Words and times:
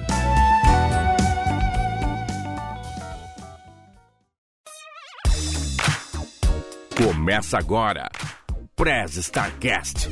Começa 6.98 7.58
agora. 7.58 8.10
Prez 8.76 9.16
Starcast. 9.18 10.10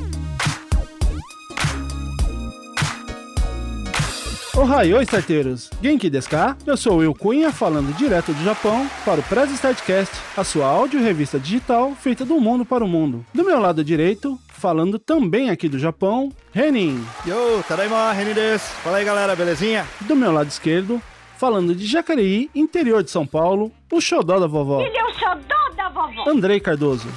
Ohio, 4.58 5.02
starteiros! 5.02 5.70
Genki 5.82 6.10
desu 6.10 6.30
ka? 6.30 6.58
Eu 6.68 6.76
sou 6.76 6.96
o 6.96 6.98
Will 6.98 7.16
Cunha, 7.16 7.54
falando 7.54 7.96
direto 7.96 8.34
do 8.34 8.44
Japão 8.44 8.86
para 9.06 9.22
o 9.22 9.24
Press 9.24 9.50
Startcast, 9.52 10.14
a 10.36 10.44
sua 10.44 10.68
áudio 10.68 11.00
revista 11.00 11.40
digital 11.40 11.94
feita 11.96 12.26
do 12.26 12.38
mundo 12.38 12.66
para 12.66 12.84
o 12.84 12.88
mundo. 12.88 13.26
Do 13.34 13.46
meu 13.46 13.60
lado 13.62 13.82
direito, 13.82 14.38
falando 14.50 15.00
também 15.00 15.50
aqui 15.50 15.70
do 15.70 15.80
Japão, 15.80 16.34
Renin. 16.52 17.02
Yo, 17.26 17.64
tadaima, 17.66 18.12
Renin 18.12 18.34
desu. 18.34 18.66
Fala 18.84 18.98
aí, 18.98 19.06
galera, 19.06 19.38
belezinha? 19.38 19.88
Do 20.02 20.18
meu 20.18 20.34
lado 20.34 20.50
esquerdo, 20.50 21.02
falando 21.38 21.74
de 21.74 21.86
Jacareí, 21.86 22.50
interior 22.54 23.02
de 23.04 23.10
São 23.10 23.26
Paulo, 23.26 23.72
o 23.90 24.02
xodó 24.02 24.38
da 24.38 24.48
vovó. 24.48 24.82
Ele 24.82 24.98
é 24.98 25.06
o 25.06 25.14
xodó 25.14 25.76
da 25.78 25.88
vovó. 25.88 26.30
Andrei 26.30 26.60
Cardoso. 26.60 27.08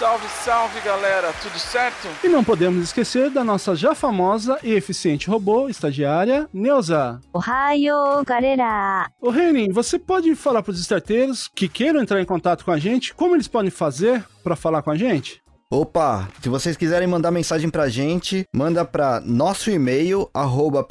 Salve, 0.00 0.26
salve 0.42 0.80
galera, 0.80 1.30
tudo 1.42 1.58
certo? 1.58 2.08
E 2.24 2.28
não 2.30 2.42
podemos 2.42 2.82
esquecer 2.82 3.28
da 3.28 3.44
nossa 3.44 3.76
já 3.76 3.94
famosa 3.94 4.58
e 4.62 4.72
eficiente 4.72 5.28
robô 5.28 5.68
estagiária, 5.68 6.48
Neuza. 6.54 7.20
Ohio, 7.34 8.24
galera! 8.24 9.10
Ô 9.20 9.28
Renin, 9.28 9.70
você 9.70 9.98
pode 9.98 10.34
falar 10.34 10.62
para 10.62 10.72
os 10.72 10.80
starteiros 10.80 11.50
que 11.54 11.68
queiram 11.68 12.00
entrar 12.00 12.18
em 12.18 12.24
contato 12.24 12.64
com 12.64 12.70
a 12.70 12.78
gente, 12.78 13.12
como 13.12 13.36
eles 13.36 13.46
podem 13.46 13.70
fazer 13.70 14.24
para 14.42 14.56
falar 14.56 14.80
com 14.80 14.90
a 14.90 14.96
gente? 14.96 15.42
Opa, 15.72 16.28
se 16.42 16.48
vocês 16.48 16.76
quiserem 16.76 17.06
mandar 17.06 17.30
mensagem 17.30 17.70
pra 17.70 17.88
gente, 17.88 18.44
manda 18.52 18.84
pra 18.84 19.20
nosso 19.20 19.70
e-mail, 19.70 20.28
arroba 20.34 20.84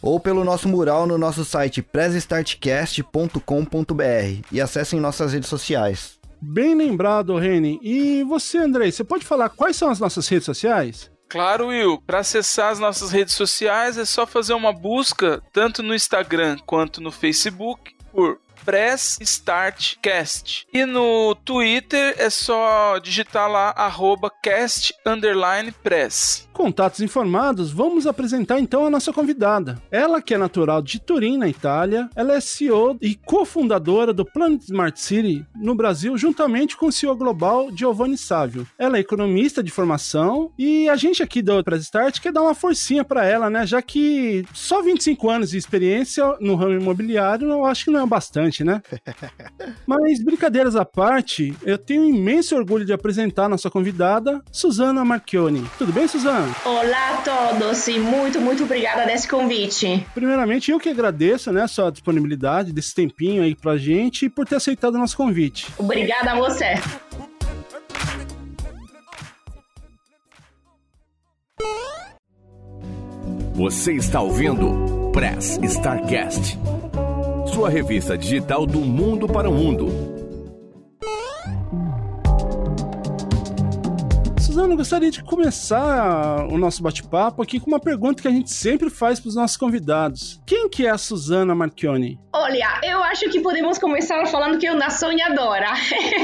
ou 0.00 0.20
pelo 0.20 0.44
nosso 0.44 0.68
mural 0.68 1.04
no 1.04 1.18
nosso 1.18 1.44
site 1.44 1.82
pressstartcast.com.br 1.82 4.46
e 4.52 4.60
acessem 4.60 5.00
nossas 5.00 5.32
redes 5.32 5.48
sociais. 5.48 6.15
Bem 6.40 6.74
lembrado, 6.74 7.36
Reni. 7.36 7.78
E 7.82 8.22
você, 8.24 8.58
Andrei, 8.58 8.92
você 8.92 9.02
pode 9.02 9.24
falar 9.24 9.48
quais 9.48 9.76
são 9.76 9.90
as 9.90 9.98
nossas 9.98 10.28
redes 10.28 10.46
sociais? 10.46 11.10
Claro, 11.28 11.68
Will. 11.68 12.00
Para 12.06 12.20
acessar 12.20 12.70
as 12.70 12.78
nossas 12.78 13.10
redes 13.10 13.34
sociais 13.34 13.98
é 13.98 14.04
só 14.04 14.26
fazer 14.26 14.54
uma 14.54 14.72
busca 14.72 15.42
tanto 15.52 15.82
no 15.82 15.94
Instagram 15.94 16.56
quanto 16.64 17.00
no 17.00 17.10
Facebook 17.10 17.94
por 18.12 18.38
Press 18.64 19.18
Start 19.20 19.96
Cast. 20.00 20.66
E 20.72 20.84
no 20.84 21.34
Twitter 21.34 22.14
é 22.18 22.30
só 22.30 22.98
digitar 22.98 23.50
lá 23.50 23.72
arroba 23.76 24.30
cast 24.42 24.94
underline 25.06 25.70
press. 25.70 26.45
Contatos 26.56 27.00
informados, 27.00 27.70
vamos 27.70 28.06
apresentar 28.06 28.58
então 28.58 28.86
a 28.86 28.88
nossa 28.88 29.12
convidada. 29.12 29.76
Ela 29.90 30.22
que 30.22 30.32
é 30.32 30.38
natural 30.38 30.80
de 30.80 30.98
Turim, 30.98 31.36
na 31.36 31.46
Itália, 31.46 32.08
ela 32.16 32.32
é 32.32 32.40
CEO 32.40 32.96
e 32.98 33.14
cofundadora 33.14 34.10
do 34.10 34.24
Planet 34.24 34.62
Smart 34.62 34.98
City 34.98 35.44
no 35.54 35.74
Brasil, 35.74 36.16
juntamente 36.16 36.74
com 36.74 36.86
o 36.86 36.92
CEO 36.92 37.14
global 37.14 37.68
Giovanni 37.76 38.16
Sávio. 38.16 38.66
Ela 38.78 38.96
é 38.96 39.00
economista 39.00 39.62
de 39.62 39.70
formação 39.70 40.50
e 40.58 40.88
a 40.88 40.96
gente 40.96 41.22
aqui 41.22 41.42
do 41.42 41.62
Press 41.62 41.82
Start 41.82 42.20
quer 42.20 42.32
dar 42.32 42.40
uma 42.40 42.54
forcinha 42.54 43.04
para 43.04 43.26
ela, 43.26 43.50
né? 43.50 43.66
Já 43.66 43.82
que 43.82 44.42
só 44.54 44.80
25 44.80 45.28
anos 45.28 45.50
de 45.50 45.58
experiência 45.58 46.24
no 46.40 46.54
ramo 46.54 46.80
imobiliário 46.80 47.50
eu 47.50 47.66
acho 47.66 47.84
que 47.84 47.90
não 47.90 48.00
é 48.00 48.06
bastante 48.06 48.64
né? 48.64 48.80
Mas 49.86 50.24
brincadeiras 50.24 50.74
à 50.74 50.86
parte, 50.86 51.54
eu 51.62 51.76
tenho 51.76 52.00
um 52.00 52.08
imenso 52.08 52.56
orgulho 52.56 52.86
de 52.86 52.94
apresentar 52.94 53.46
nossa 53.46 53.68
convidada, 53.68 54.42
Suzana 54.50 55.04
Marchione. 55.04 55.62
Tudo 55.76 55.92
bem, 55.92 56.08
Suzana? 56.08 56.45
Olá 56.64 57.14
a 57.14 57.16
todos 57.22 57.86
e 57.88 57.98
muito, 57.98 58.40
muito 58.40 58.64
obrigada 58.64 59.04
desse 59.04 59.28
convite. 59.28 60.06
Primeiramente, 60.14 60.70
eu 60.70 60.78
que 60.78 60.88
agradeço, 60.88 61.52
né, 61.52 61.62
a 61.62 61.68
sua 61.68 61.90
disponibilidade 61.90 62.72
desse 62.72 62.94
tempinho 62.94 63.42
aí 63.42 63.54
pra 63.54 63.76
gente 63.76 64.26
e 64.26 64.28
por 64.28 64.46
ter 64.46 64.56
aceitado 64.56 64.94
o 64.94 64.98
nosso 64.98 65.16
convite. 65.16 65.66
Obrigada 65.78 66.32
a 66.32 66.36
você. 66.36 66.74
Você 73.54 73.94
está 73.94 74.20
ouvindo 74.20 75.10
Press 75.12 75.58
Starcast 75.62 76.58
sua 77.56 77.70
revista 77.70 78.18
digital 78.18 78.66
do 78.66 78.80
mundo 78.80 79.26
para 79.26 79.48
o 79.48 79.52
mundo. 79.54 80.15
Eu 84.76 84.78
gostaria 84.78 85.10
de 85.10 85.24
começar 85.24 86.46
o 86.52 86.58
nosso 86.58 86.82
bate-papo 86.82 87.40
aqui 87.40 87.58
com 87.58 87.70
uma 87.70 87.80
pergunta 87.80 88.20
que 88.20 88.28
a 88.28 88.30
gente 88.30 88.52
sempre 88.52 88.90
faz 88.90 89.18
para 89.18 89.30
os 89.30 89.34
nossos 89.34 89.56
convidados. 89.56 90.38
Quem 90.44 90.68
que 90.68 90.84
é 90.84 90.90
a 90.90 90.98
Suzana 90.98 91.54
Marchione? 91.54 92.20
Olha, 92.38 92.80
eu 92.82 93.02
acho 93.02 93.30
que 93.30 93.40
podemos 93.40 93.78
começar 93.78 94.26
falando 94.26 94.58
que 94.58 94.66
eu 94.66 94.74
na 94.74 94.90
sonhadora. 94.90 95.68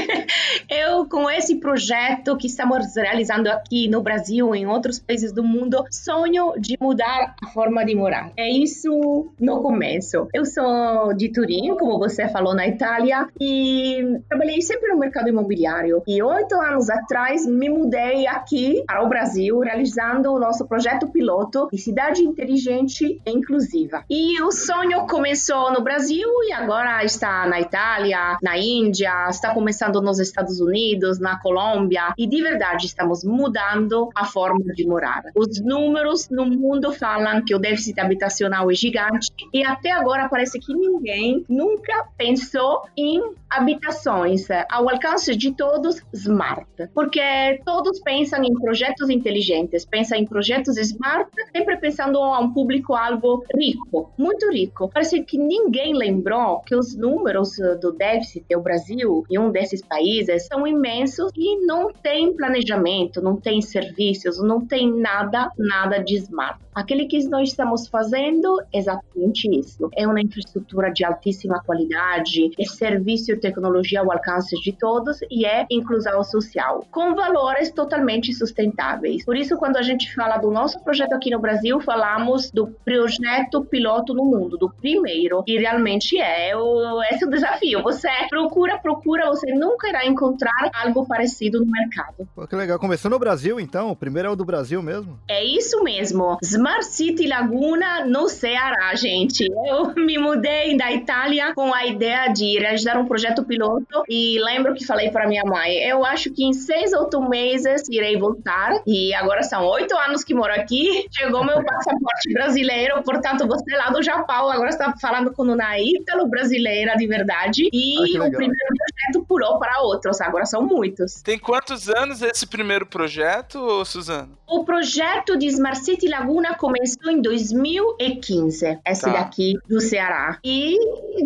eu, 0.69 1.09
com 1.09 1.27
esse 1.27 1.55
projeto 1.55 2.37
que 2.37 2.45
estamos 2.45 2.95
realizando 2.95 3.47
aqui 3.47 3.87
no 3.87 3.99
Brasil 3.99 4.53
e 4.53 4.59
em 4.59 4.67
outros 4.67 4.99
países 4.99 5.31
do 5.31 5.43
mundo, 5.43 5.83
sonho 5.89 6.53
de 6.59 6.77
mudar 6.79 7.35
a 7.43 7.47
forma 7.47 7.83
de 7.83 7.95
morar. 7.95 8.31
É 8.37 8.47
isso 8.47 9.33
no 9.39 9.63
começo. 9.63 10.27
Eu 10.31 10.45
sou 10.45 11.15
de 11.15 11.29
Turim, 11.29 11.75
como 11.77 11.97
você 11.97 12.29
falou, 12.29 12.53
na 12.53 12.67
Itália, 12.67 13.27
e 13.41 14.19
trabalhei 14.29 14.61
sempre 14.61 14.89
no 14.89 14.99
mercado 14.99 15.29
imobiliário. 15.29 16.03
E 16.05 16.21
oito 16.21 16.53
anos 16.61 16.91
atrás 16.91 17.43
me 17.47 17.69
mudei 17.69 18.27
aqui 18.27 18.83
para 18.85 19.03
o 19.03 19.09
Brasil, 19.09 19.59
realizando 19.61 20.31
o 20.31 20.39
nosso 20.39 20.67
projeto 20.67 21.07
piloto 21.07 21.69
de 21.71 21.79
cidade 21.79 22.21
inteligente 22.21 23.19
e 23.25 23.31
inclusiva. 23.31 24.05
E 24.07 24.39
o 24.43 24.51
sonho 24.51 25.07
começou 25.07 25.73
no 25.73 25.81
Brasil 25.81 26.02
Brasil 26.03 26.27
e 26.49 26.51
agora 26.51 27.01
está 27.05 27.47
na 27.47 27.61
Itália, 27.61 28.37
na 28.41 28.57
Índia, 28.57 29.29
está 29.29 29.53
começando 29.53 30.01
nos 30.01 30.19
Estados 30.19 30.59
Unidos, 30.59 31.17
na 31.17 31.39
Colômbia 31.39 32.13
e 32.17 32.27
de 32.27 32.43
verdade 32.43 32.87
estamos 32.87 33.23
mudando 33.23 34.09
a 34.13 34.25
forma 34.25 34.73
de 34.73 34.85
morar. 34.85 35.23
Os 35.33 35.61
números 35.61 36.27
no 36.29 36.45
mundo 36.45 36.91
falam 36.91 37.41
que 37.45 37.55
o 37.55 37.59
déficit 37.59 38.01
habitacional 38.01 38.69
é 38.69 38.73
gigante 38.73 39.31
e 39.53 39.63
até 39.63 39.91
agora 39.91 40.27
parece 40.27 40.59
que 40.59 40.73
ninguém 40.73 41.45
nunca 41.47 42.05
pensou 42.17 42.81
em 42.97 43.21
habitações 43.49 44.47
ao 44.69 44.89
alcance 44.89 45.35
de 45.35 45.53
todos 45.53 46.01
smart, 46.11 46.65
porque 46.93 47.21
todos 47.63 47.99
pensam 47.99 48.43
em 48.43 48.53
projetos 48.55 49.09
inteligentes, 49.09 49.85
pensam 49.85 50.17
em 50.17 50.25
projetos 50.25 50.75
smart, 50.77 51.29
sempre 51.55 51.77
pensando 51.77 52.17
a 52.17 52.39
um 52.39 52.51
público-alvo 52.51 53.43
rico, 53.55 54.11
muito 54.17 54.51
rico. 54.51 54.89
Parece 54.91 55.23
que 55.23 55.37
ninguém 55.37 55.92
lembrou 55.93 56.59
que 56.61 56.75
os 56.75 56.95
números 56.95 57.51
do 57.81 57.91
déficit 57.91 58.45
do 58.49 58.61
Brasil 58.61 59.23
e 59.29 59.39
um 59.39 59.51
desses 59.51 59.81
países 59.81 60.47
são 60.47 60.67
imensos 60.67 61.31
e 61.35 61.65
não 61.65 61.91
tem 61.91 62.35
planejamento, 62.35 63.21
não 63.21 63.37
tem 63.37 63.61
serviços, 63.61 64.41
não 64.41 64.65
tem 64.65 64.91
nada, 64.91 65.49
nada 65.57 65.99
de 65.99 66.15
smart. 66.17 66.59
Aquele 66.73 67.05
que 67.05 67.23
nós 67.27 67.49
estamos 67.49 67.87
fazendo 67.87 68.59
é 68.73 68.79
exatamente 68.79 69.47
isso. 69.55 69.89
É 69.95 70.07
uma 70.07 70.19
infraestrutura 70.19 70.91
de 70.91 71.05
altíssima 71.05 71.61
qualidade, 71.63 72.51
é 72.59 72.65
serviço 72.65 73.31
e 73.31 73.37
tecnologia 73.37 74.01
ao 74.01 74.11
alcance 74.11 74.55
de 74.59 74.73
todos 74.73 75.19
e 75.29 75.45
é 75.45 75.65
inclusão 75.69 76.23
social, 76.23 76.85
com 76.91 77.13
valores 77.13 77.71
totalmente 77.71 78.33
sustentáveis. 78.33 79.23
Por 79.23 79.37
isso, 79.37 79.55
quando 79.57 79.77
a 79.77 79.83
gente 79.83 80.13
fala 80.15 80.37
do 80.37 80.49
nosso 80.49 80.83
projeto 80.83 81.13
aqui 81.13 81.29
no 81.29 81.39
Brasil, 81.39 81.79
falamos 81.79 82.49
do 82.49 82.67
projeto 82.83 83.63
piloto 83.65 84.13
no 84.13 84.25
mundo, 84.25 84.57
do 84.57 84.69
primeiro, 84.69 85.43
e 85.45 85.57
realmente 85.57 85.82
é 85.87 86.55
o, 86.55 87.01
esse 87.11 87.23
é 87.23 87.27
o 87.27 87.29
desafio. 87.29 87.83
Você 87.83 88.09
procura, 88.29 88.77
procura, 88.77 89.27
você 89.27 89.53
nunca 89.53 89.87
irá 89.87 90.05
encontrar 90.05 90.71
algo 90.73 91.05
parecido 91.05 91.59
no 91.59 91.71
mercado. 91.71 92.27
Pô, 92.35 92.47
que 92.47 92.55
legal. 92.55 92.79
Começou 92.79 93.09
no 93.09 93.19
Brasil, 93.19 93.59
então? 93.59 93.91
O 93.91 93.95
primeiro 93.95 94.29
é 94.29 94.31
o 94.31 94.35
do 94.35 94.45
Brasil 94.45 94.81
mesmo? 94.81 95.19
É 95.27 95.43
isso 95.43 95.83
mesmo. 95.83 96.37
Smart 96.41 96.85
City 96.85 97.27
Laguna 97.27 98.05
no 98.05 98.27
Ceará, 98.29 98.93
gente. 98.95 99.45
Eu 99.65 99.93
me 99.95 100.17
mudei 100.17 100.77
da 100.77 100.91
Itália 100.91 101.53
com 101.53 101.73
a 101.73 101.85
ideia 101.85 102.27
de 102.27 102.59
realizar 102.59 102.97
um 102.97 103.05
projeto 103.05 103.43
piloto 103.43 104.03
e 104.07 104.39
lembro 104.43 104.73
que 104.73 104.85
falei 104.85 105.09
para 105.09 105.27
minha 105.27 105.43
mãe, 105.43 105.77
eu 105.77 106.05
acho 106.05 106.31
que 106.31 106.43
em 106.43 106.53
seis, 106.53 106.93
oito 106.93 107.21
meses 107.27 107.87
irei 107.89 108.17
voltar 108.17 108.81
e 108.85 109.13
agora 109.13 109.43
são 109.43 109.65
oito 109.65 109.95
anos 109.97 110.23
que 110.23 110.33
moro 110.33 110.53
aqui, 110.53 111.05
chegou 111.11 111.43
meu 111.43 111.63
passaporte 111.63 112.31
brasileiro, 112.31 113.01
portanto 113.03 113.47
você 113.47 113.75
lá 113.75 113.89
do 113.89 114.01
Japão 114.01 114.49
agora 114.49 114.69
está 114.69 114.93
falando 114.99 115.33
com 115.33 115.43
uma 115.73 115.79
ítalo 115.79 116.27
brasileira 116.27 116.95
de 116.95 117.07
verdade 117.07 117.69
e 117.73 118.17
ah, 118.17 118.25
o 118.25 118.31
primeiro 118.31 118.67
projeto 118.77 119.25
pulou 119.27 119.59
para 119.59 119.81
outros, 119.81 120.21
agora 120.21 120.45
são 120.45 120.61
muitos. 120.61 121.21
Tem 121.21 121.39
quantos 121.39 121.89
anos 121.89 122.21
esse 122.21 122.45
primeiro 122.45 122.85
projeto, 122.85 123.83
Suzana? 123.85 124.29
O 124.47 124.63
projeto 124.63 125.37
de 125.37 125.47
Smart 125.47 125.83
City 125.83 126.07
Laguna 126.07 126.53
começou 126.55 127.11
em 127.11 127.21
2015, 127.21 128.79
esse 128.85 129.01
tá. 129.01 129.11
daqui 129.11 129.53
do 129.67 129.81
Ceará. 129.81 130.37
E, 130.43 130.77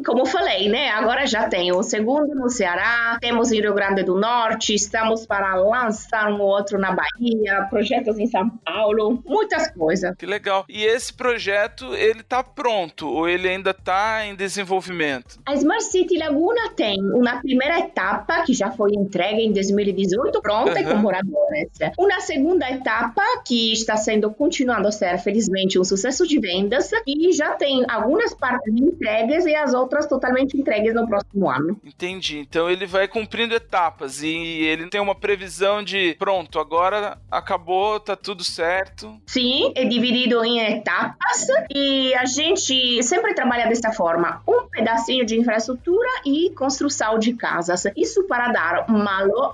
como 0.05 0.25
falei, 0.25 0.69
né, 0.69 0.89
agora 0.91 1.27
já 1.27 1.49
tem 1.49 1.71
o 1.73 1.83
segundo 1.83 2.33
no 2.33 2.49
Ceará, 2.49 3.17
temos 3.19 3.51
em 3.51 3.59
Rio 3.59 3.73
Grande 3.73 4.03
do 4.03 4.15
Norte, 4.15 4.73
estamos 4.73 5.25
para 5.25 5.55
lançar 5.55 6.31
um 6.31 6.39
outro 6.41 6.79
na 6.79 6.91
Bahia, 6.91 7.67
projetos 7.69 8.17
em 8.17 8.27
São 8.27 8.49
Paulo, 8.49 9.21
muitas 9.25 9.69
coisas. 9.71 10.15
Que 10.17 10.25
legal. 10.25 10.65
E 10.69 10.85
esse 10.85 11.13
projeto, 11.13 11.93
ele 11.95 12.23
tá 12.23 12.41
pronto 12.41 13.09
ou 13.09 13.27
ele 13.27 13.49
ainda 13.49 13.73
tá 13.73 14.25
em 14.27 14.35
desenvolvimento? 14.35 15.39
A 15.45 15.53
Smart 15.55 15.83
City 15.83 16.17
Laguna 16.17 16.69
tem 16.75 17.01
uma 17.01 17.41
primeira 17.41 17.79
etapa 17.79 18.43
que 18.43 18.53
já 18.53 18.71
foi 18.71 18.91
entregue 18.93 19.41
em 19.41 19.51
2018, 19.51 20.41
pronta 20.41 20.73
uhum. 20.73 20.77
e 20.77 20.83
com 20.85 20.95
moradores. 20.95 21.69
Uma 21.97 22.19
segunda 22.19 22.69
etapa 22.69 23.21
que 23.45 23.73
está 23.73 23.97
sendo 23.97 24.31
continuando 24.31 24.87
a 24.87 24.91
ser, 24.91 25.17
felizmente, 25.19 25.79
um 25.79 25.83
sucesso 25.83 26.27
de 26.27 26.39
vendas 26.39 26.91
e 27.05 27.31
já 27.31 27.51
tem 27.55 27.85
algumas 27.89 28.33
partes 28.33 28.73
entregues 28.75 29.45
e 29.45 29.55
as 29.55 29.73
outras 29.73 30.05
totalmente 30.07 30.57
entregues 30.57 30.93
no 30.93 31.07
próximo 31.07 31.49
ano. 31.49 31.79
Entendi. 31.85 32.39
Então 32.39 32.69
ele 32.69 32.85
vai 32.85 33.07
cumprindo 33.07 33.55
etapas 33.55 34.21
e 34.21 34.27
ele 34.27 34.89
tem 34.89 35.01
uma 35.01 35.15
previsão 35.15 35.83
de 35.83 36.15
pronto, 36.19 36.59
agora 36.59 37.17
acabou, 37.31 37.99
tá 37.99 38.15
tudo 38.15 38.43
certo. 38.43 39.19
Sim, 39.25 39.71
é 39.75 39.85
dividido 39.85 40.43
em 40.43 40.59
etapas 40.59 41.47
e 41.73 42.13
a 42.15 42.25
gente 42.25 43.01
sempre 43.03 43.33
trabalha 43.33 43.67
desta 43.67 43.91
forma: 43.91 44.16
um 44.47 44.67
pedacinho 44.69 45.25
de 45.25 45.39
infraestrutura 45.39 46.09
e 46.25 46.49
construção 46.51 47.17
de 47.17 47.33
casas. 47.33 47.85
Isso 47.95 48.25
para 48.27 48.51
dar 48.51 48.85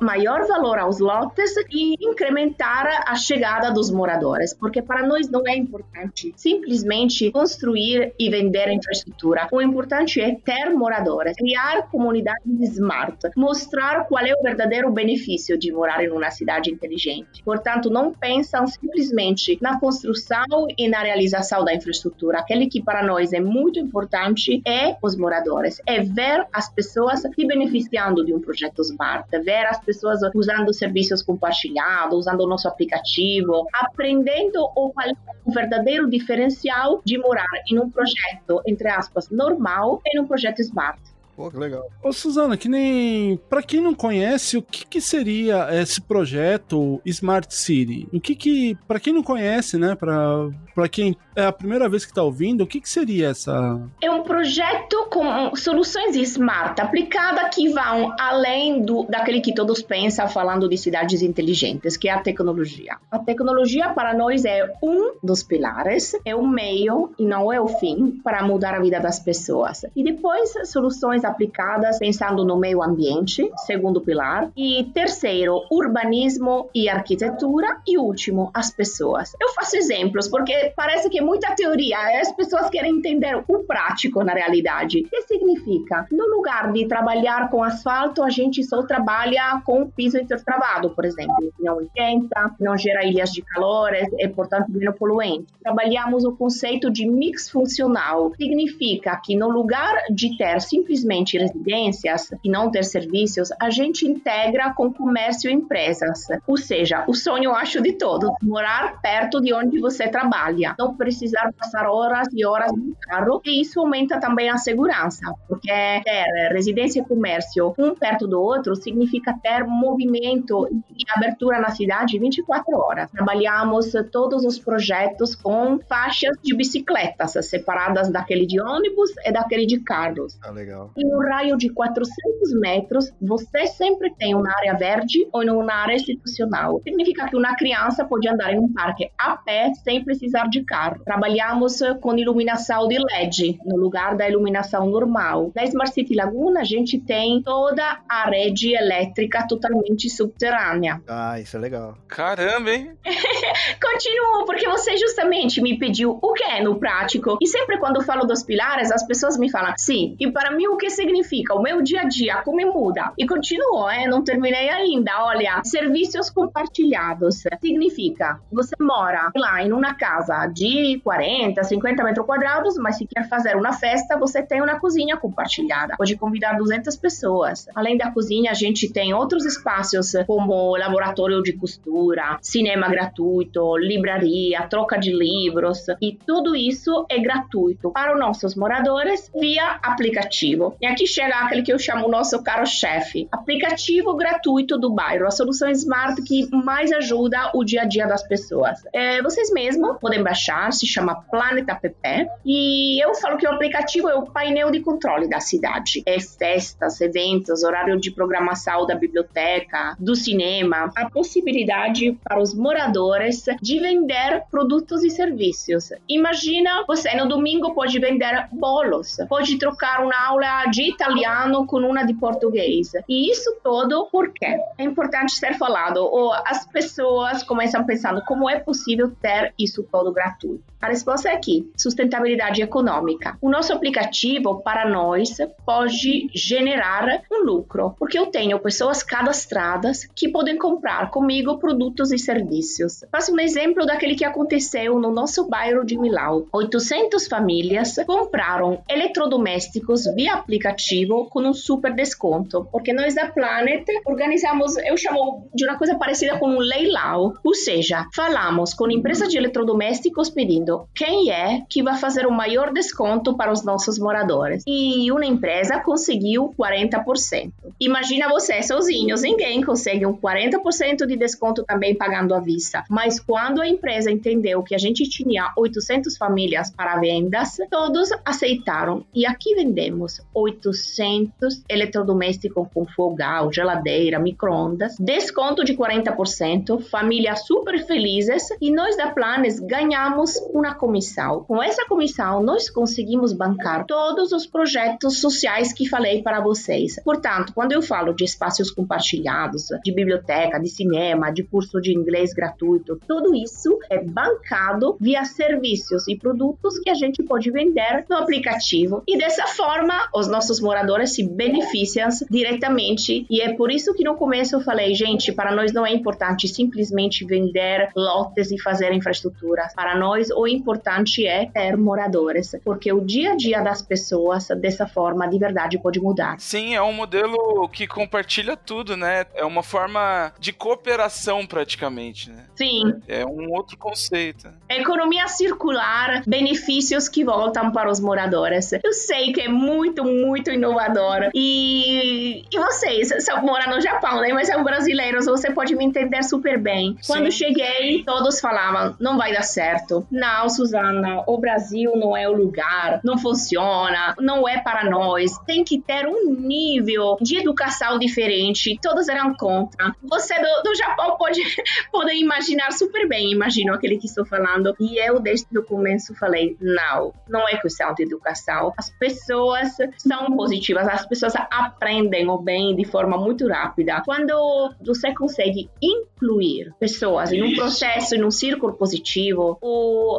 maior 0.01 0.47
valor 0.47 0.79
aos 0.79 0.99
lotes 0.99 1.53
e 1.71 1.95
incrementar 2.01 3.03
a 3.07 3.15
chegada 3.15 3.71
dos 3.71 3.89
moradores, 3.89 4.53
porque 4.53 4.81
para 4.81 5.05
nós 5.05 5.29
não 5.29 5.47
é 5.47 5.55
importante 5.55 6.33
simplesmente 6.35 7.31
construir 7.31 8.13
e 8.19 8.29
vender 8.29 8.71
infraestrutura. 8.71 9.47
O 9.51 9.61
importante 9.61 10.19
é 10.21 10.35
ter 10.35 10.69
moradores, 10.69 11.35
criar 11.37 11.89
comunidades 11.89 12.43
smart, 12.73 13.17
mostrar 13.35 14.05
qual 14.05 14.25
é 14.25 14.33
o 14.33 14.41
verdadeiro 14.41 14.91
benefício 14.91 15.57
de 15.57 15.71
morar 15.71 16.03
em 16.03 16.09
uma 16.09 16.31
cidade 16.31 16.71
inteligente. 16.71 17.43
Portanto, 17.43 17.89
não 17.89 18.13
pensam 18.13 18.67
simplesmente 18.67 19.57
na 19.61 19.79
construção 19.79 20.67
e 20.77 20.87
na 20.87 20.99
realização 20.99 21.63
da 21.63 21.73
infraestrutura. 21.73 22.39
Aquele 22.39 22.67
que 22.67 22.81
para 22.81 23.03
nós 23.03 23.33
é 23.33 23.39
muito 23.39 23.79
importante 23.79 24.52
é 24.65 24.97
os 25.01 25.15
moradores, 25.15 25.81
é 25.87 26.01
ver 26.01 26.45
as 26.51 26.69
pessoas 26.69 27.21
se 27.21 27.47
beneficiando 27.47 28.25
de 28.25 28.33
um 28.33 28.39
projeto 28.39 28.81
smart, 28.81 29.27
ver 29.39 29.65
as 29.65 29.79
pessoas 29.79 30.19
usando 30.35 30.73
serviços 30.73 31.21
compartilhados, 31.21 32.19
usando 32.19 32.41
o 32.41 32.47
nosso 32.47 32.67
aplicativo, 32.67 33.67
aprendendo 33.73 34.63
o 34.75 34.91
qual 34.91 35.07
é 35.07 35.11
o 35.45 35.51
verdadeiro 35.51 36.09
diferencial 36.09 37.01
de 37.05 37.17
morar 37.17 37.45
em 37.69 37.79
um 37.79 37.89
projeto, 37.89 38.61
entre 38.65 38.89
aspas, 38.89 39.29
normal 39.29 40.01
e 40.05 40.17
num 40.17 40.27
projeto 40.27 40.59
smart. 40.61 40.99
Pô, 41.35 41.49
que 41.49 41.57
legal. 41.57 41.89
Ô, 42.03 42.13
Suzana, 42.13 42.55
que 42.55 42.69
nem. 42.69 43.37
Pra 43.49 43.63
quem 43.63 43.81
não 43.81 43.95
conhece, 43.95 44.55
o 44.55 44.61
que, 44.61 44.85
que 44.85 45.01
seria 45.01 45.67
esse 45.71 45.99
projeto 45.99 47.01
Smart 47.05 47.53
City? 47.53 48.07
O 48.13 48.21
que 48.21 48.35
que. 48.35 48.77
Pra 48.87 48.99
quem 48.99 49.13
não 49.13 49.23
conhece, 49.23 49.77
né? 49.77 49.95
Pra, 49.95 50.49
pra 50.75 50.87
quem 50.87 51.17
é 51.35 51.45
a 51.45 51.51
primeira 51.51 51.89
vez 51.89 52.05
que 52.05 52.13
tá 52.13 52.23
ouvindo, 52.23 52.63
o 52.63 52.67
que 52.67 52.79
que 52.79 52.89
seria 52.89 53.29
essa. 53.29 53.81
É 54.01 54.09
um 54.09 54.23
projeto 54.23 55.07
com 55.09 55.55
soluções 55.55 56.15
smart 56.15 56.79
aplicada 56.81 57.47
que 57.49 57.69
vão 57.69 58.13
além 58.19 58.81
do, 58.81 59.03
daquele 59.03 59.41
que 59.41 59.53
todos 59.53 59.81
pensam 59.81 60.27
falando 60.27 60.67
de 60.67 60.77
cidades 60.77 61.21
inteligentes, 61.21 61.97
que 61.97 62.07
é 62.07 62.11
a 62.11 62.19
tecnologia. 62.19 62.97
A 63.11 63.19
tecnologia 63.19 63.89
para 63.89 64.13
nós 64.13 64.45
é 64.45 64.71
um 64.81 65.13
dos 65.23 65.43
pilares, 65.43 66.15
é 66.25 66.35
o 66.35 66.45
meio 66.45 67.13
e 67.17 67.25
não 67.25 67.51
é 67.51 67.59
o 67.59 67.67
fim 67.67 68.19
para 68.23 68.43
mudar 68.43 68.73
a 68.75 68.79
vida 68.79 68.99
das 68.99 69.19
pessoas. 69.19 69.85
E 69.95 70.03
depois, 70.03 70.53
soluções 70.65 71.23
aplicadas 71.23 71.97
pensando 71.99 72.45
no 72.45 72.57
meio 72.57 72.81
ambiente, 72.81 73.49
segundo 73.65 74.01
pilar, 74.01 74.51
e 74.55 74.85
terceiro, 74.93 75.61
urbanismo 75.71 76.69
e 76.73 76.89
arquitetura, 76.89 77.77
e 77.87 77.97
último, 77.97 78.51
as 78.53 78.71
pessoas. 78.71 79.35
Eu 79.41 79.49
faço 79.49 79.75
exemplos 79.75 80.27
porque 80.27 80.73
parece 80.75 81.09
que 81.09 81.21
muita 81.23 81.55
teoria, 81.55 81.97
as 82.21 82.31
pessoas 82.31 82.69
querem 82.69 82.97
entender 82.97 83.43
o 83.47 83.59
prático 83.63 84.23
na 84.23 84.33
realidade. 84.33 84.99
O 84.99 85.09
que 85.09 85.21
significa? 85.23 86.07
No 86.11 86.27
lugar 86.27 86.71
de 86.71 86.87
trabalhar 86.87 87.49
com 87.49 87.63
asfalto, 87.63 88.23
a 88.23 88.29
gente 88.29 88.63
só 88.63 88.83
trabalha 88.83 89.61
com 89.65 89.89
piso 89.89 90.17
intertravado, 90.17 90.89
por 90.91 91.05
exemplo, 91.05 91.35
não 91.59 91.81
esquenta, 91.81 92.51
não 92.59 92.77
gera 92.77 93.05
ilhas 93.05 93.31
de 93.31 93.41
calor, 93.41 93.91
é, 93.93 94.27
portanto 94.27 94.71
menos 94.71 94.97
poluente. 94.97 95.47
Trabalhamos 95.61 96.23
o 96.25 96.35
conceito 96.35 96.91
de 96.91 97.05
mix 97.05 97.49
funcional, 97.49 98.31
significa 98.35 99.15
que 99.23 99.35
no 99.35 99.49
lugar 99.49 100.03
de 100.09 100.37
ter 100.37 100.61
simplesmente 100.61 101.37
residências 101.37 102.29
e 102.43 102.49
não 102.49 102.69
ter 102.69 102.83
serviços, 102.83 103.49
a 103.59 103.69
gente 103.69 104.05
integra 104.05 104.73
com 104.73 104.91
comércio 104.91 105.49
e 105.49 105.53
empresas. 105.53 106.27
Ou 106.47 106.57
seja, 106.57 107.03
o 107.07 107.13
sonho, 107.13 107.51
acho, 107.51 107.81
de 107.81 107.93
todos, 107.93 108.29
morar 108.41 109.01
perto 109.01 109.41
de 109.41 109.53
onde 109.53 109.79
você 109.79 110.07
trabalha, 110.07 110.75
não 110.77 110.95
precisar 111.13 111.53
passar 111.53 111.87
horas 111.87 112.27
e 112.33 112.45
horas 112.45 112.71
no 112.71 112.95
carro, 113.01 113.41
e 113.45 113.61
isso 113.61 113.79
aumenta 113.79 114.19
também 114.19 114.49
a 114.49 114.57
segurança, 114.57 115.33
porque 115.47 115.69
ter 115.69 116.51
residência 116.51 116.99
e 117.01 117.05
comércio 117.05 117.73
um 117.77 117.95
perto 117.95 118.27
do 118.27 118.41
outro 118.41 118.75
significa 118.75 119.37
ter 119.41 119.63
movimento 119.65 120.67
e 120.71 121.03
abertura 121.15 121.59
na 121.59 121.69
cidade 121.69 122.19
24 122.19 122.75
horas. 122.75 123.11
Trabalhamos 123.11 123.91
todos 124.11 124.43
os 124.43 124.59
projetos 124.59 125.35
com 125.35 125.79
faixas 125.87 126.37
de 126.43 126.55
bicicletas 126.55 127.33
separadas 127.45 128.09
daquele 128.11 128.45
de 128.45 128.59
ônibus 128.61 129.11
e 129.25 129.31
daquele 129.31 129.65
de 129.65 129.79
carros. 129.79 130.37
Ah, 130.43 130.51
legal 130.51 130.91
em 131.03 131.13
um 131.13 131.19
raio 131.19 131.57
de 131.57 131.69
400 131.69 132.53
metros, 132.59 133.11
você 133.21 133.67
sempre 133.67 134.13
tem 134.15 134.33
uma 134.33 134.49
área 134.57 134.73
verde 134.73 135.27
ou 135.31 135.43
uma 135.43 135.73
área 135.73 135.95
institucional. 135.95 136.81
Significa 136.83 137.27
que 137.27 137.35
uma 137.35 137.55
criança 137.55 138.05
pode 138.05 138.27
andar 138.27 138.53
em 138.53 138.59
um 138.59 138.71
parque 138.71 139.09
a 139.17 139.35
pé 139.37 139.71
sem 139.83 140.03
precisar 140.03 140.47
de 140.47 140.63
carro. 140.63 141.02
Trabalhamos 141.03 141.79
com 142.01 142.17
iluminação 142.17 142.87
de 142.87 142.97
LED 142.97 143.59
no 143.65 143.77
lugar 143.77 144.15
da 144.15 144.27
iluminação 144.27 144.87
normal. 144.89 145.51
Na 145.55 145.63
Smart 145.63 145.93
City 145.93 146.15
Laguna, 146.15 146.61
a 146.61 146.63
gente 146.63 146.99
tem 146.99 147.41
toda 147.41 147.99
a 148.07 148.29
rede 148.29 148.75
elétrica 148.75 149.45
totalmente 149.47 150.09
subterrânea. 150.09 151.01
Ah, 151.07 151.39
isso 151.39 151.57
é 151.57 151.59
legal. 151.59 151.97
Caramba, 152.07 152.71
hein? 152.71 152.91
Continuo, 153.81 154.45
porque 154.45 154.67
você 154.67 154.97
justamente 154.97 155.61
me 155.61 155.77
pediu 155.77 156.17
o 156.21 156.33
que 156.33 156.43
é 156.43 156.63
no 156.63 156.79
prático. 156.79 157.37
E 157.41 157.47
sempre 157.47 157.77
quando 157.77 157.97
eu 157.97 158.01
falo 158.01 158.25
dos 158.25 158.43
pilares, 158.43 158.91
as 158.91 159.05
pessoas 159.05 159.37
me 159.37 159.51
falam, 159.51 159.73
sim, 159.77 160.15
e 160.19 160.31
para 160.31 160.51
mim 160.51 160.67
o 160.67 160.77
que 160.77 160.89
significa? 160.89 161.53
O 161.53 161.61
meu 161.61 161.81
dia 161.81 162.01
a 162.01 162.05
dia, 162.05 162.37
como 162.37 162.63
muda? 162.65 163.11
E 163.17 163.27
continuo, 163.27 163.89
eh? 163.89 164.07
não 164.07 164.23
terminei 164.23 164.69
ainda. 164.69 165.23
Olha, 165.23 165.61
serviços 165.63 166.29
compartilhados 166.29 167.43
significa 167.61 168.39
você 168.51 168.75
mora 168.79 169.31
lá 169.35 169.63
em 169.63 169.71
uma 169.71 169.93
casa 169.95 170.45
de 170.47 170.92
40, 170.99 171.63
50 171.63 172.03
metros 172.03 172.25
quadrados, 172.25 172.77
mas 172.77 172.97
se 172.97 173.05
quer 173.05 173.27
fazer 173.27 173.55
uma 173.55 173.73
festa, 173.73 174.17
você 174.17 174.41
tem 174.41 174.61
uma 174.61 174.79
cozinha 174.79 175.17
compartilhada. 175.17 175.95
Pode 175.97 176.15
convidar 176.15 176.57
200 176.57 176.95
pessoas. 176.97 177.67
Além 177.75 177.97
da 177.97 178.11
cozinha, 178.11 178.51
a 178.51 178.53
gente 178.53 178.91
tem 178.91 179.13
outros 179.13 179.45
espaços 179.45 180.13
como 180.27 180.75
laboratório 180.77 181.41
de 181.41 181.53
costura, 181.53 182.37
cinema 182.41 182.87
gratuito, 182.89 183.77
livraria, 183.77 184.67
troca 184.67 184.97
de 184.97 185.11
livros 185.11 185.85
e 186.01 186.13
tudo 186.13 186.55
isso 186.55 187.05
é 187.09 187.19
gratuito 187.19 187.91
para 187.91 188.13
os 188.13 188.19
nossos 188.19 188.55
moradores 188.55 189.31
via 189.39 189.79
aplicativo. 189.81 190.75
E 190.81 190.85
aqui 190.85 191.07
chega 191.07 191.35
aquele 191.39 191.61
que 191.61 191.71
eu 191.71 191.79
chamo 191.79 192.07
nosso 192.07 192.41
caro 192.43 192.65
chefe, 192.65 193.27
aplicativo 193.31 194.15
gratuito 194.15 194.77
do 194.77 194.91
bairro, 194.91 195.27
a 195.27 195.31
solução 195.31 195.69
smart 195.69 196.21
que 196.23 196.47
mais 196.51 196.91
ajuda 196.91 197.51
o 197.53 197.63
dia 197.63 197.81
a 197.81 197.85
dia 197.85 198.07
das 198.07 198.23
pessoas. 198.23 198.83
É, 198.93 199.21
vocês 199.21 199.51
mesmos 199.51 199.97
podem 199.99 200.23
baixar, 200.23 200.71
se 200.83 200.87
chama 200.87 201.23
Planet 201.31 201.67
App 201.69 202.29
e 202.45 203.03
eu 203.03 203.15
falo 203.15 203.37
que 203.37 203.47
o 203.47 203.51
aplicativo 203.51 204.09
é 204.09 204.15
o 204.15 204.25
painel 204.25 204.69
de 204.69 204.81
controle 204.81 205.29
da 205.29 205.39
cidade. 205.39 206.03
É 206.05 206.19
festas, 206.19 206.99
eventos, 206.99 207.63
horário 207.63 207.99
de 207.99 208.11
programação 208.11 208.85
da 208.85 208.95
biblioteca, 208.95 209.95
do 209.97 210.15
cinema, 210.15 210.91
a 210.95 211.09
possibilidade 211.09 212.17
para 212.23 212.41
os 212.41 212.53
moradores 212.53 213.45
de 213.61 213.79
vender 213.79 214.43
produtos 214.51 215.03
e 215.03 215.09
serviços. 215.09 215.89
Imagina 216.07 216.83
você 216.85 217.15
no 217.15 217.27
domingo 217.27 217.73
pode 217.73 217.97
vender 217.99 218.47
bolos, 218.51 219.17
pode 219.29 219.57
trocar 219.57 220.03
uma 220.03 220.27
aula 220.27 220.65
de 220.65 220.89
italiano 220.89 221.65
com 221.65 221.77
uma 221.77 222.03
de 222.03 222.13
português. 222.13 222.91
E 223.07 223.31
isso 223.31 223.57
todo 223.63 224.07
porque 224.11 224.45
é 224.45 224.83
importante 224.83 225.33
ser 225.33 225.53
falado. 225.57 225.97
Ou 225.97 226.33
as 226.33 226.65
pessoas 226.65 227.43
começam 227.43 227.85
pensando 227.85 228.21
como 228.25 228.49
é 228.49 228.59
possível 228.59 229.11
ter 229.21 229.53
isso 229.57 229.83
todo 229.83 230.11
gratuito. 230.11 230.72
A 230.83 230.87
resposta 230.87 231.29
é 231.29 231.33
aqui: 231.33 231.71
sustentabilidade 231.77 232.61
econômica. 232.61 233.37
O 233.41 233.49
nosso 233.49 233.71
aplicativo 233.71 234.61
para 234.61 234.89
nós 234.89 235.37
pode 235.65 236.27
generar 236.35 237.23
um 237.31 237.45
lucro, 237.45 237.95
porque 237.97 238.19
eu 238.19 238.25
tenho 238.25 238.59
pessoas 238.59 239.01
cadastradas 239.01 240.05
que 240.13 240.27
podem 240.27 240.57
comprar 240.57 241.09
comigo 241.09 241.57
produtos 241.57 242.11
e 242.11 242.19
serviços. 242.19 243.05
Faço 243.09 243.33
um 243.33 243.39
exemplo 243.39 243.85
daquele 243.85 244.13
que 244.13 244.25
aconteceu 244.25 244.99
no 244.99 245.09
nosso 245.09 245.47
bairro 245.47 245.85
de 245.85 245.97
Milão. 245.97 246.47
800 246.51 247.29
famílias 247.29 247.95
compraram 248.05 248.83
eletrodomésticos 248.89 250.03
via 250.13 250.33
aplicativo 250.33 251.29
com 251.29 251.43
um 251.43 251.53
super 251.53 251.95
desconto, 251.95 252.67
porque 252.73 252.91
nós 252.91 253.15
da 253.15 253.31
Planet 253.31 253.85
organizamos, 254.05 254.75
eu 254.75 254.97
chamo 254.97 255.49
de 255.55 255.63
uma 255.63 255.77
coisa 255.77 255.95
parecida 255.95 256.37
com 256.37 256.49
um 256.49 256.59
leilão, 256.59 257.35
ou 257.41 257.53
seja, 257.53 258.05
falamos 258.13 258.73
com 258.73 258.91
empresas 258.91 259.29
de 259.29 259.37
eletrodomésticos 259.37 260.29
pedindo 260.29 260.72
quem 260.93 261.31
é 261.31 261.61
que 261.69 261.83
vai 261.83 261.97
fazer 261.97 262.25
o 262.25 262.31
maior 262.31 262.71
desconto 262.71 263.35
para 263.35 263.51
os 263.51 263.63
nossos 263.63 263.97
moradores. 263.99 264.63
E 264.67 265.11
uma 265.11 265.25
empresa 265.25 265.79
conseguiu 265.79 266.53
40%. 266.57 267.51
Imagina 267.79 268.29
você 268.29 268.61
sozinho, 268.61 269.15
ninguém 269.21 269.63
consegue 269.63 270.05
um 270.05 270.15
40% 270.15 271.05
de 271.05 271.17
desconto 271.17 271.63
também 271.63 271.95
pagando 271.95 272.33
à 272.33 272.39
vista. 272.39 272.83
Mas 272.89 273.19
quando 273.19 273.61
a 273.61 273.67
empresa 273.67 274.11
entendeu 274.11 274.63
que 274.63 274.75
a 274.75 274.77
gente 274.77 275.07
tinha 275.09 275.51
800 275.57 276.17
famílias 276.17 276.71
para 276.71 276.99
vendas, 276.99 277.57
todos 277.69 278.09
aceitaram. 278.25 279.05
E 279.13 279.25
aqui 279.25 279.55
vendemos 279.55 280.21
800 280.33 281.63
eletrodomésticos 281.69 282.67
com 282.73 282.85
fogão, 282.85 283.51
geladeira, 283.51 284.19
micro-ondas, 284.19 284.95
desconto 284.99 285.63
de 285.63 285.75
40%, 285.75 286.81
famílias 286.83 287.45
super 287.45 287.85
felizes 287.85 288.49
e 288.61 288.71
nós 288.71 288.97
da 288.97 289.11
Planes 289.11 289.59
ganhamos 289.59 290.39
uma 290.63 290.73
comissão. 290.73 291.43
Com 291.43 291.61
essa 291.61 291.85
comissão, 291.85 292.41
nós 292.41 292.69
conseguimos 292.69 293.33
bancar 293.33 293.85
todos 293.85 294.31
os 294.31 294.47
projetos 294.47 295.19
sociais 295.19 295.73
que 295.73 295.89
falei 295.89 296.23
para 296.23 296.39
vocês. 296.39 296.95
Portanto, 297.03 297.51
quando 297.53 297.73
eu 297.73 297.81
falo 297.81 298.13
de 298.13 298.23
espaços 298.23 298.71
compartilhados, 298.71 299.67
de 299.83 299.91
biblioteca, 299.91 300.57
de 300.59 300.69
cinema, 300.69 301.31
de 301.31 301.43
curso 301.43 301.81
de 301.81 301.93
inglês 301.93 302.33
gratuito, 302.33 302.97
tudo 303.05 303.35
isso 303.35 303.77
é 303.89 304.01
bancado 304.01 304.95
via 304.99 305.25
serviços 305.25 306.07
e 306.07 306.15
produtos 306.15 306.79
que 306.79 306.89
a 306.89 306.93
gente 306.93 307.21
pode 307.21 307.51
vender 307.51 308.05
no 308.09 308.15
aplicativo. 308.15 309.03
E 309.05 309.17
dessa 309.17 309.47
forma, 309.47 309.93
os 310.15 310.27
nossos 310.27 310.61
moradores 310.61 311.13
se 311.13 311.23
beneficiam 311.23 312.07
diretamente. 312.29 313.25
E 313.29 313.41
é 313.41 313.53
por 313.53 313.69
isso 313.69 313.93
que 313.93 314.03
no 314.03 314.15
começo 314.15 314.55
eu 314.55 314.61
falei, 314.61 314.95
gente, 314.95 315.31
para 315.33 315.53
nós 315.53 315.73
não 315.73 315.85
é 315.85 315.91
importante 315.91 316.47
simplesmente 316.47 317.25
vender 317.25 317.89
lotes 317.95 318.51
e 318.51 318.61
fazer 318.61 318.93
infraestrutura. 318.93 319.67
Para 319.75 319.97
nós, 319.97 320.29
o 320.31 320.47
importante 320.53 321.25
é 321.25 321.45
ter 321.45 321.77
moradores, 321.77 322.55
porque 322.63 322.91
o 322.91 323.01
dia 323.01 323.33
a 323.33 323.35
dia 323.35 323.61
das 323.61 323.81
pessoas, 323.81 324.47
dessa 324.59 324.87
forma, 324.87 325.27
de 325.27 325.37
verdade, 325.37 325.77
pode 325.77 325.99
mudar. 325.99 326.39
Sim, 326.39 326.75
é 326.75 326.81
um 326.81 326.93
modelo 326.93 327.67
que 327.69 327.87
compartilha 327.87 328.55
tudo, 328.55 328.95
né? 328.95 329.25
É 329.33 329.45
uma 329.45 329.63
forma 329.63 330.31
de 330.39 330.53
cooperação, 330.53 331.45
praticamente, 331.45 332.29
né? 332.29 332.45
Sim. 332.55 333.01
É 333.07 333.25
um 333.25 333.51
outro 333.51 333.77
conceito. 333.77 334.47
Economia 334.69 335.27
circular, 335.27 336.23
benefícios 336.25 337.07
que 337.07 337.23
voltam 337.23 337.71
para 337.71 337.89
os 337.89 337.99
moradores. 337.99 338.71
Eu 338.83 338.93
sei 338.93 339.31
que 339.31 339.41
é 339.41 339.47
muito, 339.47 340.03
muito 340.03 340.49
inovador. 340.51 341.29
E, 341.33 342.45
e 342.51 342.59
vocês, 342.59 343.09
são 343.23 343.41
moram 343.43 343.75
no 343.75 343.81
Japão, 343.81 344.21
né? 344.21 344.31
Mas 344.33 344.47
são 344.47 344.63
brasileiros, 344.63 345.25
você 345.25 345.51
pode 345.51 345.75
me 345.75 345.83
entender 345.83 346.23
super 346.23 346.59
bem. 346.59 346.97
Sim. 347.01 347.13
Quando 347.13 347.31
cheguei, 347.31 348.03
todos 348.03 348.39
falavam, 348.39 348.95
não 348.99 349.17
vai 349.17 349.33
dar 349.33 349.43
certo. 349.43 350.05
Não, 350.11 350.49
Suzana, 350.49 351.23
o 351.27 351.37
Brasil 351.37 351.95
não 351.95 352.15
é 352.15 352.27
o 352.27 352.33
lugar, 352.33 352.99
não 353.03 353.17
funciona, 353.17 354.15
não 354.19 354.47
é 354.47 354.59
para 354.59 354.89
nós. 354.89 355.37
Tem 355.45 355.63
que 355.63 355.79
ter 355.79 356.07
um 356.07 356.33
nível 356.33 357.17
de 357.21 357.37
educação 357.37 357.97
diferente. 357.99 358.77
Todos 358.81 359.07
eram 359.07 359.33
contra. 359.35 359.95
Você 360.03 360.35
do, 360.35 360.63
do 360.63 360.75
Japão 360.75 361.17
pode, 361.17 361.41
pode 361.91 362.15
imaginar 362.15 362.42
super 362.71 363.07
bem, 363.07 363.31
imagino 363.31 363.73
aquele 363.73 363.97
que 363.97 364.07
estou 364.07 364.25
falando. 364.25 364.75
E 364.79 364.97
eu, 364.97 365.19
desde 365.19 365.57
o 365.57 365.63
começo, 365.63 366.13
falei: 366.15 366.57
não, 366.59 367.13
não 367.27 367.47
é 367.47 367.57
questão 367.57 367.93
de 367.93 368.03
educação. 368.03 368.73
As 368.77 368.89
pessoas 368.89 369.75
são 369.97 370.35
positivas, 370.35 370.87
as 370.87 371.05
pessoas 371.05 371.33
aprendem 371.35 372.27
o 372.27 372.37
bem 372.37 372.75
de 372.75 372.85
forma 372.85 373.17
muito 373.17 373.47
rápida. 373.47 374.01
Quando 374.05 374.73
você 374.85 375.13
consegue 375.13 375.69
incluir 375.81 376.73
pessoas 376.79 377.31
em 377.31 377.43
um 377.43 377.55
processo, 377.55 378.15
em 378.15 378.23
um 378.23 378.31
círculo 378.31 378.73
positivo, 378.73 379.59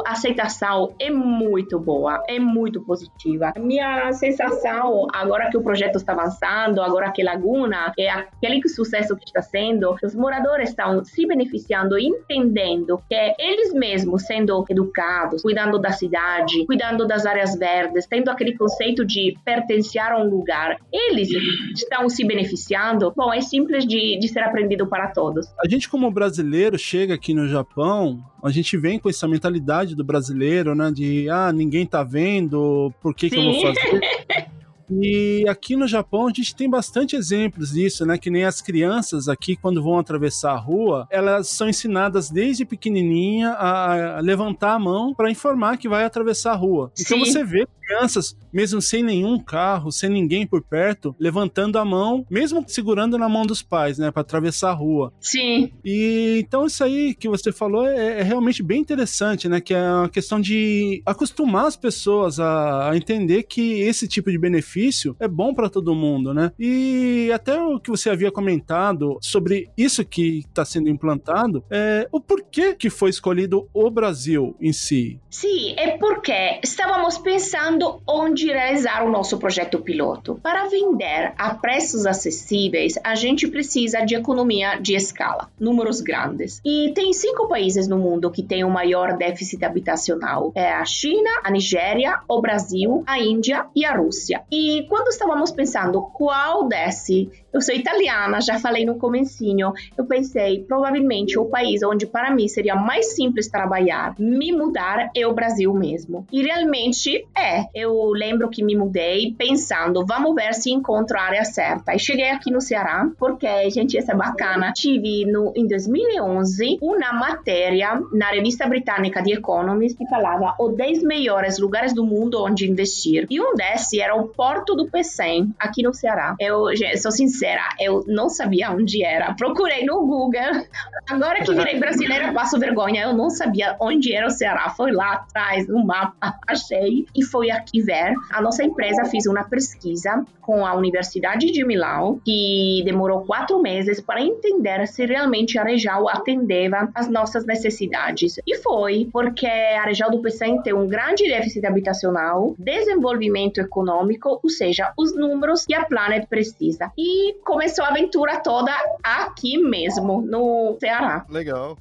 a 0.05 0.11
aceitação 0.11 0.93
é 0.99 1.09
muito 1.09 1.79
boa, 1.79 2.23
é 2.27 2.39
muito 2.39 2.81
positiva. 2.81 3.53
A 3.55 3.59
minha 3.59 4.11
sensação, 4.13 5.07
agora 5.13 5.49
que 5.49 5.57
o 5.57 5.61
projeto 5.61 5.97
está 5.97 6.13
avançando, 6.13 6.81
agora 6.81 7.11
que 7.11 7.23
Laguna 7.23 7.93
é 7.97 8.09
aquele 8.09 8.67
sucesso 8.67 9.15
que 9.15 9.25
está 9.25 9.41
sendo, 9.41 9.95
os 10.03 10.15
moradores 10.15 10.69
estão 10.69 11.03
se 11.03 11.25
beneficiando, 11.25 11.97
entendendo 12.21 12.99
que 13.09 13.35
eles 13.39 13.73
mesmos 13.73 14.23
sendo 14.23 14.63
educados, 14.69 15.41
cuidando 15.41 15.79
da 15.79 15.91
cidade, 15.91 16.65
cuidando 16.65 17.07
das 17.07 17.25
áreas 17.25 17.57
verdes, 17.57 18.05
tendo 18.07 18.29
aquele 18.29 18.57
conceito 18.57 19.05
de 19.05 19.37
pertencer 19.43 20.01
a 20.01 20.17
um 20.19 20.29
lugar, 20.29 20.77
eles 20.91 21.29
estão 21.75 22.09
se 22.09 22.25
beneficiando. 22.25 23.13
Bom, 23.15 23.33
é 23.33 23.41
simples 23.41 23.85
de, 23.85 24.17
de 24.19 24.27
ser 24.27 24.39
aprendido 24.39 24.87
para 24.87 25.07
todos. 25.09 25.47
A 25.63 25.67
gente, 25.67 25.89
como 25.89 26.09
brasileiro, 26.11 26.77
chega 26.77 27.13
aqui 27.13 27.33
no 27.33 27.47
Japão, 27.47 28.23
a 28.43 28.49
gente 28.49 28.77
vem 28.77 28.99
com 28.99 29.09
essa 29.09 29.27
mentalidade 29.27 29.95
do 29.95 30.03
brasileiro, 30.03 30.75
né? 30.75 30.91
De 30.91 31.29
ah, 31.29 31.51
ninguém 31.51 31.85
tá 31.85 32.03
vendo, 32.03 32.91
por 33.01 33.13
que, 33.13 33.29
que 33.29 33.37
eu 33.37 33.43
vou 33.43 33.61
fazer? 33.61 34.01
E 34.89 35.45
aqui 35.47 35.75
no 35.75 35.87
Japão 35.87 36.27
a 36.27 36.31
gente 36.31 36.55
tem 36.55 36.69
bastante 36.69 37.15
exemplos 37.15 37.71
disso, 37.71 38.05
né? 38.05 38.17
Que 38.17 38.29
nem 38.29 38.45
as 38.45 38.61
crianças 38.61 39.27
aqui, 39.27 39.55
quando 39.55 39.81
vão 39.81 39.97
atravessar 39.97 40.51
a 40.51 40.57
rua, 40.57 41.07
elas 41.09 41.49
são 41.49 41.67
ensinadas 41.69 42.29
desde 42.29 42.65
pequenininha 42.65 43.51
a 43.51 44.19
levantar 44.21 44.73
a 44.73 44.79
mão 44.79 45.13
para 45.13 45.31
informar 45.31 45.77
que 45.77 45.89
vai 45.89 46.03
atravessar 46.03 46.51
a 46.51 46.55
rua. 46.55 46.91
Então 46.99 47.17
Sim. 47.17 47.25
você 47.25 47.43
vê 47.43 47.67
crianças, 47.85 48.35
mesmo 48.51 48.81
sem 48.81 49.03
nenhum 49.03 49.39
carro, 49.39 49.91
sem 49.91 50.09
ninguém 50.09 50.47
por 50.47 50.61
perto, 50.61 51.15
levantando 51.19 51.77
a 51.77 51.85
mão, 51.85 52.25
mesmo 52.29 52.63
segurando 52.67 53.17
na 53.17 53.29
mão 53.29 53.45
dos 53.45 53.61
pais, 53.61 53.97
né? 53.97 54.11
Para 54.11 54.21
atravessar 54.21 54.71
a 54.71 54.73
rua. 54.73 55.13
Sim, 55.19 55.71
E 55.83 56.37
então 56.39 56.65
isso 56.65 56.83
aí 56.83 57.13
que 57.13 57.29
você 57.29 57.51
falou 57.51 57.87
é, 57.87 58.19
é 58.19 58.23
realmente 58.23 58.63
bem 58.63 58.81
interessante, 58.81 59.47
né? 59.47 59.61
Que 59.61 59.73
é 59.73 59.81
uma 59.81 60.09
questão 60.09 60.39
de 60.39 61.01
acostumar 61.05 61.65
as 61.65 61.75
pessoas 61.75 62.39
a, 62.39 62.91
a 62.91 62.97
entender 62.97 63.43
que 63.43 63.81
esse 63.81 64.07
tipo 64.07 64.31
de 64.31 64.37
benefício 64.37 65.15
é 65.19 65.27
bom 65.27 65.53
para 65.53 65.69
todo 65.69 65.95
mundo, 65.95 66.33
né? 66.33 66.51
E 66.59 67.29
até 67.33 67.61
o 67.61 67.79
que 67.79 67.89
você 67.89 68.09
havia 68.09 68.31
comentado 68.31 69.17
sobre 69.21 69.69
isso 69.77 70.03
que 70.05 70.39
está 70.39 70.65
sendo 70.65 70.89
implantado, 70.89 71.63
é 71.69 72.07
o 72.11 72.19
porquê 72.19 72.73
que 72.73 72.89
foi 72.89 73.09
escolhido 73.09 73.67
o 73.73 73.89
Brasil 73.89 74.55
em 74.59 74.73
si. 74.73 75.19
Sì, 75.29 75.73
e 75.73 75.97
perché 75.97 76.59
stavamo 76.61 77.09
pensando 77.21 77.74
pensando 77.75 78.01
onde 78.07 78.47
realizar 78.47 79.05
o 79.05 79.11
nosso 79.11 79.37
projeto 79.37 79.79
piloto. 79.79 80.39
Para 80.41 80.67
vender 80.67 81.33
a 81.37 81.53
preços 81.53 82.05
acessíveis, 82.05 82.97
a 83.03 83.15
gente 83.15 83.47
precisa 83.47 84.01
de 84.01 84.15
economia 84.15 84.77
de 84.79 84.95
escala, 84.95 85.49
números 85.59 86.01
grandes. 86.01 86.61
E 86.63 86.91
tem 86.93 87.11
cinco 87.11 87.47
países 87.47 87.87
no 87.87 87.97
mundo 87.97 88.31
que 88.31 88.43
têm 88.43 88.63
o 88.63 88.69
maior 88.69 89.17
déficit 89.17 89.63
habitacional: 89.65 90.51
é 90.55 90.71
a 90.71 90.85
China, 90.85 91.29
a 91.43 91.51
Nigéria, 91.51 92.19
o 92.29 92.41
Brasil, 92.41 93.03
a 93.05 93.19
Índia 93.19 93.65
e 93.75 93.83
a 93.83 93.95
Rússia. 93.95 94.43
E 94.51 94.85
quando 94.87 95.09
estávamos 95.09 95.51
pensando 95.51 96.01
qual 96.01 96.67
desce 96.67 97.29
eu 97.55 97.61
sou 97.61 97.73
italiana, 97.73 98.41
já 98.41 98.59
falei 98.59 98.85
no 98.85 98.97
comecinho. 98.97 99.71
Eu 99.97 100.05
pensei, 100.05 100.65
provavelmente 100.65 101.39
o 101.39 101.45
país 101.45 101.81
onde 101.83 102.05
para 102.05 102.29
mim 102.29 102.49
seria 102.49 102.75
mais 102.75 103.15
simples 103.15 103.47
trabalhar, 103.47 104.13
me 104.19 104.51
mudar 104.51 105.09
é 105.15 105.25
o 105.25 105.33
Brasil 105.33 105.73
mesmo. 105.73 106.27
E 106.33 106.43
realmente 106.43 107.25
é. 107.33 107.64
Eu 107.73 108.11
lembro 108.11 108.49
que 108.49 108.63
me 108.63 108.75
mudei 108.75 109.33
pensando, 109.37 110.05
vamos 110.05 110.35
ver 110.35 110.53
se 110.53 110.71
encontro 110.71 111.17
a 111.17 111.21
área 111.21 111.43
certa. 111.43 111.93
E 111.95 111.99
cheguei 111.99 112.29
aqui 112.29 112.51
no 112.51 112.61
Ceará, 112.61 113.09
porque, 113.17 113.69
gente, 113.69 113.97
essa 113.97 114.11
é 114.11 114.15
bacana. 114.15 114.71
Tive 114.73 115.25
no, 115.25 115.53
em 115.55 115.67
2011 115.67 116.79
uma 116.81 117.13
matéria 117.13 118.01
na 118.11 118.29
revista 118.29 118.67
britânica 118.67 119.23
The 119.23 119.31
Economist 119.31 119.97
que 119.97 120.07
falava 120.07 120.55
os 120.59 120.75
10 120.75 121.03
melhores 121.03 121.59
lugares 121.59 121.93
do 121.93 122.05
mundo 122.05 122.43
onde 122.43 122.69
investir. 122.69 123.25
E 123.29 123.39
um 123.39 123.55
desses 123.55 123.99
era 123.99 124.15
o 124.15 124.27
Porto 124.27 124.75
do 124.75 124.89
Pecém, 124.89 125.53
aqui 125.59 125.83
no 125.83 125.93
Ceará. 125.93 126.35
Eu 126.39 126.65
sou 126.97 127.11
sincera 127.11 127.65
eu 127.79 128.03
não 128.07 128.29
sabia 128.29 128.71
onde 128.71 129.03
era. 129.03 129.33
Procurei 129.33 129.85
no 129.85 130.05
Google. 130.05 130.65
Agora 131.09 131.43
que 131.43 131.53
virei 131.53 131.79
brasileira, 131.79 132.33
passo 132.33 132.59
vergonha. 132.59 133.03
Eu 133.03 133.13
não 133.13 133.29
sabia 133.29 133.75
onde 133.79 134.13
era 134.13 134.27
o 134.27 134.31
Ceará. 134.31 134.69
Foi 134.69 134.91
lá 134.91 135.13
atrás, 135.13 135.67
no 135.67 135.85
mapa, 135.85 136.35
achei. 136.47 137.05
E 137.15 137.23
foi 137.23 137.51
aqui 137.55 137.81
ver. 137.81 138.13
A 138.31 138.41
nossa 138.41 138.63
empresa 138.63 139.05
fez 139.05 139.25
uma 139.25 139.43
pesquisa 139.43 140.25
com 140.45 140.65
a 140.65 140.75
Universidade 140.75 141.51
de 141.51 141.65
Milão, 141.65 142.21
que 142.23 142.83
demorou 142.85 143.25
quatro 143.25 143.59
meses 143.59 143.99
para 143.99 144.21
entender 144.21 144.85
se 144.87 145.05
realmente 145.05 145.57
a 145.57 145.63
região 145.63 146.07
atendeva 146.07 146.89
às 146.93 147.09
nossas 147.09 147.45
necessidades. 147.45 148.39
E 148.45 148.57
foi, 148.57 149.09
porque 149.11 149.47
a 149.47 149.83
região 149.83 150.11
do 150.11 150.21
Pecém 150.21 150.61
tem 150.61 150.73
um 150.73 150.87
grande 150.87 151.27
déficit 151.27 151.65
habitacional, 151.65 152.55
desenvolvimento 152.59 153.59
econômico, 153.59 154.39
ou 154.43 154.49
seja, 154.49 154.93
os 154.97 155.15
números 155.15 155.65
que 155.65 155.73
a 155.73 155.83
Planet 155.85 156.27
precisa. 156.27 156.91
E 156.95 157.33
começou 157.43 157.83
a 157.83 157.89
aventura 157.89 158.39
toda 158.39 158.71
aqui 159.03 159.57
mesmo, 159.57 160.21
no 160.21 160.77
Ceará. 160.79 161.25
Legal. 161.27 161.75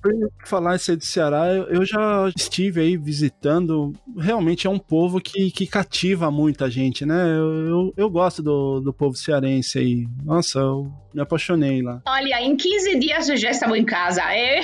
Falar 0.45 0.77
isso 0.77 0.91
aí 0.91 0.97
do 0.97 1.05
Ceará, 1.05 1.47
eu 1.69 1.85
já 1.85 2.31
estive 2.35 2.81
aí 2.81 2.97
visitando. 2.97 3.93
Realmente 4.17 4.67
é 4.67 4.71
um 4.71 4.79
povo 4.79 5.21
que, 5.21 5.51
que 5.51 5.64
cativa 5.67 6.31
muita 6.31 6.71
gente, 6.71 7.05
né? 7.05 7.15
Eu, 7.37 7.67
eu, 7.67 7.95
eu 7.97 8.11
gosto 8.11 8.43
do, 8.43 8.81
do 8.81 8.93
povo 8.93 9.17
cearense 9.17 9.79
aí. 9.79 10.07
Nossa, 10.25 10.59
eu 10.59 10.93
me 11.13 11.21
apaixonei 11.21 11.81
lá. 11.81 12.03
Olha, 12.07 12.43
em 12.43 12.57
15 12.57 12.99
dias 12.99 13.29
eu 13.29 13.37
já 13.37 13.51
estava 13.51 13.79
em 13.79 13.85
casa. 13.85 14.23
É... 14.35 14.61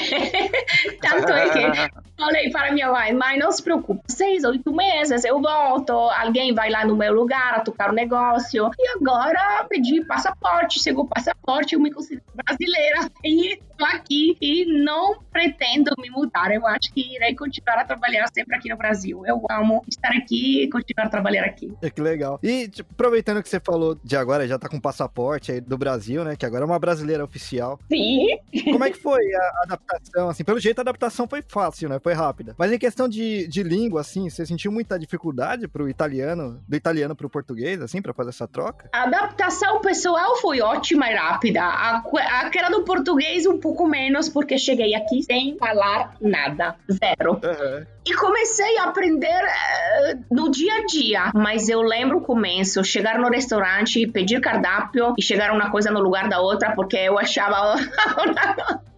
Tanto 1.00 1.32
é 1.32 1.48
que 1.50 2.10
falei 2.20 2.50
para 2.50 2.72
minha 2.72 2.92
mãe, 2.92 3.14
mãe, 3.14 3.38
não 3.38 3.50
se 3.50 3.62
preocupe, 3.62 4.02
seis, 4.08 4.44
oito 4.44 4.74
meses 4.74 5.24
eu 5.24 5.40
volto, 5.40 5.92
alguém 5.92 6.52
vai 6.54 6.68
lá 6.68 6.84
no 6.84 6.94
meu 6.94 7.14
lugar 7.14 7.54
a 7.54 7.60
tocar 7.60 7.90
o 7.90 7.94
negócio. 7.94 8.70
E 8.78 8.88
agora 8.98 9.64
pedi 9.68 10.04
passaporte, 10.04 10.82
chegou 10.82 11.04
o 11.04 11.08
passaporte, 11.08 11.74
eu 11.74 11.80
me 11.80 11.90
considero 11.90 12.22
brasileira 12.34 13.08
e 13.24 13.54
estou 13.54 13.86
aqui 13.86 14.36
e 14.40 14.66
não 14.82 15.18
pretendo 15.32 15.92
me 15.98 16.10
mudar. 16.10 16.52
Eu 16.52 16.66
acho 16.66 16.92
que 16.92 17.14
irei 17.14 17.34
continuar 17.34 17.78
a 17.78 17.84
trabalhar 17.84 18.26
sempre 18.34 18.56
aqui 18.56 18.68
no 18.68 18.76
Brasil. 18.76 19.24
Eu 19.24 19.42
amo 19.50 19.82
estar 19.88 20.10
aqui 20.10 20.64
e 20.64 20.68
continuar 20.68 20.89
a 20.96 21.08
trabalhar 21.08 21.44
aqui. 21.44 21.72
É 21.82 21.90
que 21.90 22.00
legal. 22.00 22.38
E 22.42 22.68
tipo, 22.68 22.92
aproveitando 22.92 23.42
que 23.42 23.48
você 23.48 23.60
falou 23.60 23.98
de 24.02 24.16
agora, 24.16 24.46
já 24.46 24.58
tá 24.58 24.68
com 24.68 24.80
passaporte 24.80 25.52
aí 25.52 25.60
do 25.60 25.76
Brasil, 25.76 26.24
né? 26.24 26.36
Que 26.36 26.46
agora 26.46 26.64
é 26.64 26.66
uma 26.66 26.78
brasileira 26.78 27.24
oficial. 27.24 27.78
Sim. 27.90 28.38
Como 28.64 28.84
é 28.84 28.90
que 28.90 28.98
foi 28.98 29.22
a 29.34 29.62
adaptação? 29.64 30.28
Assim, 30.28 30.44
pelo 30.44 30.60
jeito 30.60 30.78
a 30.78 30.82
adaptação 30.82 31.26
foi 31.28 31.42
fácil, 31.46 31.88
né? 31.88 31.98
Foi 32.02 32.12
rápida. 32.12 32.54
Mas 32.58 32.72
em 32.72 32.78
questão 32.78 33.08
de, 33.08 33.46
de 33.48 33.62
língua, 33.62 34.00
assim, 34.00 34.28
você 34.28 34.44
sentiu 34.44 34.72
muita 34.72 34.98
dificuldade 34.98 35.68
pro 35.68 35.88
italiano, 35.88 36.60
do 36.66 36.76
italiano 36.76 37.14
pro 37.14 37.30
português, 37.30 37.80
assim, 37.80 38.00
para 38.02 38.12
fazer 38.12 38.30
essa 38.30 38.48
troca? 38.48 38.88
A 38.92 39.04
adaptação 39.04 39.80
pessoal 39.80 40.36
foi 40.36 40.60
ótima 40.60 41.10
e 41.10 41.14
rápida. 41.14 41.62
A, 41.62 42.02
aquela 42.42 42.68
do 42.68 42.82
português 42.84 43.46
um 43.46 43.58
pouco 43.58 43.86
menos, 43.86 44.28
porque 44.28 44.58
cheguei 44.58 44.94
aqui 44.94 45.22
sem 45.22 45.56
falar 45.58 46.16
nada. 46.20 46.76
Zero. 46.90 47.32
Uhum. 47.32 47.86
E 48.06 48.14
comecei 48.14 48.78
a 48.78 48.84
aprender 48.84 49.44
uh, 49.44 50.24
no 50.30 50.50
dia 50.50 50.79
a 50.80 50.86
dia. 50.86 51.30
Mas 51.34 51.68
eu 51.68 51.80
lembro 51.80 52.18
o 52.18 52.20
começo, 52.20 52.82
chegar 52.84 53.18
no 53.18 53.28
restaurante, 53.28 54.06
pedir 54.06 54.40
cardápio 54.40 55.14
e 55.18 55.22
chegar 55.22 55.52
uma 55.52 55.70
coisa 55.70 55.90
no 55.90 56.00
lugar 56.00 56.28
da 56.28 56.40
outra, 56.40 56.72
porque 56.74 56.96
eu 56.96 57.18
achava 57.18 57.76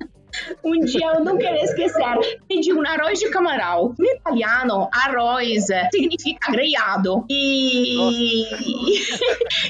Um 0.64 0.80
dia 0.80 1.06
eu 1.14 1.24
não 1.24 1.36
quero 1.36 1.56
esquecer, 1.56 2.40
pedi 2.48 2.72
um 2.72 2.86
arroz 2.86 3.18
de 3.18 3.28
camarão. 3.30 3.94
No 3.98 4.06
italiano, 4.06 4.88
arroz 4.92 5.66
significa 5.92 6.50
grelhado. 6.50 7.24
E... 7.28 7.96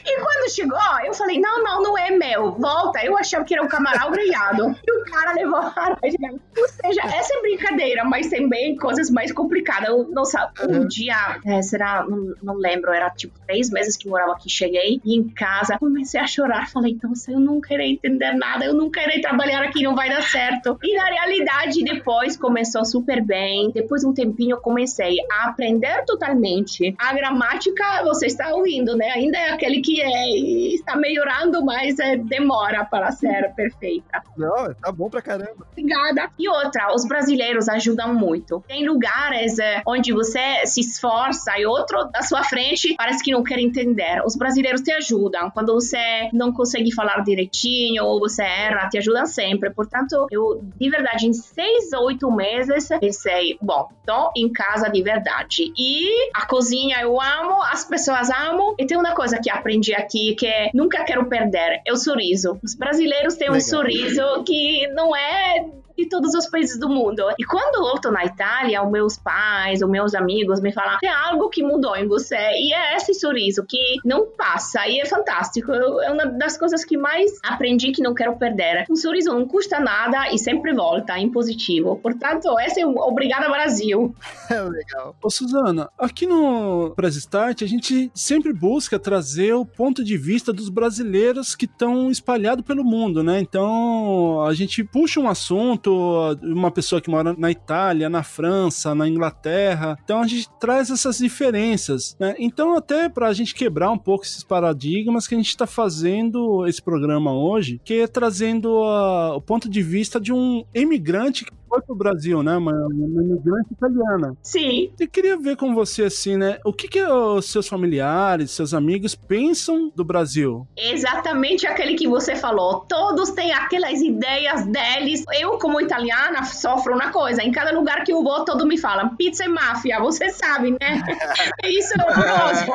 e 0.05 0.20
quando 0.20 0.51
chegou, 0.51 0.79
eu 1.05 1.14
falei, 1.14 1.40
não, 1.40 1.62
não, 1.62 1.83
não 1.83 1.98
é 1.98 2.11
meu. 2.11 2.53
Volta. 2.53 3.05
Eu 3.05 3.16
achava 3.18 3.44
que 3.44 3.55
era 3.55 3.62
um 3.62 3.68
camarão 3.68 4.11
grelhado. 4.11 4.77
E 4.87 4.92
o 4.92 5.05
cara 5.05 5.33
levou 5.33 5.57
arroz 5.57 6.14
Ou 6.57 6.68
seja, 6.68 7.03
essa 7.03 7.35
é 7.35 7.40
brincadeira, 7.42 8.05
mas 8.05 8.29
também 8.29 8.77
coisas 8.77 9.11
mais 9.11 9.33
complicadas. 9.33 9.88
Eu 9.88 10.25
sabe. 10.25 10.53
Um 10.68 10.87
dia, 10.87 11.40
é, 11.44 11.62
será, 11.62 12.05
não, 12.09 12.35
não, 12.42 12.55
lembro, 12.55 12.92
era 12.92 13.11
tipo 13.11 13.38
três 13.46 13.70
meses 13.70 13.96
que 13.96 14.09
morava 14.09 14.33
aqui. 14.33 14.48
Cheguei 14.48 15.01
e 15.05 15.16
em 15.16 15.29
casa 15.29 15.79
comecei 15.79 16.20
a 16.20 16.27
chorar. 16.27 16.68
Falei, 16.70 16.96
nossa, 17.03 17.33
eu 17.33 17.40
não 17.40 17.61
quero 17.61 17.83
entender 17.83 18.33
nada. 18.35 18.64
Eu 18.64 18.75
não 18.75 18.90
quero 18.90 19.20
trabalhar 19.20 19.62
aqui, 19.62 19.83
não 19.83 19.94
vai 19.94 20.09
dar 20.09 20.22
certo 20.22 20.52
certo. 20.53 20.79
E 20.83 20.95
na 20.97 21.05
realidade, 21.05 21.83
depois 21.85 22.37
começou 22.37 22.85
super 22.85 23.23
bem. 23.23 23.71
Depois 23.73 24.03
de 24.03 24.09
um 24.09 24.12
tempinho, 24.12 24.57
eu 24.57 24.61
comecei 24.61 25.17
a 25.31 25.49
aprender 25.49 26.05
totalmente. 26.05 26.95
A 26.99 27.12
gramática, 27.15 28.03
você 28.05 28.27
está 28.27 28.55
ouvindo, 28.55 28.97
né? 28.97 29.11
Ainda 29.11 29.38
é 29.38 29.51
aquele 29.51 29.81
que 29.81 30.01
é, 30.01 30.29
está 30.75 30.97
melhorando, 30.97 31.65
mas 31.65 31.99
é, 31.99 32.17
demora 32.17 32.85
para 32.85 33.11
ser 33.12 33.53
perfeita. 33.55 34.23
Não, 34.37 34.75
tá 34.75 34.93
bom 34.93 35.09
pra 35.09 35.23
caramba. 35.23 35.67
Obrigada. 35.71 36.31
E 36.38 36.49
outra, 36.49 36.95
os 36.95 37.07
brasileiros 37.07 37.69
ajudam 37.69 38.15
muito. 38.15 38.62
Tem 38.67 38.87
lugares 38.87 39.59
é, 39.59 39.83
onde 39.87 40.12
você 40.12 40.67
se 40.67 40.81
esforça 40.81 41.59
e 41.59 41.67
outro 41.67 42.05
da 42.12 42.23
sua 42.23 42.43
frente 42.45 42.95
parece 42.97 43.23
que 43.23 43.33
não 43.33 43.43
quer 43.43 43.59
entender. 43.59 44.23
Os 44.25 44.37
brasileiros 44.37 44.81
te 44.81 44.93
ajudam. 44.93 45.51
Quando 45.51 45.73
você 45.73 46.29
não 46.33 46.53
consegue 46.53 46.93
falar 46.93 47.23
direitinho 47.23 48.05
ou 48.05 48.19
você 48.19 48.43
erra, 48.43 48.88
te 48.88 48.99
ajudam 48.99 49.27
sempre. 49.27 49.71
Portanto, 49.71 50.27
eu 50.31 50.41
de 50.76 50.90
verdade, 50.90 51.26
em 51.26 51.33
seis 51.33 51.92
ou 51.92 52.07
oito 52.07 52.31
meses, 52.31 52.88
pensei, 53.00 53.57
bom, 53.61 53.88
tô 54.07 54.33
em 54.37 54.50
casa 54.52 54.88
de 54.88 55.02
verdade. 55.02 55.72
E 55.76 56.31
a 56.35 56.46
cozinha 56.46 57.00
eu 57.00 57.20
amo, 57.20 57.62
as 57.62 57.85
pessoas 57.85 58.31
amam. 58.31 58.74
E 58.78 58.87
tem 58.87 58.96
uma 58.96 59.14
coisa 59.14 59.38
que 59.40 59.50
aprendi 59.50 59.94
aqui 59.94 60.35
que 60.35 60.46
é, 60.46 60.70
nunca 60.74 61.05
quero 61.05 61.26
perder, 61.26 61.81
é 61.87 61.92
o 61.92 61.96
sorriso. 61.96 62.59
Os 62.62 62.74
brasileiros 62.74 63.35
têm 63.35 63.48
Legal. 63.48 63.59
um 63.59 63.61
sorriso 63.61 64.44
que 64.44 64.87
não 64.88 65.14
é 65.14 65.66
de 65.96 66.09
todos 66.09 66.35
os 66.35 66.46
países 66.46 66.78
do 66.78 66.88
mundo. 66.88 67.22
E 67.38 67.44
quando 67.44 67.87
eu 67.87 68.00
tô 68.00 68.11
na 68.11 68.24
Itália, 68.24 68.83
os 68.83 68.90
meus 68.90 69.16
pais, 69.16 69.83
os 69.83 69.88
meus 69.88 70.14
amigos 70.14 70.61
me 70.61 70.72
falam: 70.72 70.98
tem 71.00 71.11
algo 71.11 71.48
que 71.48 71.62
mudou 71.62 71.96
em 71.96 72.07
você. 72.07 72.37
E 72.37 72.72
é 72.72 72.96
esse 72.96 73.14
sorriso 73.14 73.64
que 73.68 73.98
não 74.05 74.26
passa. 74.26 74.87
E 74.87 75.00
é 75.00 75.07
fantástico. 75.07 75.72
é 75.72 76.11
uma 76.11 76.26
das 76.26 76.57
coisas 76.57 76.85
que 76.85 76.96
mais 76.96 77.38
aprendi 77.44 77.92
que 77.92 78.02
não 78.02 78.14
quero 78.14 78.37
perder. 78.37 78.85
Um 78.90 78.96
sorriso 78.96 79.31
não 79.31 79.46
custa 79.46 79.78
nada 79.81 80.33
e 80.33 80.38
sempre 80.38 80.72
volta 80.74 81.18
em 81.18 81.31
positivo. 81.31 81.96
Portanto, 81.96 82.48
esse 82.61 82.81
é 82.81 82.87
o 82.87 82.96
Obrigada 82.96 83.48
Brasil. 83.48 84.14
É 84.52 84.61
legal. 84.61 85.16
Ô, 85.22 85.31
Suzana, 85.31 85.88
aqui 85.98 86.26
no 86.26 86.92
Press 86.94 87.16
Start, 87.16 87.62
a 87.62 87.66
gente 87.66 88.11
sempre 88.14 88.52
busca 88.52 88.98
trazer 88.98 89.55
o 89.55 89.64
ponto 89.64 90.05
de 90.05 90.16
vista 90.18 90.52
dos 90.52 90.68
brasileiros 90.68 91.55
que 91.55 91.64
estão 91.64 92.11
espalhados 92.11 92.64
pelo 92.64 92.85
mundo, 92.85 93.22
né? 93.22 93.40
Então, 93.40 94.42
a 94.44 94.52
gente 94.52 94.85
puxa 94.85 95.20
um 95.20 95.28
assunto 95.28 95.82
uma 95.90 96.71
pessoa 96.71 97.01
que 97.01 97.11
mora 97.11 97.35
na 97.37 97.51
Itália, 97.51 98.09
na 98.09 98.23
França, 98.23 98.95
na 98.95 99.09
Inglaterra. 99.09 99.99
Então 100.05 100.21
a 100.21 100.27
gente 100.27 100.49
traz 100.61 100.90
essas 100.90 101.18
diferenças, 101.18 102.16
né? 102.18 102.35
Então 102.38 102.77
até 102.77 103.09
para 103.09 103.29
a 103.29 103.33
gente 103.33 103.55
quebrar 103.55 103.90
um 103.90 103.99
pouco 103.99 104.25
esses 104.25 104.45
paradigmas 104.45 105.27
que 105.27 105.35
a 105.35 105.38
gente 105.38 105.49
está 105.49 105.66
fazendo 105.66 106.66
esse 106.66 106.83
programa 106.83 107.33
hoje, 107.33 107.81
que 107.85 107.95
é 107.95 108.07
trazendo 108.07 108.83
a, 108.85 109.37
o 109.37 109.40
ponto 109.40 109.68
de 109.68 109.83
vista 109.83 110.21
de 110.21 110.33
um 110.33 110.64
imigrante 110.75 111.45
foi 111.73 111.81
pro 111.81 111.95
Brasil, 111.95 112.43
né? 112.43 112.55
Uma, 112.55 112.73
uma 112.73 113.23
imigrante 113.23 113.73
italiana. 113.73 114.37
Sim. 114.43 114.93
Eu 115.01 115.09
queria 115.09 115.39
ver 115.39 115.57
com 115.57 115.75
você, 115.75 116.05
assim, 116.05 116.37
né? 116.37 116.59
O 116.67 116.73
que, 116.73 116.87
que 116.87 117.03
os 117.03 117.51
seus 117.51 117.67
familiares, 117.67 118.51
seus 118.51 118.75
amigos 118.75 119.15
pensam 119.15 119.91
do 119.97 120.05
Brasil? 120.05 120.67
Exatamente 120.77 121.67
aquele 121.67 121.95
que 121.95 122.07
você 122.07 122.37
falou. 122.37 122.81
Todos 122.81 123.31
têm 123.31 123.53
aquelas 123.53 124.03
ideias 124.03 124.67
deles. 124.67 125.25
Eu, 125.33 125.59
como 125.59 125.81
italiana, 125.81 126.45
sofro 126.45 126.95
uma 126.95 127.11
coisa. 127.11 127.43
Em 127.43 127.51
cada 127.51 127.73
lugar 127.73 128.05
que 128.05 128.13
eu 128.13 128.23
vou, 128.23 128.45
todo 128.45 128.67
me 128.67 128.77
fala 128.77 129.09
pizza 129.17 129.47
e 129.47 129.49
máfia. 129.49 129.99
Você 130.01 130.29
sabe, 130.29 130.73
né? 130.73 131.03
Isso 131.65 131.95
é 131.99 132.05
horroroso. 132.05 132.67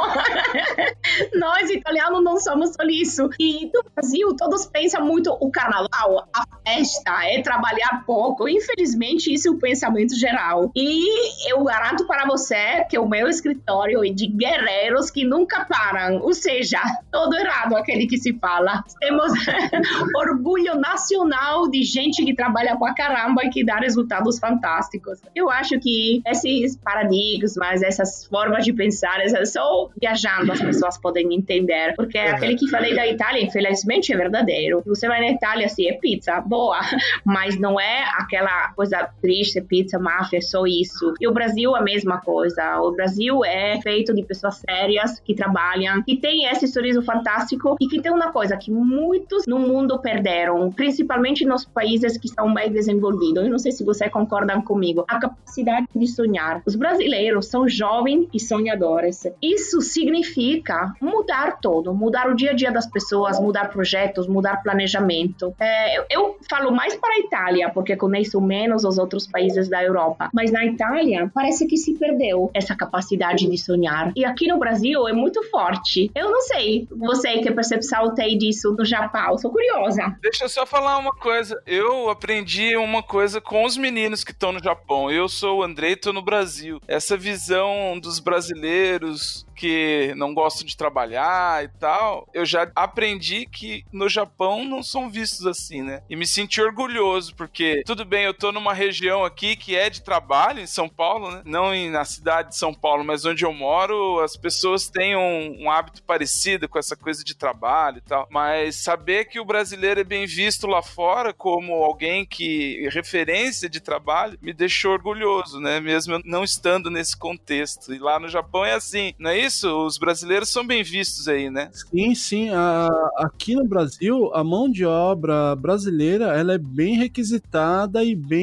Nós, 1.37 1.69
italianos, 1.69 2.23
não 2.23 2.39
somos 2.39 2.69
só 2.69 2.83
isso. 2.83 3.29
E 3.39 3.69
no 3.73 3.83
Brasil, 3.93 4.35
todos 4.35 4.65
pensam 4.65 5.05
muito 5.05 5.31
o 5.39 5.51
carnaval, 5.51 6.27
a 6.33 6.43
festa, 6.65 7.23
é 7.23 7.41
trabalhar 7.41 8.03
pouco. 8.05 8.47
Infelizmente, 8.47 8.86
isso 9.27 9.47
é 9.47 9.51
o 9.51 9.57
pensamento 9.57 10.15
geral. 10.17 10.71
E 10.75 11.49
eu 11.51 11.63
garanto 11.63 12.05
para 12.05 12.25
você 12.25 12.83
que 12.89 12.97
o 12.97 13.07
meu 13.07 13.27
escritório 13.27 14.03
é 14.05 14.09
de 14.09 14.27
guerreiros 14.27 15.09
que 15.11 15.23
nunca 15.25 15.65
param. 15.65 16.19
Ou 16.21 16.33
seja, 16.33 16.79
todo 17.11 17.35
errado 17.35 17.75
aquele 17.75 18.07
que 18.07 18.17
se 18.17 18.33
fala. 18.33 18.83
Temos 18.99 19.31
orgulho 20.15 20.75
nacional 20.75 21.69
de 21.69 21.83
gente 21.83 22.23
que 22.23 22.35
trabalha 22.35 22.77
pra 22.77 22.93
caramba 22.93 23.43
e 23.45 23.49
que 23.49 23.63
dá 23.63 23.77
resultados 23.77 24.39
fantásticos. 24.39 25.19
Eu 25.35 25.49
acho 25.49 25.79
que 25.79 26.21
esses 26.25 26.75
paradigmas, 26.77 27.81
essas 27.81 28.25
formas 28.25 28.63
de 28.65 28.73
pensar, 28.73 29.17
só 29.45 29.89
viajando 29.99 30.51
as 30.51 30.61
pessoas 30.61 30.97
podem 30.97 31.33
entender. 31.33 31.93
Porque 31.95 32.17
Uhum. 32.17 32.35
aquele 32.35 32.55
que 32.55 32.69
falei 32.69 32.95
da 32.95 33.07
Itália, 33.07 33.43
infelizmente, 33.43 34.11
é 34.13 34.17
verdadeiro. 34.17 34.81
Você 34.85 35.07
vai 35.07 35.19
na 35.19 35.31
Itália, 35.31 35.65
assim, 35.65 35.87
é 35.87 35.93
pizza, 35.93 36.39
boa, 36.41 36.79
mas 37.25 37.59
não 37.59 37.79
é 37.79 38.03
aquela 38.17 38.71
coisa 38.77 39.09
triste, 39.19 39.59
pizza, 39.59 39.97
máfia, 39.97 40.39
só 40.39 40.65
isso. 40.67 41.15
E 41.19 41.27
o 41.27 41.33
Brasil, 41.33 41.75
a 41.75 41.81
mesma 41.81 42.21
coisa. 42.21 42.79
O 42.79 42.91
Brasil 42.91 43.43
é 43.43 43.81
feito 43.81 44.13
de 44.13 44.23
pessoas 44.23 44.57
sérias 44.57 45.19
que 45.19 45.33
trabalham, 45.33 46.03
que 46.03 46.15
tem 46.15 46.45
esse 46.45 46.67
sorriso 46.67 47.01
fantástico 47.01 47.75
e 47.81 47.87
que 47.87 47.99
tem 47.99 48.11
uma 48.11 48.31
coisa 48.31 48.55
que 48.55 48.71
muitos 48.71 49.47
no 49.47 49.57
mundo 49.57 49.99
perderam, 49.99 50.71
principalmente 50.71 51.43
nos 51.43 51.65
países 51.65 52.17
que 52.17 52.27
estão 52.27 52.47
mais 52.47 52.71
desenvolvidos. 52.71 53.43
Eu 53.43 53.49
não 53.49 53.57
sei 53.57 53.71
se 53.71 53.83
vocês 53.83 54.11
concordam 54.11 54.61
comigo. 54.61 55.05
A 55.07 55.19
capacidade 55.19 55.87
de 55.95 56.07
sonhar. 56.07 56.61
Os 56.65 56.75
brasileiros 56.75 57.47
são 57.47 57.67
jovens 57.67 58.27
e 58.31 58.39
sonhadores. 58.39 59.23
Isso 59.41 59.81
significa 59.81 60.93
mudar 61.01 61.59
tudo, 61.59 61.93
mudar 61.93 62.29
o 62.29 62.35
dia 62.35 62.51
a 62.51 62.53
dia 62.53 62.71
das 62.71 62.85
pessoas, 62.85 63.39
mudar 63.39 63.69
projetos, 63.69 64.27
mudar 64.27 64.61
planejamento. 64.61 65.55
É, 65.59 65.97
eu, 65.97 66.05
eu 66.09 66.37
falo 66.49 66.71
mais 66.71 66.95
para 66.95 67.15
a 67.15 67.19
Itália, 67.19 67.69
porque 67.69 67.95
conheço 67.95 68.39
menos 68.41 68.66
os 68.75 68.97
outros 68.97 69.27
países 69.27 69.67
da 69.67 69.83
Europa, 69.83 70.29
mas 70.33 70.51
na 70.51 70.65
Itália 70.65 71.29
parece 71.33 71.65
que 71.67 71.77
se 71.77 71.93
perdeu 71.93 72.49
essa 72.53 72.75
capacidade 72.75 73.47
de 73.47 73.57
sonhar. 73.57 74.11
E 74.15 74.25
aqui 74.25 74.47
no 74.47 74.57
Brasil 74.57 75.07
é 75.07 75.13
muito 75.13 75.43
forte. 75.49 76.11
Eu 76.15 76.29
não 76.31 76.41
sei, 76.41 76.87
você 76.91 77.39
que 77.39 77.51
percepção 77.51 78.13
tem 78.13 78.37
disso 78.37 78.75
no 78.77 78.85
Japão, 78.85 79.37
sou 79.37 79.51
curiosa. 79.51 80.15
Deixa 80.21 80.45
eu 80.45 80.49
só 80.49 80.65
falar 80.65 80.97
uma 80.97 81.11
coisa. 81.11 81.61
Eu 81.65 82.09
aprendi 82.09 82.75
uma 82.77 83.01
coisa 83.01 83.41
com 83.41 83.65
os 83.65 83.77
meninos 83.77 84.23
que 84.23 84.31
estão 84.31 84.51
no 84.51 84.63
Japão. 84.63 85.11
Eu 85.11 85.27
sou 85.27 85.59
o 85.59 85.63
Andrei, 85.63 85.95
tô 85.95 86.13
no 86.13 86.21
Brasil. 86.21 86.81
Essa 86.87 87.17
visão 87.17 87.99
dos 87.99 88.19
brasileiros 88.19 89.45
que 89.57 90.13
não 90.15 90.33
gostam 90.33 90.65
de 90.65 90.77
trabalhar 90.77 91.63
e 91.63 91.67
tal, 91.67 92.29
eu 92.31 92.45
já 92.45 92.71
aprendi 92.75 93.47
que 93.47 93.83
no 93.91 94.07
Japão 94.07 94.63
não 94.63 94.83
são 94.83 95.09
vistos 95.09 95.47
assim, 95.47 95.81
né? 95.81 96.03
E 96.07 96.15
me 96.15 96.27
senti 96.27 96.61
orgulhoso, 96.61 97.35
porque 97.35 97.81
tudo 97.83 98.05
bem, 98.05 98.23
eu 98.23 98.33
tô 98.33 98.51
numa 98.57 98.73
região 98.73 99.23
aqui 99.23 99.55
que 99.55 99.75
é 99.75 99.89
de 99.89 100.01
trabalho, 100.01 100.59
em 100.59 100.67
São 100.67 100.89
Paulo, 100.89 101.31
né? 101.31 101.41
Não 101.45 101.73
em- 101.73 101.89
na 101.89 102.03
cidade 102.03 102.49
de 102.49 102.57
São 102.57 102.73
Paulo, 102.73 103.03
mas 103.03 103.25
onde 103.25 103.45
eu 103.45 103.53
moro, 103.53 104.19
as 104.19 104.35
pessoas 104.35 104.89
têm 104.89 105.15
um, 105.15 105.63
um 105.65 105.71
hábito 105.71 106.01
parecido 106.03 106.67
com 106.67 106.77
essa 106.79 106.95
coisa 106.95 107.23
de 107.23 107.35
trabalho 107.35 107.97
e 107.99 108.01
tal. 108.01 108.27
Mas 108.31 108.75
saber 108.77 109.25
que 109.25 109.39
o 109.39 109.45
brasileiro 109.45 109.99
é 109.99 110.03
bem 110.03 110.25
visto 110.25 110.67
lá 110.67 110.81
fora 110.81 111.33
como 111.33 111.73
alguém 111.83 112.25
que 112.25 112.87
referência 112.91 113.69
de 113.69 113.79
trabalho 113.79 114.37
me 114.41 114.53
deixou 114.53 114.91
orgulhoso, 114.93 115.59
né? 115.59 115.79
Mesmo 115.79 116.19
não 116.25 116.43
estando 116.43 116.89
nesse 116.89 117.15
contexto. 117.15 117.93
E 117.93 117.99
lá 117.99 118.19
no 118.19 118.27
Japão 118.27 118.65
é 118.65 118.73
assim, 118.73 119.13
não 119.19 119.29
é 119.29 119.37
isso? 119.39 119.67
Os 119.85 119.97
brasileiros 119.97 120.49
são 120.49 120.65
bem 120.65 120.83
vistos 120.83 121.27
aí, 121.27 121.49
né? 121.49 121.69
Sim, 121.73 122.15
sim. 122.15 122.49
a- 122.49 123.09
aqui 123.17 123.55
no 123.55 123.65
Brasil, 123.65 124.31
a 124.33 124.43
mão 124.43 124.69
de 124.69 124.85
obra 124.85 125.55
brasileira 125.55 126.37
ela 126.37 126.53
é 126.53 126.57
bem 126.57 126.95
requisitada 126.97 128.03
e 128.03 128.15
bem 128.15 128.36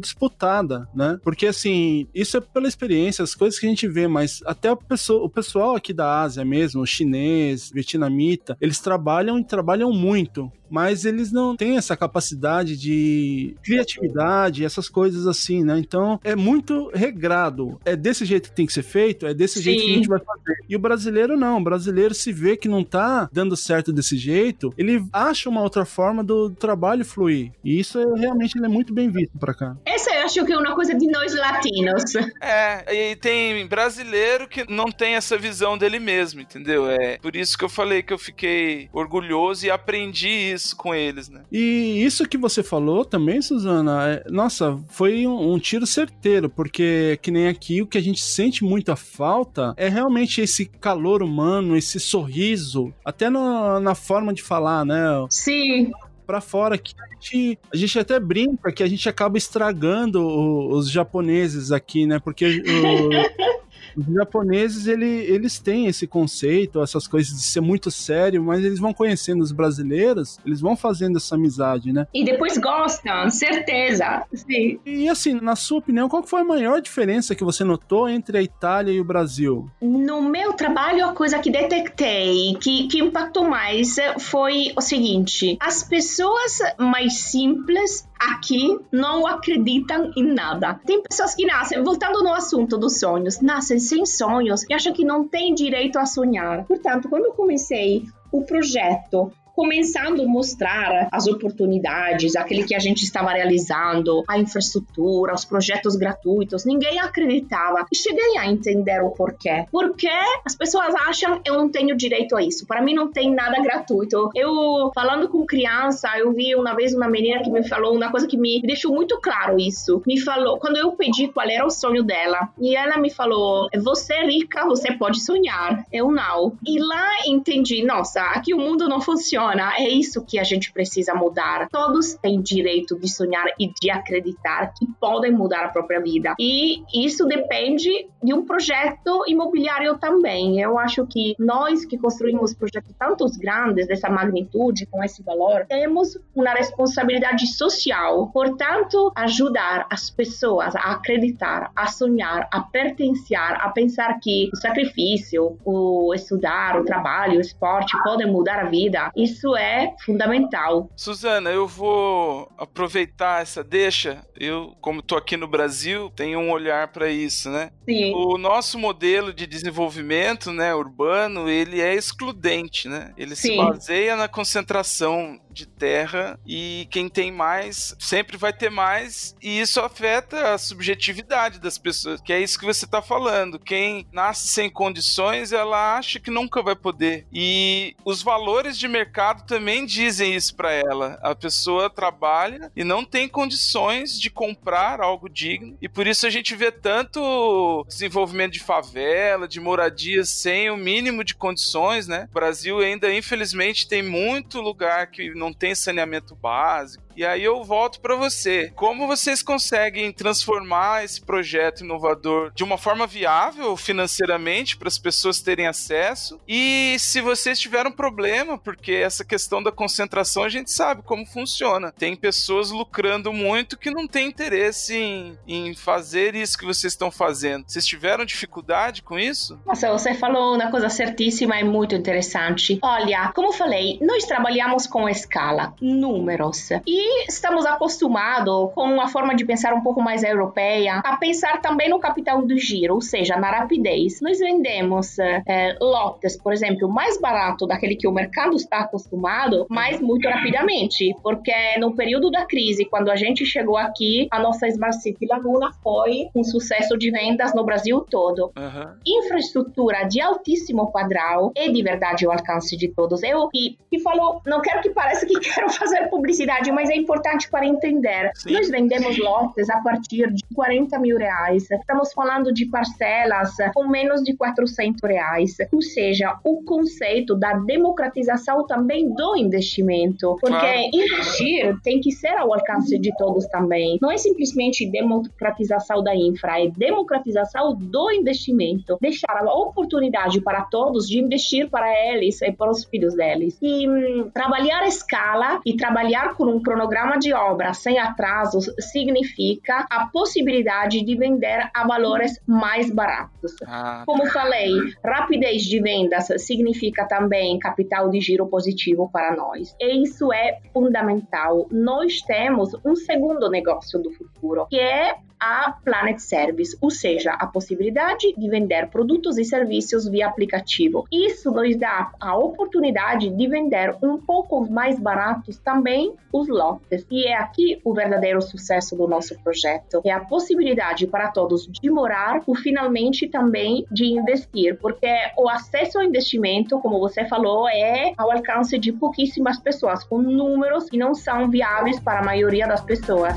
disputada, 0.00 0.88
né? 0.94 1.18
Porque 1.22 1.46
assim, 1.46 2.06
isso 2.14 2.36
é 2.36 2.40
pela 2.40 2.68
experiência, 2.68 3.22
as 3.22 3.34
coisas 3.34 3.58
que 3.58 3.66
a 3.66 3.68
gente 3.68 3.88
vê, 3.88 4.06
mas 4.06 4.42
até 4.46 4.70
o 4.70 4.76
pessoal, 4.76 5.24
o 5.24 5.28
pessoal 5.28 5.76
aqui 5.76 5.92
da 5.92 6.20
Ásia 6.20 6.44
mesmo, 6.44 6.82
o 6.82 6.86
chinês, 6.86 7.70
vietnamita, 7.72 8.56
eles 8.60 8.78
trabalham 8.78 9.38
e 9.38 9.44
trabalham 9.44 9.92
muito. 9.92 10.50
Mas 10.68 11.04
eles 11.04 11.30
não 11.30 11.56
têm 11.56 11.76
essa 11.76 11.96
capacidade 11.96 12.76
de 12.76 13.56
criatividade, 13.62 14.64
essas 14.64 14.88
coisas 14.88 15.26
assim, 15.26 15.62
né? 15.64 15.78
Então 15.78 16.18
é 16.24 16.34
muito 16.34 16.90
regrado. 16.92 17.80
É 17.84 17.94
desse 17.94 18.24
jeito 18.24 18.50
que 18.50 18.56
tem 18.56 18.66
que 18.66 18.72
ser 18.72 18.82
feito, 18.82 19.26
é 19.26 19.34
desse 19.34 19.62
jeito 19.62 19.78
que 19.78 19.84
a 19.84 19.88
Sim. 19.88 19.94
gente 19.96 20.08
vai 20.08 20.18
fazer. 20.18 20.56
E 20.68 20.74
o 20.74 20.78
brasileiro 20.78 21.36
não. 21.36 21.58
O 21.58 21.64
brasileiro 21.64 22.14
se 22.14 22.32
vê 22.32 22.56
que 22.56 22.68
não 22.68 22.82
tá 22.82 23.28
dando 23.32 23.56
certo 23.56 23.92
desse 23.92 24.16
jeito, 24.16 24.72
ele 24.76 25.04
acha 25.12 25.48
uma 25.48 25.62
outra 25.62 25.84
forma 25.84 26.24
do 26.24 26.50
trabalho 26.50 27.04
fluir. 27.04 27.52
E 27.64 27.78
isso 27.78 27.98
é, 27.98 28.18
realmente 28.18 28.58
ele 28.58 28.66
é 28.66 28.68
muito 28.68 28.92
bem 28.92 29.08
visto 29.08 29.25
pra 29.38 29.54
cá. 29.54 29.76
Essa 29.84 30.10
eu 30.14 30.24
acho 30.24 30.44
que 30.44 30.52
é 30.52 30.56
uma 30.58 30.74
coisa 30.74 30.94
de 30.94 31.06
nós 31.10 31.34
latinos. 31.34 32.04
É, 32.42 33.10
e 33.12 33.16
tem 33.16 33.66
brasileiro 33.66 34.48
que 34.48 34.70
não 34.70 34.86
tem 34.86 35.14
essa 35.14 35.36
visão 35.38 35.76
dele 35.78 35.98
mesmo, 35.98 36.40
entendeu? 36.40 36.88
É 36.88 37.18
por 37.18 37.34
isso 37.36 37.56
que 37.56 37.64
eu 37.64 37.68
falei 37.68 38.02
que 38.02 38.12
eu 38.12 38.18
fiquei 38.18 38.88
orgulhoso 38.92 39.66
e 39.66 39.70
aprendi 39.70 40.28
isso 40.28 40.76
com 40.76 40.94
eles, 40.94 41.28
né? 41.28 41.42
E 41.50 42.02
isso 42.04 42.26
que 42.28 42.36
você 42.38 42.62
falou 42.62 43.04
também, 43.04 43.40
Suzana, 43.42 44.08
é- 44.08 44.30
nossa, 44.30 44.78
foi 44.88 45.26
um, 45.26 45.52
um 45.54 45.58
tiro 45.58 45.86
certeiro, 45.86 46.48
porque 46.50 47.18
que 47.22 47.30
nem 47.30 47.48
aqui 47.48 47.82
o 47.82 47.86
que 47.86 47.98
a 47.98 48.02
gente 48.02 48.22
sente 48.22 48.64
muita 48.64 48.96
falta 48.96 49.74
é 49.76 49.88
realmente 49.88 50.40
esse 50.40 50.66
calor 50.66 51.22
humano, 51.22 51.76
esse 51.76 51.98
sorriso, 52.00 52.92
até 53.04 53.30
no- 53.30 53.80
na 53.80 53.94
forma 53.94 54.32
de 54.32 54.42
falar, 54.42 54.84
né? 54.84 54.96
Sim. 55.30 55.90
Pra 56.26 56.40
fora 56.40 56.76
que 56.76 56.94
a 57.00 57.14
gente, 57.14 57.58
a 57.72 57.76
gente 57.76 57.98
até 57.98 58.18
brinca 58.18 58.72
que 58.72 58.82
a 58.82 58.86
gente 58.88 59.08
acaba 59.08 59.38
estragando 59.38 60.20
o- 60.22 60.70
os 60.76 60.90
japoneses 60.90 61.70
aqui, 61.70 62.04
né? 62.06 62.18
Porque 62.18 62.44
o- 62.46 63.10
os 63.96 64.06
japoneses, 64.06 64.86
ele, 64.86 65.06
eles 65.06 65.58
têm 65.58 65.86
esse 65.86 66.06
conceito, 66.06 66.82
essas 66.82 67.06
coisas 67.06 67.34
de 67.34 67.42
ser 67.42 67.60
muito 67.60 67.90
sério, 67.90 68.42
mas 68.42 68.64
eles 68.64 68.78
vão 68.78 68.92
conhecendo 68.92 69.42
os 69.42 69.52
brasileiros, 69.52 70.38
eles 70.44 70.60
vão 70.60 70.76
fazendo 70.76 71.16
essa 71.16 71.34
amizade, 71.34 71.92
né? 71.92 72.06
E 72.12 72.24
depois 72.24 72.58
gostam, 72.58 73.30
certeza. 73.30 74.24
Sim. 74.32 74.78
E 74.84 75.08
assim, 75.08 75.34
na 75.40 75.56
sua 75.56 75.78
opinião, 75.78 76.08
qual 76.08 76.22
foi 76.22 76.42
a 76.42 76.44
maior 76.44 76.80
diferença 76.80 77.34
que 77.34 77.44
você 77.44 77.64
notou 77.64 78.08
entre 78.08 78.38
a 78.38 78.42
Itália 78.42 78.92
e 78.92 79.00
o 79.00 79.04
Brasil? 79.04 79.70
No 79.80 80.22
meu 80.22 80.52
trabalho, 80.52 81.06
a 81.06 81.12
coisa 81.12 81.38
que 81.38 81.50
detectei, 81.50 82.54
que, 82.60 82.88
que 82.88 82.98
impactou 82.98 83.48
mais, 83.48 83.96
foi 84.18 84.72
o 84.76 84.80
seguinte: 84.80 85.56
as 85.60 85.82
pessoas 85.82 86.58
mais 86.78 87.14
simples 87.14 88.06
aqui 88.18 88.78
não 88.90 89.26
acreditam 89.26 90.10
em 90.16 90.24
nada. 90.32 90.80
Tem 90.84 91.02
pessoas 91.02 91.34
que 91.34 91.46
nascem, 91.46 91.82
voltando 91.82 92.22
no 92.22 92.32
assunto 92.32 92.78
dos 92.78 92.98
sonhos, 92.98 93.40
nascem 93.40 93.78
sem 93.88 94.04
sonhos 94.04 94.64
e 94.68 94.74
acham 94.74 94.92
que 94.92 95.04
não 95.04 95.26
têm 95.26 95.54
direito 95.54 95.98
a 95.98 96.06
sonhar. 96.06 96.64
Portanto, 96.64 97.08
quando 97.08 97.26
eu 97.26 97.32
comecei 97.32 98.04
o 98.32 98.42
projeto 98.42 99.32
começando 99.56 100.20
a 100.20 100.26
mostrar 100.26 101.08
as 101.10 101.26
oportunidades, 101.26 102.36
aquele 102.36 102.62
que 102.62 102.74
a 102.74 102.78
gente 102.78 103.02
estava 103.02 103.30
realizando, 103.30 104.22
a 104.28 104.38
infraestrutura, 104.38 105.32
os 105.32 105.46
projetos 105.46 105.96
gratuitos, 105.96 106.66
ninguém 106.66 107.00
acreditava. 107.00 107.86
E 107.90 107.96
cheguei 107.96 108.36
a 108.36 108.46
entender 108.46 109.02
o 109.02 109.10
porquê. 109.10 109.64
Porque 109.72 110.10
as 110.44 110.54
pessoas 110.54 110.94
acham 110.94 111.40
eu 111.42 111.54
não 111.54 111.70
tenho 111.70 111.96
direito 111.96 112.36
a 112.36 112.42
isso. 112.42 112.66
Para 112.66 112.82
mim 112.82 112.92
não 112.92 113.10
tem 113.10 113.34
nada 113.34 113.62
gratuito. 113.62 114.30
Eu 114.34 114.90
falando 114.94 115.26
com 115.26 115.46
criança, 115.46 116.10
eu 116.18 116.32
vi 116.34 116.54
uma 116.54 116.74
vez 116.74 116.92
uma 116.92 117.08
menina 117.08 117.42
que 117.42 117.50
me 117.50 117.66
falou 117.66 117.96
uma 117.96 118.10
coisa 118.10 118.26
que 118.26 118.36
me 118.36 118.60
deixou 118.60 118.92
muito 118.92 119.18
claro 119.22 119.58
isso. 119.58 120.02
Me 120.06 120.20
falou 120.20 120.58
quando 120.58 120.76
eu 120.76 120.92
pedi 120.92 121.28
qual 121.28 121.48
era 121.48 121.64
o 121.64 121.70
sonho 121.70 122.02
dela 122.02 122.50
e 122.60 122.76
ela 122.76 122.98
me 122.98 123.08
falou: 123.08 123.68
"Você 123.82 124.12
é 124.12 124.26
rica, 124.26 124.66
você 124.66 124.92
pode 124.92 125.20
sonhar". 125.22 125.86
Eu 125.90 126.10
não. 126.10 126.52
E 126.66 126.78
lá 126.78 127.08
entendi, 127.26 127.82
nossa, 127.82 128.20
aqui 128.20 128.52
o 128.52 128.58
mundo 128.58 128.86
não 128.86 129.00
funciona 129.00 129.45
É 129.78 129.88
isso 129.88 130.24
que 130.24 130.38
a 130.38 130.44
gente 130.44 130.72
precisa 130.72 131.14
mudar. 131.14 131.68
Todos 131.70 132.14
têm 132.14 132.40
direito 132.40 132.98
de 132.98 133.08
sonhar 133.08 133.46
e 133.58 133.72
de 133.80 133.90
acreditar 133.90 134.72
que 134.74 134.86
podem 135.00 135.32
mudar 135.32 135.64
a 135.64 135.68
própria 135.68 136.00
vida. 136.00 136.34
E 136.38 136.82
isso 136.94 137.26
depende 137.26 138.08
de 138.22 138.34
um 138.34 138.44
projeto 138.44 139.24
imobiliário 139.26 139.98
também. 139.98 140.60
Eu 140.60 140.78
acho 140.78 141.06
que 141.06 141.34
nós 141.38 141.84
que 141.84 141.98
construímos 141.98 142.54
projetos 142.54 142.92
tantos 142.98 143.36
grandes 143.36 143.86
dessa 143.86 144.08
magnitude, 144.08 144.86
com 144.86 145.02
esse 145.02 145.22
valor, 145.22 145.66
temos 145.68 146.18
uma 146.34 146.52
responsabilidade 146.52 147.46
social. 147.46 148.28
Portanto, 148.32 149.12
ajudar 149.14 149.86
as 149.90 150.10
pessoas 150.10 150.74
a 150.76 150.92
acreditar, 150.92 151.70
a 151.74 151.86
sonhar, 151.86 152.48
a 152.52 152.60
pertencer, 152.60 153.36
a 153.36 153.68
pensar 153.70 154.18
que 154.20 154.48
o 154.52 154.56
sacrifício, 154.56 155.58
o 155.64 156.14
estudar, 156.14 156.80
o 156.80 156.84
trabalho, 156.84 157.38
o 157.38 157.40
esporte 157.40 157.96
podem 158.02 158.30
mudar 158.30 158.60
a 158.60 158.64
vida, 158.64 159.10
isso 159.16 159.35
é 159.56 159.94
fundamental. 160.04 160.90
Suzana, 160.96 161.50
eu 161.50 161.66
vou 161.66 162.50
aproveitar 162.56 163.42
essa 163.42 163.62
deixa. 163.62 164.24
Eu, 164.38 164.76
como 164.80 165.00
estou 165.00 165.18
aqui 165.18 165.36
no 165.36 165.48
Brasil, 165.48 166.10
tenho 166.14 166.38
um 166.38 166.50
olhar 166.50 166.88
para 166.88 167.10
isso, 167.10 167.50
né? 167.50 167.70
Sim. 167.84 168.12
O 168.14 168.38
nosso 168.38 168.78
modelo 168.78 169.32
de 169.32 169.46
desenvolvimento, 169.46 170.52
né, 170.52 170.74
urbano, 170.74 171.48
ele 171.48 171.80
é 171.80 171.94
excludente, 171.94 172.88
né? 172.88 173.12
Ele 173.16 173.34
Sim. 173.34 173.50
se 173.50 173.56
baseia 173.56 174.16
na 174.16 174.28
concentração 174.28 175.38
de 175.56 175.66
terra 175.66 176.38
e 176.46 176.86
quem 176.90 177.08
tem 177.08 177.32
mais 177.32 177.96
sempre 177.98 178.36
vai 178.36 178.52
ter 178.52 178.70
mais 178.70 179.34
e 179.42 179.58
isso 179.60 179.80
afeta 179.80 180.52
a 180.54 180.58
subjetividade 180.58 181.58
das 181.58 181.78
pessoas, 181.78 182.20
que 182.20 182.32
é 182.32 182.40
isso 182.40 182.58
que 182.58 182.66
você 182.66 182.84
está 182.84 183.00
falando. 183.00 183.58
Quem 183.58 184.06
nasce 184.12 184.48
sem 184.48 184.68
condições, 184.68 185.52
ela 185.52 185.96
acha 185.96 186.20
que 186.20 186.30
nunca 186.30 186.62
vai 186.62 186.76
poder. 186.76 187.26
E 187.32 187.96
os 188.04 188.22
valores 188.22 188.78
de 188.78 188.86
mercado 188.86 189.46
também 189.46 189.86
dizem 189.86 190.34
isso 190.34 190.54
para 190.54 190.72
ela. 190.72 191.18
A 191.22 191.34
pessoa 191.34 191.88
trabalha 191.88 192.70
e 192.76 192.84
não 192.84 193.04
tem 193.04 193.28
condições 193.28 194.20
de 194.20 194.28
comprar 194.30 195.00
algo 195.00 195.28
digno 195.28 195.76
e 195.80 195.88
por 195.88 196.06
isso 196.06 196.26
a 196.26 196.30
gente 196.30 196.54
vê 196.54 196.70
tanto 196.70 197.84
desenvolvimento 197.88 198.52
de 198.52 198.60
favela, 198.60 199.48
de 199.48 199.60
moradias 199.60 200.28
sem 200.28 200.70
o 200.70 200.76
mínimo 200.76 201.24
de 201.24 201.34
condições, 201.34 202.06
né? 202.06 202.28
O 202.30 202.34
Brasil 202.34 202.80
ainda 202.80 203.12
infelizmente 203.12 203.88
tem 203.88 204.02
muito 204.02 204.60
lugar 204.60 205.10
que 205.10 205.34
não 205.34 205.45
não 205.46 205.52
tem 205.52 205.74
saneamento 205.74 206.34
básico, 206.34 207.04
e 207.16 207.24
aí 207.24 207.42
eu 207.42 207.64
volto 207.64 208.00
para 208.00 208.14
você. 208.14 208.70
Como 208.76 209.06
vocês 209.06 209.42
conseguem 209.42 210.12
transformar 210.12 211.04
esse 211.04 211.20
projeto 211.20 211.82
inovador 211.82 212.52
de 212.54 212.62
uma 212.62 212.76
forma 212.76 213.06
viável 213.06 213.76
financeiramente 213.76 214.76
para 214.76 214.88
as 214.88 214.98
pessoas 214.98 215.40
terem 215.40 215.66
acesso? 215.66 216.38
E 216.46 216.96
se 216.98 217.20
vocês 217.20 217.58
tiveram 217.58 217.90
problema, 217.90 218.58
porque 218.58 218.92
essa 218.92 219.24
questão 219.24 219.62
da 219.62 219.72
concentração 219.72 220.44
a 220.44 220.48
gente 220.48 220.70
sabe 220.70 221.02
como 221.02 221.24
funciona. 221.24 221.90
Tem 221.90 222.14
pessoas 222.14 222.70
lucrando 222.70 223.32
muito 223.32 223.78
que 223.78 223.90
não 223.90 224.06
têm 224.06 224.28
interesse 224.28 224.94
em, 224.94 225.38
em 225.46 225.74
fazer 225.74 226.34
isso 226.34 226.58
que 226.58 226.66
vocês 226.66 226.92
estão 226.92 227.10
fazendo. 227.10 227.64
Vocês 227.66 227.86
tiveram 227.86 228.24
dificuldade 228.24 229.02
com 229.02 229.18
isso? 229.18 229.58
Nossa, 229.64 229.90
você 229.90 230.12
falou 230.12 230.54
uma 230.54 230.70
coisa 230.70 230.90
certíssima 230.90 231.58
e 231.58 231.64
muito 231.64 231.94
interessante. 231.94 232.78
Olha, 232.82 233.32
como 233.34 233.52
falei, 233.52 233.98
nós 234.02 234.24
trabalhamos 234.24 234.86
com 234.86 235.08
escala, 235.08 235.74
números. 235.80 236.68
E 236.86 237.05
estamos 237.28 237.66
acostumados 237.66 238.72
com 238.74 238.84
uma 238.84 239.08
forma 239.08 239.34
de 239.34 239.44
pensar 239.44 239.74
um 239.74 239.82
pouco 239.82 240.00
mais 240.00 240.22
europeia 240.22 241.00
a 241.04 241.16
pensar 241.16 241.60
também 241.60 241.88
no 241.88 241.98
capital 241.98 242.42
do 242.42 242.58
giro, 242.58 242.94
ou 242.94 243.00
seja, 243.00 243.36
na 243.36 243.50
rapidez. 243.50 244.20
Nós 244.20 244.38
vendemos 244.38 245.18
é, 245.18 245.76
lotes, 245.80 246.36
por 246.36 246.52
exemplo, 246.52 246.88
mais 246.88 247.20
barato 247.20 247.66
daquele 247.66 247.96
que 247.96 248.06
o 248.06 248.12
mercado 248.12 248.56
está 248.56 248.80
acostumado, 248.80 249.66
mas 249.68 250.00
muito 250.00 250.28
rapidamente, 250.28 251.14
porque 251.22 251.52
no 251.78 251.94
período 251.94 252.30
da 252.30 252.44
crise, 252.44 252.84
quando 252.84 253.10
a 253.10 253.16
gente 253.16 253.44
chegou 253.44 253.76
aqui, 253.76 254.28
a 254.30 254.38
nossa 254.38 254.66
Smart 254.68 255.00
City 255.00 255.26
Laguna 255.26 255.72
foi 255.82 256.28
um 256.34 256.44
sucesso 256.44 256.96
de 256.96 257.10
vendas 257.10 257.54
no 257.54 257.64
Brasil 257.64 258.04
todo. 258.10 258.52
Uhum. 258.56 258.94
Infraestrutura 259.06 260.04
de 260.04 260.20
altíssimo 260.20 260.90
padrão 260.92 261.52
e 261.56 261.70
de 261.70 261.82
verdade 261.82 262.26
o 262.26 262.32
alcance 262.32 262.76
de 262.76 262.88
todos. 262.88 263.22
Eu 263.22 263.48
que, 263.48 263.78
que 263.90 263.98
falou, 264.00 264.40
não 264.46 264.60
quero 264.60 264.82
que 264.82 264.90
pareça 264.90 265.26
que 265.26 265.38
quero 265.40 265.70
fazer 265.70 266.08
publicidade, 266.08 266.70
mas 266.72 266.90
é 266.90 266.95
importante 266.96 267.50
para 267.50 267.66
entender. 267.66 268.30
Sim. 268.34 268.52
Nós 268.52 268.70
vendemos 268.70 269.18
lotes 269.18 269.68
a 269.70 269.80
partir 269.80 270.32
de 270.32 270.42
40 270.54 270.98
mil 270.98 271.16
reais. 271.16 271.70
Estamos 271.70 272.12
falando 272.12 272.52
de 272.52 272.66
parcelas 272.66 273.54
com 273.74 273.86
menos 273.86 274.22
de 274.22 274.34
400 274.36 275.00
reais. 275.02 275.56
Ou 275.72 275.82
seja, 275.82 276.38
o 276.44 276.62
conceito 276.64 277.34
da 277.34 277.54
democratização 277.54 278.66
também 278.66 279.08
do 279.14 279.36
investimento. 279.36 280.36
Porque 280.40 280.56
claro. 280.56 280.90
investir 280.92 281.76
tem 281.82 282.00
que 282.00 282.12
ser 282.12 282.36
ao 282.36 282.52
alcance 282.52 282.98
de 282.98 283.14
todos 283.16 283.46
também. 283.46 283.98
Não 284.00 284.10
é 284.10 284.16
simplesmente 284.16 284.90
democratização 284.90 286.02
da 286.02 286.14
infra, 286.14 286.60
é 286.60 286.68
democratização 286.68 287.74
do 287.74 288.10
investimento. 288.10 288.98
Deixar 289.00 289.36
a 289.36 289.52
oportunidade 289.52 290.40
para 290.40 290.62
todos 290.62 291.08
de 291.08 291.18
investir 291.18 291.68
para 291.68 291.92
eles 292.10 292.40
e 292.42 292.52
para 292.52 292.70
os 292.70 292.84
filhos 292.84 293.14
deles. 293.14 293.58
E 293.60 293.88
hum, 293.88 294.30
trabalhar 294.32 294.82
a 294.82 294.88
escala 294.88 295.60
e 295.64 295.76
trabalhar 295.76 296.34
com 296.34 296.44
um 296.44 296.60
cronograma 296.60 296.85
cronograma 296.86 297.18
de 297.18 297.32
obra 297.32 297.74
sem 297.74 297.98
atrasos 297.98 298.70
significa 298.78 299.86
a 299.90 300.06
possibilidade 300.06 301.02
de 301.02 301.16
vender 301.16 301.68
a 301.74 301.86
valores 301.86 302.40
mais 302.46 302.90
baratos. 302.90 303.54
Ah, 303.66 304.04
Como 304.06 304.26
falei, 304.26 304.70
rapidez 305.04 305.62
de 305.62 305.80
vendas 305.80 306.28
significa 306.38 307.06
também 307.06 307.58
capital 307.58 308.08
de 308.08 308.20
giro 308.20 308.46
positivo 308.46 309.10
para 309.12 309.34
nós. 309.34 309.74
E 309.80 310.02
isso 310.02 310.32
é 310.32 310.60
fundamental. 310.72 311.66
Nós 311.70 312.20
temos 312.22 312.70
um 312.84 312.94
segundo 312.94 313.50
negócio 313.50 314.00
do 314.00 314.10
futuro, 314.12 314.66
que 314.68 314.78
é 314.78 315.16
a 315.38 315.72
Planet 315.84 316.18
Service, 316.18 316.76
ou 316.80 316.90
seja, 316.90 317.32
a 317.32 317.46
possibilidade 317.46 318.34
de 318.36 318.48
vender 318.48 318.88
produtos 318.88 319.38
e 319.38 319.44
serviços 319.44 320.08
via 320.08 320.26
aplicativo. 320.26 321.04
Isso 321.12 321.50
nos 321.50 321.76
dá 321.76 322.12
a 322.20 322.36
oportunidade 322.36 323.28
de 323.30 323.48
vender 323.48 323.96
um 324.02 324.18
pouco 324.18 324.68
mais 324.70 324.98
baratos 324.98 325.58
também 325.58 326.14
os 326.32 326.48
lotes. 326.48 327.06
E 327.10 327.26
é 327.26 327.36
aqui 327.36 327.80
o 327.84 327.94
verdadeiro 327.94 328.40
sucesso 328.42 328.96
do 328.96 329.06
nosso 329.06 329.38
projeto. 329.42 330.00
É 330.04 330.10
a 330.10 330.20
possibilidade 330.20 331.06
para 331.06 331.30
todos 331.30 331.66
de 331.66 331.90
morar 331.90 332.42
e 332.46 332.56
finalmente 332.56 333.28
também 333.28 333.86
de 333.90 334.06
investir, 334.06 334.78
porque 334.78 335.12
o 335.36 335.48
acesso 335.48 335.98
ao 335.98 336.04
investimento, 336.04 336.78
como 336.80 336.98
você 336.98 337.24
falou, 337.24 337.68
é 337.68 338.12
ao 338.16 338.30
alcance 338.30 338.78
de 338.78 338.92
pouquíssimas 338.92 339.58
pessoas, 339.58 340.04
com 340.04 340.18
números 340.18 340.88
que 340.88 340.98
não 340.98 341.14
são 341.14 341.48
viáveis 341.48 341.98
para 342.00 342.20
a 342.20 342.24
maioria 342.24 342.66
das 342.66 342.82
pessoas. 342.82 343.36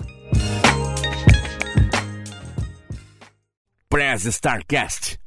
Press 3.95 4.25
Starcast. 4.25 5.24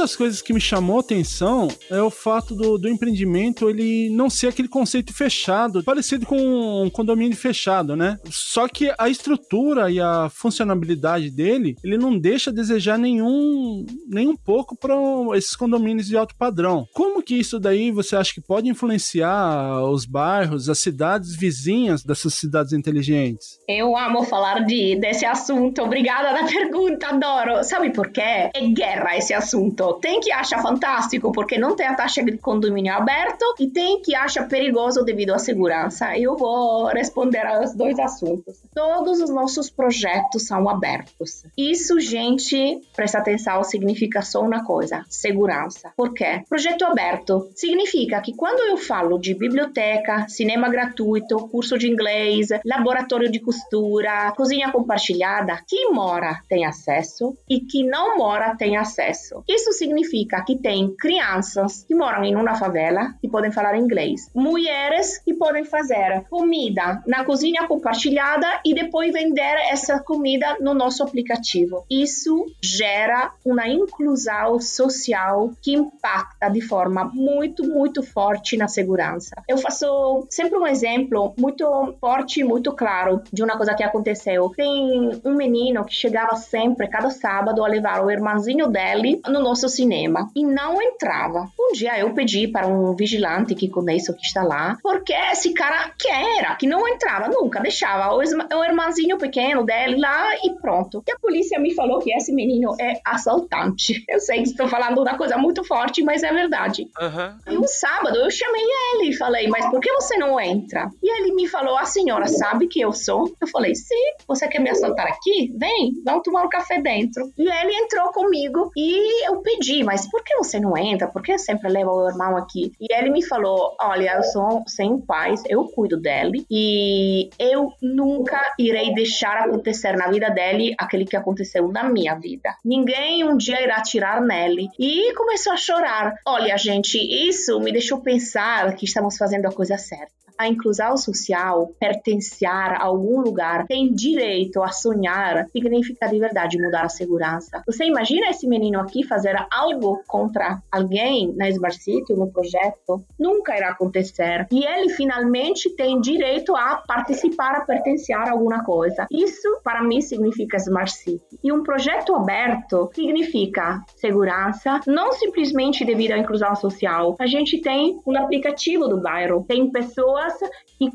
Das 0.00 0.16
coisas 0.16 0.40
que 0.40 0.52
me 0.52 0.60
chamou 0.60 0.96
a 0.96 1.00
atenção 1.00 1.68
é 1.90 2.00
o 2.00 2.10
fato 2.10 2.54
do, 2.54 2.78
do 2.78 2.88
empreendimento 2.88 3.68
ele 3.68 4.08
não 4.10 4.30
ser 4.30 4.48
aquele 4.48 4.68
conceito 4.68 5.12
fechado, 5.12 5.84
parecido 5.84 6.24
com 6.24 6.84
um 6.84 6.90
condomínio 6.90 7.36
fechado, 7.36 7.94
né? 7.94 8.18
Só 8.30 8.66
que 8.66 8.92
a 8.98 9.08
estrutura 9.08 9.90
e 9.90 10.00
a 10.00 10.30
funcionabilidade 10.30 11.30
dele, 11.30 11.76
ele 11.84 11.98
não 11.98 12.18
deixa 12.18 12.50
a 12.50 12.52
desejar 12.52 12.98
nenhum, 12.98 13.84
nem 14.08 14.28
um 14.28 14.36
pouco 14.36 14.74
para 14.76 14.94
esses 15.36 15.54
condomínios 15.54 16.06
de 16.06 16.16
alto 16.16 16.34
padrão. 16.36 16.86
Como 16.94 17.22
que 17.22 17.34
isso 17.34 17.60
daí 17.60 17.90
você 17.90 18.16
acha 18.16 18.32
que 18.32 18.40
pode 18.40 18.68
influenciar 18.68 19.82
os 19.84 20.06
bairros, 20.06 20.68
as 20.68 20.78
cidades 20.78 21.36
vizinhas 21.36 22.02
dessas 22.02 22.34
cidades 22.34 22.72
inteligentes? 22.72 23.58
Eu 23.68 23.96
amo 23.96 24.24
falar 24.24 24.64
de, 24.64 24.96
desse 24.96 25.26
assunto. 25.26 25.82
Obrigada 25.82 26.32
da 26.32 26.48
pergunta, 26.48 27.08
adoro. 27.08 27.62
Sabe 27.64 27.90
por 27.90 28.10
quê? 28.10 28.50
É 28.54 28.66
guerra 28.72 29.16
esse 29.16 29.34
assunto. 29.34 29.69
Tem 30.00 30.20
que 30.20 30.32
achar 30.32 30.62
fantástico 30.62 31.32
porque 31.32 31.58
não 31.58 31.74
tem 31.74 31.86
a 31.86 31.94
taxa 31.94 32.22
de 32.22 32.36
condomínio 32.38 32.92
aberto 32.92 33.44
e 33.58 33.68
tem 33.68 34.00
que 34.00 34.14
achar 34.14 34.48
perigoso 34.48 35.04
devido 35.04 35.32
à 35.32 35.38
segurança. 35.38 36.16
Eu 36.16 36.36
vou 36.36 36.86
responder 36.86 37.46
aos 37.46 37.74
dois 37.74 37.98
assuntos. 37.98 38.60
Todos 38.74 39.20
os 39.20 39.30
nossos 39.30 39.70
projetos 39.70 40.46
são 40.46 40.68
abertos. 40.68 41.44
Isso, 41.56 41.98
gente, 42.00 42.80
presta 42.94 43.18
atenção, 43.18 43.62
significa 43.64 44.22
só 44.22 44.42
uma 44.42 44.64
coisa: 44.64 45.04
segurança. 45.08 45.92
Por 45.96 46.12
quê? 46.12 46.42
Projeto 46.48 46.84
aberto 46.84 47.50
significa 47.54 48.20
que 48.20 48.34
quando 48.34 48.60
eu 48.60 48.76
falo 48.76 49.18
de 49.18 49.34
biblioteca, 49.34 50.26
cinema 50.28 50.68
gratuito, 50.68 51.48
curso 51.48 51.78
de 51.78 51.90
inglês, 51.90 52.48
laboratório 52.64 53.30
de 53.30 53.40
costura, 53.40 54.32
cozinha 54.36 54.70
compartilhada, 54.70 55.60
quem 55.66 55.92
mora 55.92 56.40
tem 56.48 56.64
acesso 56.64 57.36
e 57.48 57.60
quem 57.60 57.86
não 57.86 58.16
mora 58.16 58.56
tem 58.56 58.76
acesso. 58.76 59.42
Isso 59.50 59.72
significa 59.72 60.40
que 60.44 60.56
tem 60.56 60.94
crianças 60.94 61.82
que 61.82 61.92
moram 61.92 62.22
em 62.22 62.36
uma 62.36 62.54
favela 62.54 63.14
e 63.20 63.28
podem 63.28 63.50
falar 63.50 63.76
inglês, 63.76 64.30
mulheres 64.32 65.18
que 65.18 65.34
podem 65.34 65.64
fazer 65.64 66.22
comida 66.30 67.02
na 67.04 67.24
cozinha 67.24 67.66
compartilhada 67.66 68.46
e 68.64 68.72
depois 68.72 69.12
vender 69.12 69.56
essa 69.68 69.98
comida 69.98 70.56
no 70.60 70.72
nosso 70.72 71.02
aplicativo. 71.02 71.84
Isso 71.90 72.46
gera 72.62 73.32
uma 73.44 73.68
inclusão 73.68 74.60
social 74.60 75.50
que 75.60 75.74
impacta 75.74 76.48
de 76.48 76.60
forma 76.60 77.10
muito, 77.12 77.64
muito 77.64 78.04
forte 78.04 78.56
na 78.56 78.68
segurança. 78.68 79.34
Eu 79.48 79.58
faço 79.58 80.28
sempre 80.30 80.56
um 80.58 80.66
exemplo 80.66 81.34
muito 81.36 81.64
forte 82.00 82.44
muito 82.44 82.72
claro 82.72 83.20
de 83.32 83.42
uma 83.42 83.56
coisa 83.56 83.74
que 83.74 83.82
aconteceu. 83.82 84.52
Tem 84.56 85.20
um 85.24 85.34
menino 85.34 85.84
que 85.84 85.92
chegava 85.92 86.36
sempre, 86.36 86.86
cada 86.86 87.10
sábado, 87.10 87.64
a 87.64 87.68
levar 87.68 88.04
o 88.04 88.10
irmãozinho 88.12 88.68
dele 88.68 89.20
no 89.26 89.39
nosso 89.42 89.68
cinema 89.68 90.30
e 90.34 90.44
não 90.44 90.80
entrava. 90.80 91.48
Um 91.58 91.72
dia 91.72 91.98
eu 91.98 92.12
pedi 92.14 92.48
para 92.48 92.66
um 92.66 92.94
vigilante 92.94 93.54
que 93.54 93.68
conheço 93.68 94.14
que 94.14 94.26
está 94.26 94.42
lá, 94.42 94.78
porque 94.82 95.12
esse 95.12 95.52
cara 95.52 95.92
que 95.98 96.08
era, 96.08 96.54
que 96.56 96.66
não 96.66 96.86
entrava 96.88 97.28
nunca, 97.28 97.60
deixava 97.60 98.14
o, 98.14 98.18
o 98.18 98.64
irmãozinho 98.64 99.18
pequeno 99.18 99.64
dele 99.64 100.00
lá 100.00 100.34
e 100.44 100.54
pronto. 100.60 101.02
E 101.06 101.12
a 101.12 101.18
polícia 101.18 101.58
me 101.58 101.74
falou 101.74 102.00
que 102.00 102.12
esse 102.12 102.32
menino 102.32 102.74
é 102.80 103.00
assaltante. 103.04 104.04
Eu 104.08 104.20
sei 104.20 104.42
que 104.42 104.50
estou 104.50 104.68
falando 104.68 105.00
uma 105.00 105.16
coisa 105.16 105.36
muito 105.36 105.64
forte, 105.64 106.02
mas 106.02 106.22
é 106.22 106.32
verdade. 106.32 106.88
Uhum. 107.00 107.54
E 107.54 107.58
um 107.58 107.66
sábado 107.66 108.16
eu 108.16 108.30
chamei 108.30 108.62
ele 108.62 109.10
e 109.10 109.16
falei, 109.16 109.48
mas 109.48 109.68
por 109.70 109.80
que 109.80 109.92
você 109.92 110.16
não 110.16 110.38
entra? 110.40 110.90
E 111.02 111.10
ele 111.10 111.34
me 111.34 111.46
falou, 111.46 111.76
a 111.76 111.84
senhora 111.84 112.26
sabe 112.26 112.66
que 112.66 112.80
eu 112.80 112.92
sou? 112.92 113.34
Eu 113.40 113.46
falei, 113.48 113.74
sim, 113.74 113.94
você 114.26 114.48
quer 114.48 114.60
me 114.60 114.70
assaltar 114.70 115.06
aqui? 115.06 115.52
Vem, 115.56 115.92
vamos 116.04 116.22
tomar 116.22 116.44
um 116.44 116.48
café 116.48 116.80
dentro. 116.80 117.30
E 117.38 117.42
ele 117.42 117.74
entrou 117.76 118.10
comigo 118.12 118.70
e 118.76 119.29
eu 119.30 119.42
pedi, 119.42 119.82
mas 119.84 120.10
por 120.10 120.22
que 120.24 120.36
você 120.36 120.58
não 120.58 120.76
entra? 120.76 121.08
Por 121.08 121.22
que 121.22 121.38
sempre 121.38 121.70
leva 121.70 121.90
o 121.90 122.08
irmão 122.08 122.36
aqui? 122.36 122.72
E 122.80 122.92
ele 122.92 123.10
me 123.10 123.24
falou, 123.24 123.76
olha, 123.80 124.14
eu 124.16 124.22
sou 124.24 124.64
sem 124.66 125.00
pais, 125.00 125.42
eu 125.48 125.64
cuido 125.64 126.00
dele 126.00 126.44
e 126.50 127.30
eu 127.38 127.72
nunca 127.80 128.40
irei 128.58 128.92
deixar 128.94 129.36
acontecer 129.38 129.96
na 129.96 130.08
vida 130.08 130.30
dele 130.30 130.74
aquele 130.78 131.04
que 131.04 131.16
aconteceu 131.16 131.68
na 131.68 131.88
minha 131.88 132.14
vida. 132.14 132.54
Ninguém 132.64 133.24
um 133.24 133.36
dia 133.36 133.62
irá 133.62 133.80
tirar 133.82 134.20
nele. 134.20 134.68
E 134.78 135.14
começou 135.14 135.52
a 135.52 135.56
chorar. 135.56 136.14
Olha, 136.26 136.56
gente, 136.56 136.98
isso 136.98 137.58
me 137.60 137.72
deixou 137.72 138.00
pensar 138.00 138.74
que 138.74 138.84
estamos 138.84 139.16
fazendo 139.16 139.46
a 139.46 139.52
coisa 139.52 139.78
certa 139.78 140.20
a 140.40 140.48
inclusão 140.48 140.96
social, 140.96 141.70
pertencer 141.78 142.48
a 142.48 142.82
algum 142.82 143.20
lugar, 143.20 143.66
tem 143.66 143.92
direito 143.92 144.62
a 144.62 144.68
sonhar, 144.68 145.46
significa 145.52 146.08
de 146.08 146.18
verdade 146.18 146.58
mudar 146.58 146.86
a 146.86 146.88
segurança. 146.88 147.62
Você 147.66 147.84
imagina 147.84 148.30
esse 148.30 148.48
menino 148.48 148.80
aqui 148.80 149.04
fazer 149.04 149.36
algo 149.52 150.02
contra 150.08 150.62
alguém 150.72 151.30
na 151.36 151.50
Smart 151.50 151.76
City, 151.76 152.14
no 152.14 152.32
projeto? 152.32 153.04
Nunca 153.18 153.54
irá 153.54 153.68
acontecer. 153.68 154.46
E 154.50 154.64
ele 154.64 154.88
finalmente 154.94 155.68
tem 155.76 156.00
direito 156.00 156.56
a 156.56 156.76
participar, 156.88 157.56
a 157.56 157.60
pertencer 157.60 158.16
a 158.16 158.30
alguma 158.30 158.64
coisa. 158.64 159.06
Isso, 159.10 159.60
para 159.62 159.82
mim, 159.82 160.00
significa 160.00 160.56
Smart 160.56 160.90
City. 160.90 161.38
E 161.44 161.52
um 161.52 161.62
projeto 161.62 162.14
aberto 162.14 162.90
significa 162.94 163.84
segurança, 163.94 164.80
não 164.86 165.12
simplesmente 165.12 165.84
devido 165.84 166.12
à 166.12 166.18
inclusão 166.18 166.56
social. 166.56 167.14
A 167.18 167.26
gente 167.26 167.60
tem 167.60 168.00
um 168.06 168.16
aplicativo 168.16 168.88
do 168.88 169.02
bairro, 169.02 169.44
tem 169.46 169.70
pessoas 169.70 170.29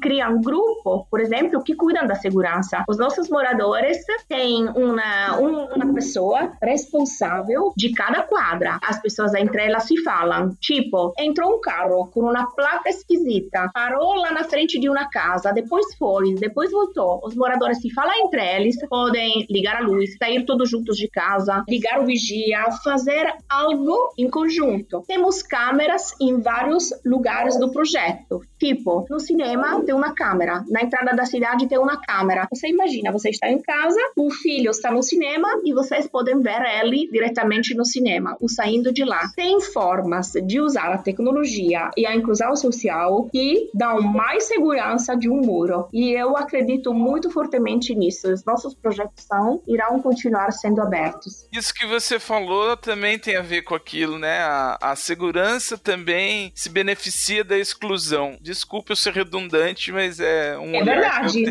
criam 0.02 0.36
um 0.36 0.42
grupo, 0.42 1.08
por 1.10 1.20
exemplo, 1.20 1.64
que 1.64 1.76
cuidam 1.76 2.08
da 2.08 2.16
segurança. 2.16 2.84
Os 2.88 2.98
nossos 2.98 3.30
moradores 3.30 3.98
têm 4.28 4.68
uma, 4.70 5.38
uma 5.38 5.94
pessoa 5.94 6.54
responsável 6.62 7.74
de 7.76 7.94
cada 7.94 8.24
quadra. 8.24 8.80
As 8.82 9.02
pessoas 9.02 9.34
entre 9.36 9.66
elas 9.66 9.84
se 9.84 10.02
falam, 10.04 10.56
tipo, 10.60 11.14
entrou 11.20 11.56
um 11.56 11.62
carro 11.62 12.08
com 12.12 12.22
uma 12.22 12.48
placa 12.56 12.90
esquisita, 12.90 13.70
parou 13.74 14.16
lá 14.16 14.32
na 14.32 14.44
frente 14.44 14.80
de 14.80 14.90
uma 14.90 15.10
casa, 15.10 15.52
depois 15.52 15.86
foi, 15.98 16.34
depois 16.36 16.72
voltou. 16.72 17.22
Os 17.24 17.36
moradores 17.36 17.82
se 17.82 17.92
falam 17.94 18.14
entre 18.26 18.42
eles, 18.42 18.76
podem 18.88 19.46
ligar 19.50 19.78
a 19.78 19.86
luz, 19.86 20.16
sair 20.18 20.46
todos 20.46 20.70
juntos 20.70 20.98
de 20.98 21.08
casa, 21.08 21.64
ligar 21.68 22.00
o 22.00 22.06
vigia, 22.06 22.66
fazer 22.84 23.34
algo 23.50 24.14
em 24.18 24.30
conjunto. 24.30 25.04
Temos 25.08 25.42
câmeras 25.44 26.14
em 26.20 26.42
vários 26.42 26.90
lugares 27.06 27.58
do 27.60 27.72
projeto, 27.72 28.42
tipo, 28.60 29.06
no 29.16 29.20
cinema 29.22 29.82
tem 29.86 29.96
uma 29.96 30.14
câmera, 30.14 30.66
na 30.68 30.82
entrada 30.82 31.16
da 31.16 31.26
cidade 31.26 31.68
tem 31.68 31.78
uma 31.78 32.02
câmera. 32.02 32.48
Você 32.54 32.68
imagina, 32.68 33.14
você 33.14 33.30
está 33.30 33.50
em 33.50 33.62
casa, 33.62 34.00
o 34.18 34.30
filho 34.30 34.72
está 34.72 34.92
no 34.92 35.02
cinema 35.02 35.48
e 35.64 35.74
vocês 35.74 36.06
podem 36.06 36.42
ver 36.42 36.62
ele 36.82 37.08
diretamente 37.10 37.74
no 37.74 37.86
cinema, 37.86 38.36
o 38.42 38.50
saindo 38.50 38.92
de 38.92 39.06
lá. 39.06 39.30
Tem 39.34 39.62
formas 39.62 40.34
de 40.46 40.60
usar 40.60 40.92
a 40.92 40.98
tecnologia 40.98 41.90
e 41.96 42.06
a 42.06 42.14
inclusão 42.14 42.58
social 42.58 43.30
que 43.32 43.70
dão 43.74 44.02
mais 44.02 44.44
segurança 44.44 45.16
de 45.16 45.30
um 45.30 45.40
muro. 45.40 45.88
E 45.94 46.12
eu 46.12 46.36
acredito 46.36 46.94
muito 46.94 47.30
fortemente 47.30 47.96
nisso. 47.96 48.30
Os 48.34 48.44
nossos 48.44 48.76
projetos 48.76 49.24
são, 49.24 49.62
irão 49.66 50.02
continuar 50.02 50.52
sendo 50.52 50.82
abertos. 50.82 51.48
Isso 51.54 51.74
que 51.74 51.88
você 51.88 52.20
falou 52.20 52.76
também 52.76 53.18
tem 53.18 53.38
a 53.38 53.42
ver 53.42 53.62
com 53.62 53.76
aquilo, 53.76 54.20
né? 54.20 54.40
A, 54.40 54.78
a 54.82 54.96
segurança 54.98 55.78
também 55.78 56.52
se 56.54 56.68
beneficia 56.68 57.46
da 57.46 57.58
exclusão. 57.58 58.38
Desculpe 58.42 58.92
eu 58.92 59.05
ser 59.06 59.14
redundante, 59.14 59.92
mas 59.92 60.20
é 60.20 60.58
um 60.58 60.76
é 60.76 60.84
verdade. 60.84 61.44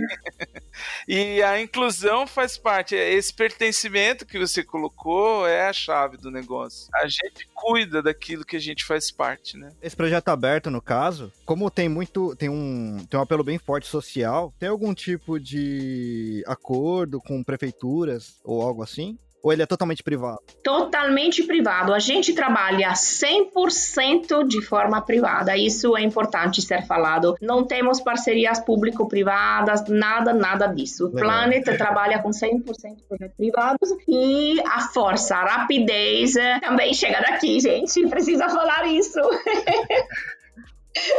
e 1.06 1.42
a 1.42 1.60
inclusão 1.60 2.26
faz 2.26 2.56
parte. 2.58 2.94
Esse 2.94 3.32
pertencimento 3.32 4.26
que 4.26 4.38
você 4.38 4.62
colocou 4.62 5.46
é 5.46 5.68
a 5.68 5.72
chave 5.72 6.16
do 6.16 6.30
negócio. 6.30 6.88
A 6.94 7.06
gente 7.06 7.48
cuida 7.54 8.02
daquilo 8.02 8.44
que 8.44 8.56
a 8.56 8.60
gente 8.60 8.84
faz 8.84 9.10
parte, 9.10 9.56
né? 9.56 9.70
Esse 9.80 9.96
projeto 9.96 10.28
aberto, 10.28 10.70
no 10.70 10.82
caso, 10.82 11.32
como 11.44 11.70
tem 11.70 11.88
muito. 11.88 12.34
tem 12.36 12.48
um, 12.48 13.04
tem 13.08 13.18
um 13.18 13.22
apelo 13.22 13.44
bem 13.44 13.58
forte 13.58 13.86
social, 13.86 14.52
tem 14.58 14.68
algum 14.68 14.92
tipo 14.94 15.38
de 15.38 16.42
acordo 16.46 17.20
com 17.20 17.42
prefeituras 17.42 18.40
ou 18.44 18.62
algo 18.62 18.82
assim? 18.82 19.18
Ou 19.44 19.52
ele 19.52 19.62
é 19.62 19.66
totalmente 19.66 20.02
privado? 20.02 20.38
Totalmente 20.62 21.42
privado. 21.42 21.92
A 21.92 21.98
gente 21.98 22.32
trabalha 22.32 22.94
100% 22.94 24.48
de 24.48 24.62
forma 24.62 25.02
privada. 25.02 25.54
Isso 25.54 25.94
é 25.94 26.00
importante 26.00 26.62
ser 26.62 26.86
falado. 26.86 27.36
Não 27.42 27.62
temos 27.62 28.00
parcerias 28.00 28.58
público-privadas, 28.58 29.86
nada, 29.86 30.32
nada 30.32 30.66
disso. 30.66 31.08
O 31.08 31.10
Planet 31.10 31.62
trabalha 31.76 32.22
com 32.22 32.30
100% 32.30 32.96
de 32.96 33.02
projetos 33.02 33.36
privados 33.36 33.90
e 34.08 34.62
a 34.66 34.80
força, 34.80 35.36
a 35.36 35.44
rapidez 35.44 36.32
também 36.62 36.94
chega 36.94 37.20
daqui, 37.20 37.60
gente. 37.60 38.08
Precisa 38.08 38.48
falar 38.48 38.86
isso. 38.86 39.20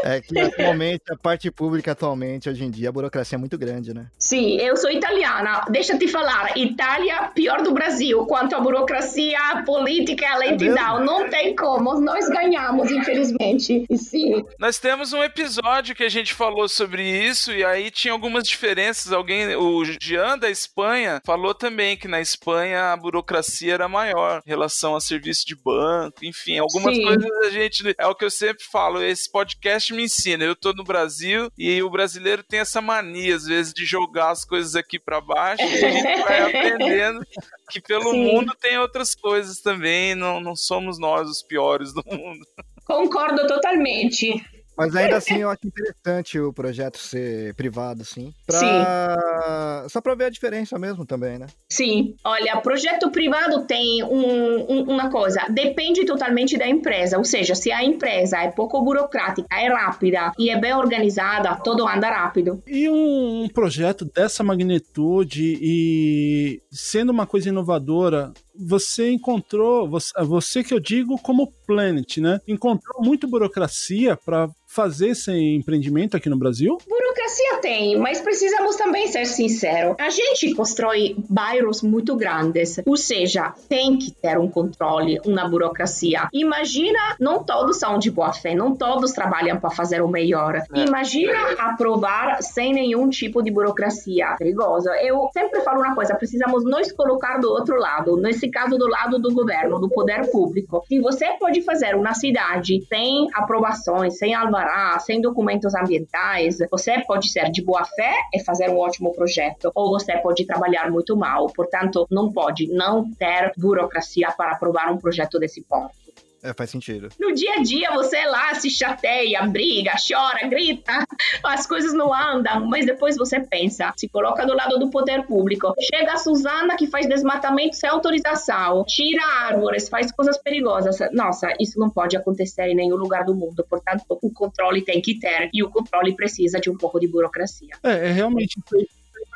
É 0.04 0.22
que 0.22 0.38
atualmente, 0.40 1.04
a 1.10 1.18
parte 1.18 1.52
pública 1.52 1.92
atualmente, 1.92 2.50
hoje 2.50 2.64
em 2.64 2.72
dia, 2.72 2.90
a 2.90 2.92
burocracia 2.92 3.36
é 3.36 3.40
muito 3.40 3.58
grande, 3.58 3.94
né? 3.94 4.08
Sim, 4.18 4.58
eu 4.58 4.78
sou 4.78 4.90
italiana. 4.90 5.66
Deixa 5.70 5.94
eu 5.94 6.00
te 6.00 6.08
falar, 6.08 6.58
Itália 6.58 7.32
pior 7.34 7.62
do 7.62 7.74
Brasil 7.74 8.26
quanto 8.26 8.56
à 8.56 8.60
burocracia, 8.60 9.64
política, 9.66 10.28
a 10.28 10.38
lentidão. 10.38 11.04
Não 11.04 11.30
tem 11.30 11.56
como, 11.56 12.00
nós 12.00 12.28
ganhamos, 12.30 12.92
infelizmente. 12.92 13.86
Sim. 13.96 14.44
Nós 14.60 14.80
temos 14.80 15.14
um 15.14 15.24
episódio 15.24 15.96
que 15.96 16.04
a 16.04 16.10
gente 16.10 16.34
falou 16.34 16.70
sobre 16.70 17.04
isso 17.04 17.52
e 17.52 17.64
aí 17.64 17.92
tinha 17.92 18.14
algumas 18.14 18.48
diferenças. 18.48 19.12
Alguém, 19.12 19.56
o 19.56 19.84
Jean 20.02 20.38
da 20.38 20.50
Espanha, 20.50 21.22
falou 21.26 21.54
também 21.54 21.98
que 21.98 22.08
na 22.08 22.22
Espanha 22.22 22.94
a 22.94 22.98
burocracia 22.98 23.74
era 23.74 23.88
maior 23.88 24.42
em 24.46 24.50
relação 24.50 24.96
a 24.96 25.02
serviço 25.02 25.46
de 25.46 25.56
banco, 25.56 26.24
enfim, 26.24 26.60
algumas 26.60 26.96
Sim. 26.96 27.04
coisas 27.04 27.32
a 27.46 27.50
gente. 27.50 27.96
É 27.98 28.08
o 28.08 28.16
que 28.16 28.26
eu 28.26 28.32
sempre 28.32 28.64
falo, 28.72 29.02
esse 29.02 29.30
podcast 29.32 29.65
me 29.94 30.04
ensina. 30.04 30.44
Eu 30.44 30.56
tô 30.56 30.74
no 30.74 30.84
Brasil 30.84 31.52
e 31.58 31.82
o 31.82 31.90
brasileiro 31.90 32.44
tem 32.44 32.60
essa 32.60 32.82
mania, 32.82 33.36
às 33.36 33.46
vezes, 33.46 33.74
de 33.74 33.86
jogar 33.86 34.32
as 34.32 34.46
coisas 34.46 34.76
aqui 34.76 35.00
pra 35.00 35.22
baixo 35.22 35.64
e 35.64 35.86
a 35.86 35.92
gente 35.92 36.22
vai 36.22 36.42
aprendendo 36.50 37.26
que 37.70 37.82
pelo 37.82 38.12
Sim. 38.12 38.26
mundo 38.26 38.56
tem 38.60 38.78
outras 38.78 39.16
coisas 39.16 39.60
também, 39.60 40.16
não, 40.16 40.40
não 40.40 40.56
somos 40.56 41.00
nós 41.00 41.30
os 41.30 41.42
piores 41.42 41.94
do 41.94 42.04
mundo. 42.06 42.46
Concordo 42.86 43.48
totalmente. 43.48 44.44
Mas 44.78 44.96
ainda 44.96 45.18
assim, 45.18 45.38
eu 45.38 45.50
acho 45.50 45.66
interessante 45.66 46.40
o 46.40 46.52
projeto 46.54 46.98
ser 46.98 47.54
privado, 47.56 48.04
sim. 48.04 48.34
Pra... 48.46 49.86
Só 49.90 50.02
pra 50.02 50.16
ver 50.16 50.26
a 50.26 50.30
diferença 50.30 50.78
mesmo 50.78 51.06
também, 51.06 51.38
né? 51.38 51.48
Sim, 51.70 52.16
olha, 52.24 52.58
projeto 52.62 53.10
privado 53.12 53.66
tem 53.66 54.04
um- 54.04 54.72
um- 54.72 54.84
uma 54.84 55.10
coisa, 55.10 55.46
depende 55.50 56.06
totalmente 56.06 56.58
da 56.58 56.68
empresa, 56.68 57.18
ou 57.18 57.24
seja, 57.26 57.56
se 57.56 57.72
a 57.72 57.84
empresa 57.84 58.38
é 58.38 58.52
pouco 58.52 58.82
burocrática, 58.84 59.48
é 59.52 59.68
rápida 59.68 60.32
e 60.38 60.50
é 60.50 60.60
bem 60.60 60.74
organizada, 60.74 61.56
tudo 61.64 61.88
anda 61.88 62.10
rápido. 62.10 62.62
E 62.68 62.90
um, 62.90 63.44
um 63.44 63.50
projeto 63.50 64.06
dessa 64.06 64.44
magnitude 64.44 65.58
e 65.62 66.62
sendo 66.72 67.12
uma 67.12 67.26
coisa 67.26 67.50
inovadora, 67.50 68.34
você 68.58 69.12
encontrou, 69.12 69.88
você, 69.90 70.12
você 70.24 70.64
que 70.64 70.74
eu 70.74 70.80
digo 70.80 71.18
como 71.22 71.52
Planet, 71.68 72.18
né? 72.18 72.40
Encontrou 72.48 73.04
muito 73.04 73.28
burocracia 73.28 74.16
para 74.16 74.50
fazer 74.76 75.10
esse 75.10 75.32
empreendimento 75.32 76.18
aqui 76.18 76.30
no 76.30 76.38
Brasil? 76.38 76.78
Burocracia 76.86 77.60
tem, 77.62 77.98
mas 77.98 78.20
precisamos 78.20 78.76
também 78.76 79.08
ser 79.08 79.26
sinceros. 79.26 79.96
A 79.98 80.10
gente 80.10 80.54
constrói 80.54 81.16
bairros 81.30 81.82
muito 81.82 82.14
grandes, 82.18 82.82
ou 82.86 82.98
seja, 82.98 83.54
tem 83.70 83.98
que 83.98 84.12
ter 84.12 84.38
um 84.38 84.50
controle, 84.50 85.20
uma 85.26 85.48
burocracia. 85.48 86.28
Imagina, 86.34 87.00
não 87.20 87.42
todos 87.42 87.80
são 87.80 87.98
de 87.98 88.12
boa 88.12 88.34
fé, 88.34 88.54
não 88.54 88.76
todos 88.76 89.14
trabalham 89.14 89.58
para 89.58 89.70
fazer 89.70 90.02
o 90.02 90.10
melhor. 90.10 90.62
Imagina 90.74 91.54
aprovar 91.58 92.44
sem 92.44 92.74
nenhum 92.74 93.10
tipo 93.10 93.42
de 93.42 93.52
burocracia 93.52 94.36
perigosa. 94.38 94.92
Eu 95.02 95.30
sempre 95.32 95.62
falo 95.62 95.80
uma 95.80 95.96
coisa, 95.96 96.16
precisamos 96.16 96.66
nos 96.66 96.92
colocar 96.92 97.38
do 97.38 97.50
outro 97.50 97.80
lado, 97.80 98.18
nesse 98.18 98.50
caso 98.50 98.78
do 98.78 98.88
lado 98.88 99.20
do 99.20 99.34
governo, 99.34 99.80
do 99.80 99.88
poder 99.88 100.30
público. 100.30 100.84
Se 100.88 101.00
você 101.00 101.28
pode 101.40 101.62
fazer 101.62 101.96
uma 101.96 102.14
cidade 102.14 102.86
sem 102.90 103.30
aprovações, 103.34 104.18
sem 104.18 104.36
alvará, 104.36 104.65
sem 105.00 105.22
documentos 105.22 105.74
ambientais, 105.76 106.58
você 106.70 107.04
pode 107.06 107.30
ser 107.30 107.52
de 107.52 107.64
boa 107.64 107.84
fé 107.86 108.14
e 108.34 108.44
fazer 108.44 108.70
um 108.70 108.78
ótimo 108.78 109.14
projeto, 109.14 109.72
ou 109.74 109.92
você 109.92 110.18
pode 110.18 110.46
trabalhar 110.46 110.92
muito 110.92 111.16
mal. 111.16 111.48
Portanto, 111.48 112.08
não 112.10 112.32
pode 112.32 112.68
não 112.68 113.10
ter 113.14 113.52
burocracia 113.58 114.32
para 114.32 114.52
aprovar 114.52 114.92
um 114.92 114.98
projeto 114.98 115.40
desse 115.40 115.62
ponto. 115.62 116.05
É, 116.46 116.54
faz 116.54 116.70
sentido. 116.70 117.10
No 117.20 117.34
dia 117.34 117.56
a 117.56 117.64
dia, 117.64 117.92
você 117.92 118.24
lá 118.26 118.54
se 118.54 118.70
chateia, 118.70 119.42
briga, 119.48 119.94
chora, 119.96 120.48
grita, 120.48 120.92
as 121.44 121.66
coisas 121.66 121.92
não 121.92 122.14
andam, 122.14 122.68
mas 122.68 122.86
depois 122.86 123.18
você 123.18 123.40
pensa, 123.40 123.92
se 123.98 124.08
coloca 124.08 124.46
do 124.46 124.54
lado 124.54 124.78
do 124.78 124.92
poder 124.92 125.26
público. 125.26 125.74
Chega 125.80 126.14
a 126.14 126.18
Suzana 126.18 126.78
que 126.78 126.86
faz 126.86 127.10
desmatamento 127.10 127.76
sem 127.76 127.90
autorização, 127.90 128.86
tira 128.86 129.26
árvores, 129.26 129.90
faz 129.90 130.12
coisas 130.12 130.38
perigosas. 130.38 131.00
Nossa, 131.12 131.52
isso 131.60 131.80
não 131.80 131.90
pode 131.90 132.16
acontecer 132.16 132.68
em 132.68 132.76
nenhum 132.76 132.96
lugar 132.96 133.26
do 133.26 133.34
mundo. 133.34 133.66
Portanto, 133.68 134.04
o 134.08 134.32
controle 134.32 134.84
tem 134.84 135.02
que 135.02 135.18
ter 135.18 135.50
e 135.52 135.64
o 135.64 135.70
controle 135.72 136.16
precisa 136.16 136.60
de 136.60 136.70
um 136.70 136.78
pouco 136.78 137.00
de 137.00 137.08
burocracia. 137.08 137.76
É, 137.82 138.10
é 138.10 138.12
realmente 138.12 138.60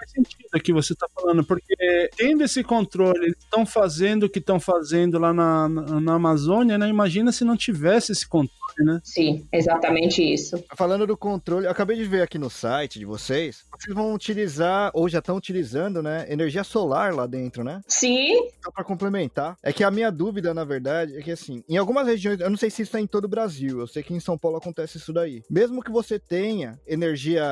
sentido 0.10 0.48
aqui 0.54 0.74
você 0.74 0.94
está 0.94 1.08
falando, 1.14 1.44
porque 1.44 1.76
tendo 2.16 2.44
esse 2.44 2.64
controle, 2.64 3.26
eles 3.26 3.38
estão 3.40 3.66
fazendo 3.66 4.24
o 4.24 4.30
que 4.30 4.40
estão 4.40 4.60
fazendo 4.60 5.18
lá 5.20 5.34
na, 5.34 5.70
na, 5.70 6.02
na 6.02 6.14
Amazônia, 6.14 6.78
né? 6.78 6.88
Imagina 6.90 7.32
se 7.32 7.44
não 7.44 7.56
tivesse 7.56 8.12
esse 8.12 8.28
controle, 8.28 8.59
né? 8.84 9.00
Sim, 9.04 9.48
exatamente 9.52 10.22
isso. 10.22 10.64
Falando 10.76 11.06
do 11.08 11.18
controle, 11.18 11.66
eu 11.66 11.72
acabei 11.72 11.98
de 11.98 12.06
ver 12.06 12.22
aqui 12.22 12.38
no 12.38 12.50
site 12.50 13.00
de 13.00 13.06
vocês, 13.06 13.64
vocês 13.72 13.96
vão 13.96 14.14
utilizar, 14.14 14.92
ou 14.94 15.08
já 15.10 15.20
estão 15.20 15.36
utilizando, 15.38 16.02
né, 16.02 16.26
energia 16.30 16.64
solar 16.64 17.14
lá 17.14 17.26
dentro, 17.26 17.64
né? 17.64 17.82
Sim, 17.88 18.50
Só 18.64 18.72
pra 18.72 18.84
complementar, 18.84 19.58
é 19.64 19.72
que 19.74 19.84
a 19.84 19.92
minha 19.92 20.12
dúvida, 20.12 20.54
na 20.54 20.64
verdade, 20.64 21.18
é 21.18 21.22
que 21.22 21.32
assim, 21.32 21.64
em 21.68 21.78
algumas 21.78 22.06
regiões, 22.08 22.40
eu 22.40 22.50
não 22.50 22.58
sei 22.58 22.70
se 22.70 22.82
isso 22.84 22.96
é 22.98 23.00
em 23.00 23.08
todo 23.08 23.26
o 23.26 23.30
Brasil, 23.30 23.80
eu 23.80 23.88
sei 23.88 24.04
que 24.04 24.14
em 24.14 24.20
São 24.20 24.38
Paulo 24.38 24.58
acontece 24.58 24.98
isso 24.98 25.14
daí. 25.14 25.42
Mesmo 25.50 25.82
que 25.82 25.92
você 25.92 26.20
tenha 26.20 26.80
energia, 26.88 27.44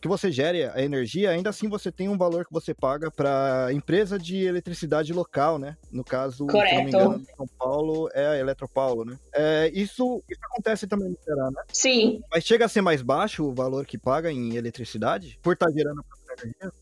que 0.00 0.08
você 0.08 0.30
gere 0.30 0.64
a 0.64 0.82
energia, 0.82 1.30
ainda 1.30 1.50
assim 1.50 1.68
você 1.68 1.90
tem 1.92 2.08
um 2.08 2.18
valor 2.18 2.44
que 2.44 2.52
você 2.52 2.74
paga 2.74 3.10
pra 3.10 3.68
empresa 3.72 4.18
de 4.18 4.44
eletricidade 4.44 5.12
local, 5.12 5.58
né? 5.58 5.76
No 5.90 6.04
caso, 6.04 6.38
se 6.38 6.42
não 6.44 6.46
me 6.46 6.52
Correto. 6.52 6.88
engano, 6.88 7.20
em 7.20 7.36
São 7.36 7.46
Paulo 7.58 8.08
é 8.12 8.26
a 8.26 8.36
Eletropaulo, 8.36 9.04
né? 9.04 9.16
É, 9.32 9.70
isso, 9.72 10.22
isso 10.28 10.40
acontece 10.44 10.75
também 10.84 11.10
no 11.10 11.16
Ceará, 11.24 11.48
né? 11.52 11.62
sim. 11.72 12.20
Mas 12.28 12.42
chega 12.42 12.64
a 12.64 12.68
ser 12.68 12.80
mais 12.80 13.02
baixo 13.02 13.44
o 13.44 13.54
valor 13.54 13.86
que 13.86 13.96
paga 13.96 14.32
em 14.32 14.56
eletricidade? 14.56 15.38
Por 15.40 15.52
estar 15.52 15.70
gerando 15.70 16.00
a 16.00 16.02
própria 16.02 16.25
energia? 16.25 16.25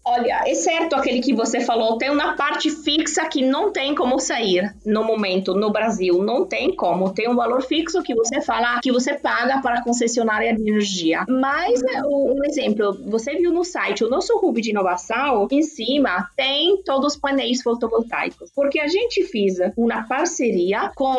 Olha, 0.04 0.42
é 0.46 0.54
certo 0.54 0.94
aquele 0.94 1.20
que 1.20 1.32
você 1.34 1.60
falou, 1.60 1.96
tem 1.96 2.10
uma 2.10 2.34
parte 2.36 2.70
fixa 2.70 3.24
que 3.26 3.42
não 3.42 3.72
tem 3.72 3.94
como 3.94 4.18
sair 4.18 4.74
no 4.84 5.02
momento 5.04 5.54
no 5.54 5.70
Brasil, 5.72 6.22
não 6.22 6.44
tem 6.44 6.74
como, 6.74 7.12
tem 7.14 7.28
um 7.28 7.34
valor 7.36 7.62
fixo 7.62 8.02
que 8.02 8.14
você 8.14 8.40
fala, 8.42 8.80
que 8.82 8.92
você 8.92 9.14
paga 9.14 9.60
para 9.62 9.78
a 9.78 9.82
concessionária 9.84 10.54
de 10.54 10.60
energia. 10.68 11.24
Mas 11.28 11.80
o- 12.04 12.34
um 12.38 12.44
exemplo, 12.44 12.98
você 13.06 13.34
viu 13.36 13.52
no 13.52 13.64
site, 13.64 14.04
o 14.04 14.10
nosso 14.10 14.34
hub 14.42 14.60
de 14.60 14.70
inovação, 14.70 15.48
em 15.50 15.62
cima 15.62 16.28
tem 16.36 16.82
todos 16.84 17.14
os 17.14 17.20
painéis 17.20 17.62
fotovoltaicos, 17.62 18.50
porque 18.54 18.78
a 18.80 18.86
gente 18.88 19.24
fez 19.24 19.54
uma 19.76 20.02
parceria 20.06 20.90
com 20.94 21.14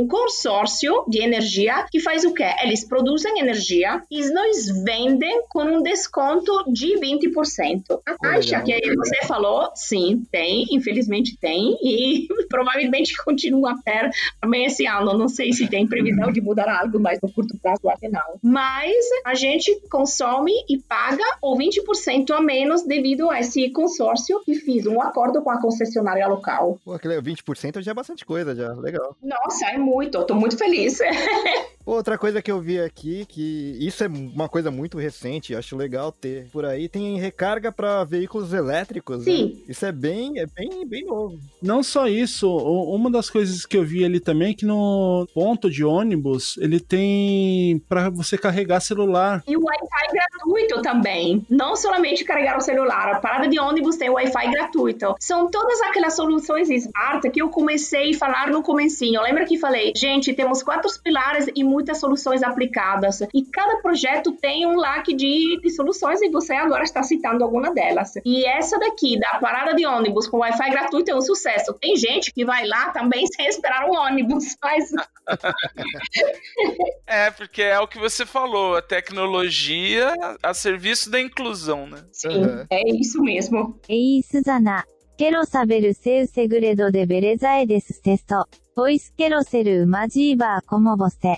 um 0.00 0.06
consórcio 0.06 1.04
de 1.08 1.20
energia 1.20 1.86
que 1.90 1.98
faz 2.00 2.24
o 2.24 2.32
quê? 2.32 2.46
Eles 2.62 2.84
produzem 2.86 3.40
energia 3.40 4.02
e 4.10 4.20
nos 4.28 4.82
vendem 4.84 5.42
com 5.48 5.62
um 5.64 5.82
desconto 5.82 6.64
de 6.72 6.96
20%. 6.98 7.77
A 8.06 8.16
taxa 8.16 8.58
legal. 8.58 8.80
que 8.80 8.96
você 8.96 9.26
falou, 9.26 9.70
sim, 9.74 10.24
tem, 10.30 10.66
infelizmente 10.70 11.36
tem, 11.38 11.76
e 11.82 12.26
provavelmente 12.48 13.16
continua 13.24 13.72
a 13.72 13.82
ter 13.82 14.10
também 14.40 14.66
esse 14.66 14.86
ano. 14.86 15.16
Não 15.16 15.28
sei 15.28 15.52
se 15.52 15.68
tem 15.68 15.86
previsão 15.86 16.32
de 16.32 16.40
mudar 16.40 16.68
algo, 16.68 16.98
mas 16.98 17.18
no 17.22 17.30
curto 17.32 17.56
prazo 17.58 17.80
que 17.98 18.08
não. 18.08 18.38
Mas 18.42 18.94
a 19.24 19.34
gente 19.34 19.74
consome 19.90 20.52
e 20.68 20.78
paga 20.78 21.24
o 21.42 21.56
20% 21.56 22.30
a 22.30 22.40
menos 22.40 22.84
devido 22.84 23.30
a 23.30 23.40
esse 23.40 23.70
consórcio 23.70 24.40
que 24.44 24.54
fiz 24.54 24.86
um 24.86 25.00
acordo 25.00 25.42
com 25.42 25.50
a 25.50 25.60
concessionária 25.60 26.26
local. 26.26 26.78
Pô, 26.84 26.92
aquele 26.92 27.20
20% 27.20 27.80
já 27.80 27.90
é 27.90 27.94
bastante 27.94 28.24
coisa, 28.24 28.54
já. 28.54 28.72
Legal. 28.74 29.16
Nossa, 29.22 29.66
é 29.66 29.78
muito, 29.78 30.16
eu 30.18 30.24
tô 30.24 30.34
muito 30.34 30.56
feliz. 30.56 30.98
Outra 31.88 32.18
coisa 32.18 32.42
que 32.42 32.52
eu 32.52 32.60
vi 32.60 32.78
aqui, 32.78 33.24
que 33.24 33.74
isso 33.80 34.04
é 34.04 34.08
uma 34.08 34.46
coisa 34.46 34.70
muito 34.70 34.98
recente, 34.98 35.54
acho 35.54 35.74
legal 35.74 36.12
ter 36.12 36.46
por 36.52 36.66
aí, 36.66 36.86
tem 36.86 37.18
recarga 37.18 37.67
para 37.72 38.04
veículos 38.04 38.52
elétricos. 38.52 39.18
né? 39.18 39.24
Sim. 39.24 39.62
Isso 39.68 39.84
é 39.84 39.92
bem, 39.92 40.38
é 40.38 40.46
bem, 40.46 40.86
bem 40.86 41.04
novo. 41.04 41.38
Não 41.62 41.82
só 41.82 42.06
isso, 42.06 42.48
uma 42.48 43.10
das 43.10 43.28
coisas 43.30 43.66
que 43.66 43.76
eu 43.76 43.84
vi 43.84 44.04
ali 44.04 44.20
também 44.20 44.50
é 44.50 44.54
que 44.54 44.64
no 44.64 45.26
ponto 45.34 45.70
de 45.70 45.84
ônibus 45.84 46.56
ele 46.58 46.80
tem 46.80 47.82
para 47.88 48.10
você 48.10 48.36
carregar 48.38 48.80
celular. 48.80 49.42
E 49.46 49.56
o 49.56 49.62
Wi-Fi 49.62 50.12
gratuito 50.12 50.82
também. 50.82 51.44
Não 51.48 51.76
somente 51.76 52.24
carregar 52.24 52.56
o 52.58 52.60
celular. 52.60 53.14
A 53.14 53.20
parada 53.20 53.48
de 53.48 53.58
ônibus 53.58 53.96
tem 53.96 54.10
Wi-Fi 54.10 54.50
gratuito. 54.50 55.14
São 55.20 55.50
todas 55.50 55.80
aquelas 55.82 56.14
soluções 56.14 56.70
smart 56.70 57.28
que 57.30 57.42
eu 57.42 57.48
comecei 57.48 58.10
a 58.14 58.18
falar 58.18 58.50
no 58.50 58.62
comecinho. 58.62 59.22
Lembra 59.22 59.44
que 59.44 59.58
falei, 59.58 59.92
gente, 59.96 60.32
temos 60.32 60.62
quatro 60.62 60.88
pilares 61.02 61.48
e 61.54 61.62
muitas 61.62 61.98
soluções 61.98 62.42
aplicadas. 62.42 63.20
E 63.34 63.42
cada 63.42 63.76
projeto 63.82 64.32
tem 64.32 64.66
um 64.66 64.76
leque 64.78 65.14
de, 65.14 65.60
de 65.60 65.70
soluções 65.70 66.20
e 66.22 66.28
você 66.28 66.54
agora 66.54 66.84
está 66.84 67.02
citando 67.02 67.44
alguma 67.58 67.74
delas. 67.74 68.12
E 68.24 68.46
essa 68.46 68.78
daqui, 68.78 69.18
da 69.18 69.38
parada 69.40 69.74
de 69.74 69.84
ônibus 69.84 70.26
com 70.28 70.38
Wi-Fi 70.38 70.70
gratuito, 70.70 71.10
é 71.10 71.14
um 71.14 71.20
sucesso. 71.20 71.74
Tem 71.74 71.96
gente 71.96 72.32
que 72.32 72.44
vai 72.44 72.66
lá 72.66 72.90
também 72.90 73.26
sem 73.26 73.46
esperar 73.46 73.88
um 73.88 73.94
ônibus, 73.94 74.56
mas. 74.62 74.90
é, 77.06 77.30
porque 77.30 77.62
é 77.62 77.78
o 77.80 77.88
que 77.88 77.98
você 77.98 78.24
falou, 78.24 78.76
a 78.76 78.82
tecnologia 78.82 80.14
a 80.42 80.54
serviço 80.54 81.10
da 81.10 81.20
inclusão, 81.20 81.86
né? 81.86 82.04
Sim, 82.12 82.28
uhum. 82.28 82.66
é 82.70 82.90
isso 82.90 83.20
mesmo. 83.20 83.78
Ei, 83.88 84.22
Suzana, 84.22 84.84
quero 85.16 85.44
saber 85.44 85.88
o 85.88 85.94
seu 85.94 86.26
segredo 86.26 86.90
de 86.90 87.04
beleza 87.04 87.60
e 87.60 87.66
desse 87.66 88.00
texto. 88.00 88.46
Pois 88.78 89.12
quero 89.16 89.42
ser 89.42 89.84
uma 89.84 90.06
diva 90.06 90.62
como 90.64 90.96
você. 90.96 91.36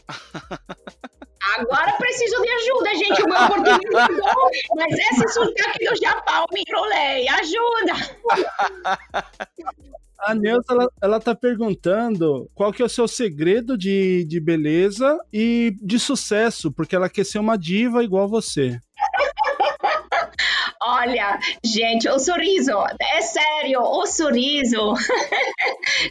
Agora 1.56 1.90
preciso 1.96 2.42
de 2.42 2.50
ajuda, 2.50 2.94
gente. 2.96 3.22
O 3.22 3.28
meu 3.30 3.38
português 3.48 3.92
tá 3.92 4.08
mudou, 4.12 4.50
mas 4.76 4.92
esse 4.92 5.26
sotaque 5.28 5.88
do 5.88 5.96
Japão 5.96 6.44
me 6.52 6.62
enrolei. 6.68 7.26
Ajuda! 7.28 7.94
A 10.20 10.34
Neuza, 10.34 10.66
ela, 10.68 10.86
ela 11.00 11.18
tá 11.18 11.34
perguntando 11.34 12.46
qual 12.54 12.74
que 12.74 12.82
é 12.82 12.84
o 12.84 12.90
seu 12.90 13.08
segredo 13.08 13.78
de, 13.78 14.22
de 14.26 14.38
beleza 14.38 15.18
e 15.32 15.74
de 15.80 15.98
sucesso, 15.98 16.70
porque 16.70 16.94
ela 16.94 17.08
quer 17.08 17.24
ser 17.24 17.38
uma 17.38 17.56
diva 17.56 18.04
igual 18.04 18.28
você. 18.28 18.78
Olha, 20.82 21.38
gente, 21.62 22.08
o 22.08 22.18
sorriso, 22.18 22.72
é 22.98 23.20
sério, 23.20 23.82
o 23.82 24.06
sorriso. 24.06 24.94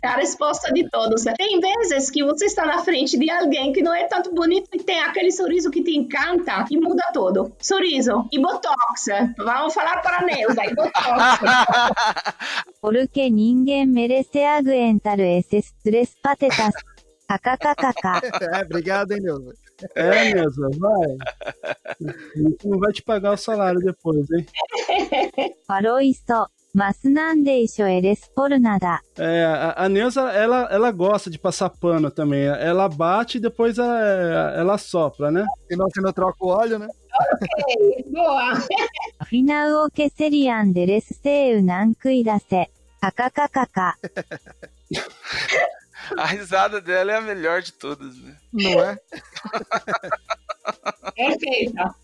É 0.04 0.08
a 0.08 0.16
resposta 0.18 0.72
de 0.72 0.88
todos. 0.90 1.24
Tem 1.24 1.60
vezes 1.60 2.12
que 2.12 2.24
você 2.24 2.46
está 2.46 2.66
na 2.66 2.80
frente 2.84 3.18
de 3.18 3.30
alguém 3.30 3.74
que 3.74 3.82
não 3.82 3.94
é 3.94 4.04
tanto 4.04 4.34
bonito 4.34 4.70
e 4.74 4.78
tem 4.78 5.00
aquele 5.02 5.32
sorriso 5.32 5.72
que 5.72 5.84
te 5.84 5.98
encanta 5.98 6.66
e 6.70 6.78
muda 6.78 7.04
todo. 7.12 7.52
Sorriso 7.60 8.28
e 8.32 8.40
botox. 8.40 9.08
Vamos 9.38 9.74
falar 9.74 10.02
para 10.02 10.20
a 10.20 10.26
Neuza 10.26 10.64
e 10.64 10.76
botox. 10.76 11.40
Porque 12.80 13.30
ninguém 13.30 13.86
merece 13.88 14.44
aguentar 14.44 15.20
esses 15.20 15.74
três 15.84 16.16
patetas. 16.22 16.74
KKKK. 17.38 18.10
É, 18.60 18.64
obrigado, 18.64 19.12
hein, 19.12 19.22
Neuza. 19.22 19.54
É, 19.96 20.34
Neuza, 20.34 20.70
vai. 20.78 21.18
Não 22.64 22.80
vai 22.80 22.92
te 22.92 23.04
pagar 23.04 23.34
o 23.34 23.38
salário 23.38 23.80
depois, 23.80 24.26
hein? 24.32 24.46
Parou 25.68 26.00
isso. 26.00 26.48
Mas 26.74 26.98
nada. 28.60 29.00
É, 29.18 29.74
a, 29.76 29.90
Neuza, 29.90 30.22
ela, 30.32 30.68
ela 30.72 30.92
gosta 30.92 31.30
de 31.30 31.40
passar 31.40 31.70
pano 31.70 32.12
também. 32.12 32.44
Ela 32.46 32.88
bate 32.88 33.38
e 33.38 33.42
depois 33.42 33.78
ela, 33.78 34.00
ela 34.56 34.78
sopra, 34.78 35.32
né? 35.32 35.46
E 35.70 35.76
não, 35.76 35.90
se 35.90 36.02
não 36.02 36.14
troca 36.14 36.38
o 36.42 36.48
óleo, 36.48 36.78
né? 36.80 36.88
Ok, 37.32 38.06
boa. 38.12 38.54
Afinal, 39.20 39.86
o 39.86 39.92
que 39.92 40.10
seria 40.10 40.62
Anderes 40.62 41.06
seu 41.22 41.62
não 41.64 41.94
cuida-se? 41.96 42.68
KKKK. 43.02 43.94
A 46.18 46.26
risada 46.26 46.82
dela 46.82 47.12
é 47.12 47.16
a 47.16 47.22
melhor 47.22 47.62
de 47.62 47.74
todas, 47.74 48.16
né? 48.18 48.36
Não 48.52 48.84
é? 48.84 49.00
Perfeita. 51.16 51.96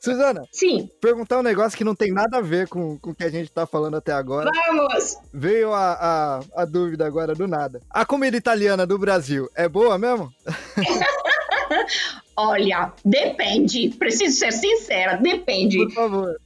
Suzana. 0.00 0.46
Sim. 0.52 0.90
Perguntar 1.00 1.38
um 1.38 1.42
negócio 1.42 1.76
que 1.76 1.84
não 1.84 1.94
tem 1.94 2.12
nada 2.12 2.38
a 2.38 2.42
ver 2.42 2.68
com, 2.68 2.98
com 2.98 3.10
o 3.10 3.14
que 3.14 3.24
a 3.24 3.30
gente 3.30 3.50
tá 3.50 3.66
falando 3.66 3.96
até 3.96 4.12
agora. 4.12 4.50
Vamos! 4.66 5.16
Veio 5.32 5.72
a, 5.72 5.92
a, 5.92 6.62
a 6.62 6.64
dúvida 6.64 7.06
agora 7.06 7.34
do 7.34 7.46
nada. 7.46 7.80
A 7.88 8.04
comida 8.04 8.36
italiana 8.36 8.86
do 8.86 8.98
Brasil 8.98 9.48
é 9.54 9.68
boa 9.68 9.98
mesmo? 9.98 10.32
Olha, 12.36 12.92
depende. 13.04 13.90
Preciso 13.90 14.38
ser 14.38 14.52
sincera, 14.52 15.16
depende. 15.16 15.78
Por 15.78 15.92
favor. 15.92 16.40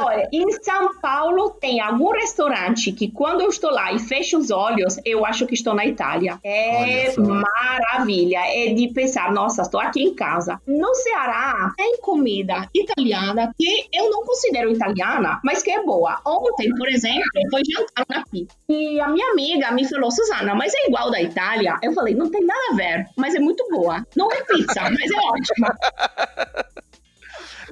Olha, 0.00 0.28
em 0.32 0.50
São 0.62 0.98
Paulo 1.00 1.50
tem 1.50 1.80
algum 1.80 2.10
restaurante 2.12 2.92
que 2.92 3.10
quando 3.10 3.40
eu 3.40 3.48
estou 3.48 3.70
lá 3.70 3.92
e 3.92 3.98
fecho 3.98 4.38
os 4.38 4.50
olhos, 4.50 4.98
eu 5.04 5.24
acho 5.24 5.46
que 5.46 5.54
estou 5.54 5.74
na 5.74 5.86
Itália. 5.86 6.38
É 6.44 7.14
maravilha. 7.18 8.40
É 8.46 8.72
de 8.72 8.88
pensar, 8.88 9.32
nossa, 9.32 9.62
estou 9.62 9.80
aqui 9.80 10.02
em 10.02 10.14
casa. 10.14 10.60
No 10.66 10.94
Ceará 10.94 11.72
tem 11.76 11.98
comida 12.00 12.68
italiana 12.74 13.52
que 13.58 13.88
eu 13.92 14.10
não 14.10 14.24
considero 14.24 14.70
italiana, 14.70 15.40
mas 15.42 15.62
que 15.62 15.70
é 15.70 15.82
boa. 15.82 16.20
Ontem, 16.24 16.74
por 16.74 16.88
exemplo, 16.88 17.22
foi 17.50 17.62
jantar 17.70 18.06
na 18.08 18.24
pizza. 18.24 18.56
E 18.68 19.00
a 19.00 19.08
minha 19.08 19.30
amiga 19.32 19.70
me 19.72 19.88
falou, 19.88 20.10
Suzana, 20.10 20.54
mas 20.54 20.72
é 20.74 20.86
igual 20.86 21.10
da 21.10 21.20
Itália? 21.20 21.78
Eu 21.82 21.92
falei, 21.92 22.14
não 22.14 22.30
tem 22.30 22.44
nada 22.44 22.60
a 22.72 22.74
ver, 22.74 23.06
mas 23.16 23.34
é 23.34 23.38
muito 23.38 23.66
boa. 23.70 24.06
Não 24.16 24.30
é 24.30 24.42
pizza, 24.44 24.82
mas 24.82 25.10
é 25.10 25.16
ótima. 25.16 25.76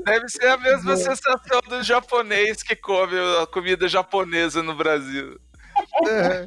Deve 0.03 0.29
ser 0.29 0.49
a 0.49 0.57
mesma 0.57 0.97
sensação 0.97 1.61
do 1.69 1.83
japonês 1.83 2.63
que 2.63 2.75
come 2.75 3.17
a 3.43 3.47
comida 3.47 3.89
japonesa 3.89 4.63
no 4.63 4.75
Brasil. 4.75 5.39
É. 6.09 6.47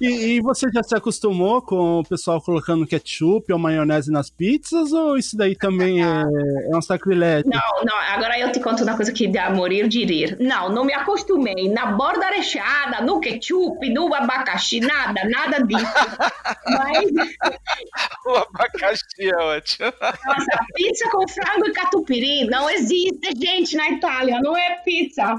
E, 0.00 0.06
e 0.06 0.40
você 0.40 0.66
já 0.72 0.82
se 0.82 0.94
acostumou 0.94 1.62
com 1.62 2.00
o 2.00 2.04
pessoal 2.04 2.40
colocando 2.40 2.86
ketchup 2.86 3.52
ou 3.52 3.58
maionese 3.58 4.10
nas 4.10 4.30
pizzas? 4.30 4.92
Ou 4.92 5.16
isso 5.16 5.36
daí 5.36 5.54
também 5.54 6.04
é, 6.04 6.24
é 6.70 6.76
um 6.76 6.82
sacrilégio? 6.82 7.50
Não, 7.50 7.84
não, 7.84 7.96
agora 7.96 8.38
eu 8.38 8.52
te 8.52 8.60
conto 8.60 8.82
uma 8.82 8.96
coisa 8.96 9.12
que 9.12 9.26
dá 9.26 9.46
a 9.46 9.50
morir 9.50 9.88
de 9.88 10.04
rir. 10.04 10.36
Não, 10.40 10.68
não 10.68 10.84
me 10.84 10.92
acostumei. 10.92 11.72
Na 11.72 11.92
borda 11.92 12.26
recheada, 12.28 13.00
no 13.02 13.20
ketchup, 13.20 13.88
no 13.90 14.14
abacaxi, 14.14 14.80
nada, 14.80 15.22
nada 15.28 15.64
disso. 15.64 15.86
Mas, 16.66 17.10
O 18.26 18.34
abacaxi 18.34 19.04
é 19.20 19.36
ótimo. 19.36 19.92
nossa, 20.00 20.64
pizza 20.74 21.08
com 21.10 21.28
frango 21.28 21.68
e 21.68 21.72
catupiry 21.72 22.44
não 22.46 22.68
existe, 22.68 23.30
gente, 23.36 23.76
na 23.76 23.90
Itália, 23.90 24.40
não 24.40 24.56
é 24.56 24.82
pizza. 24.84 25.36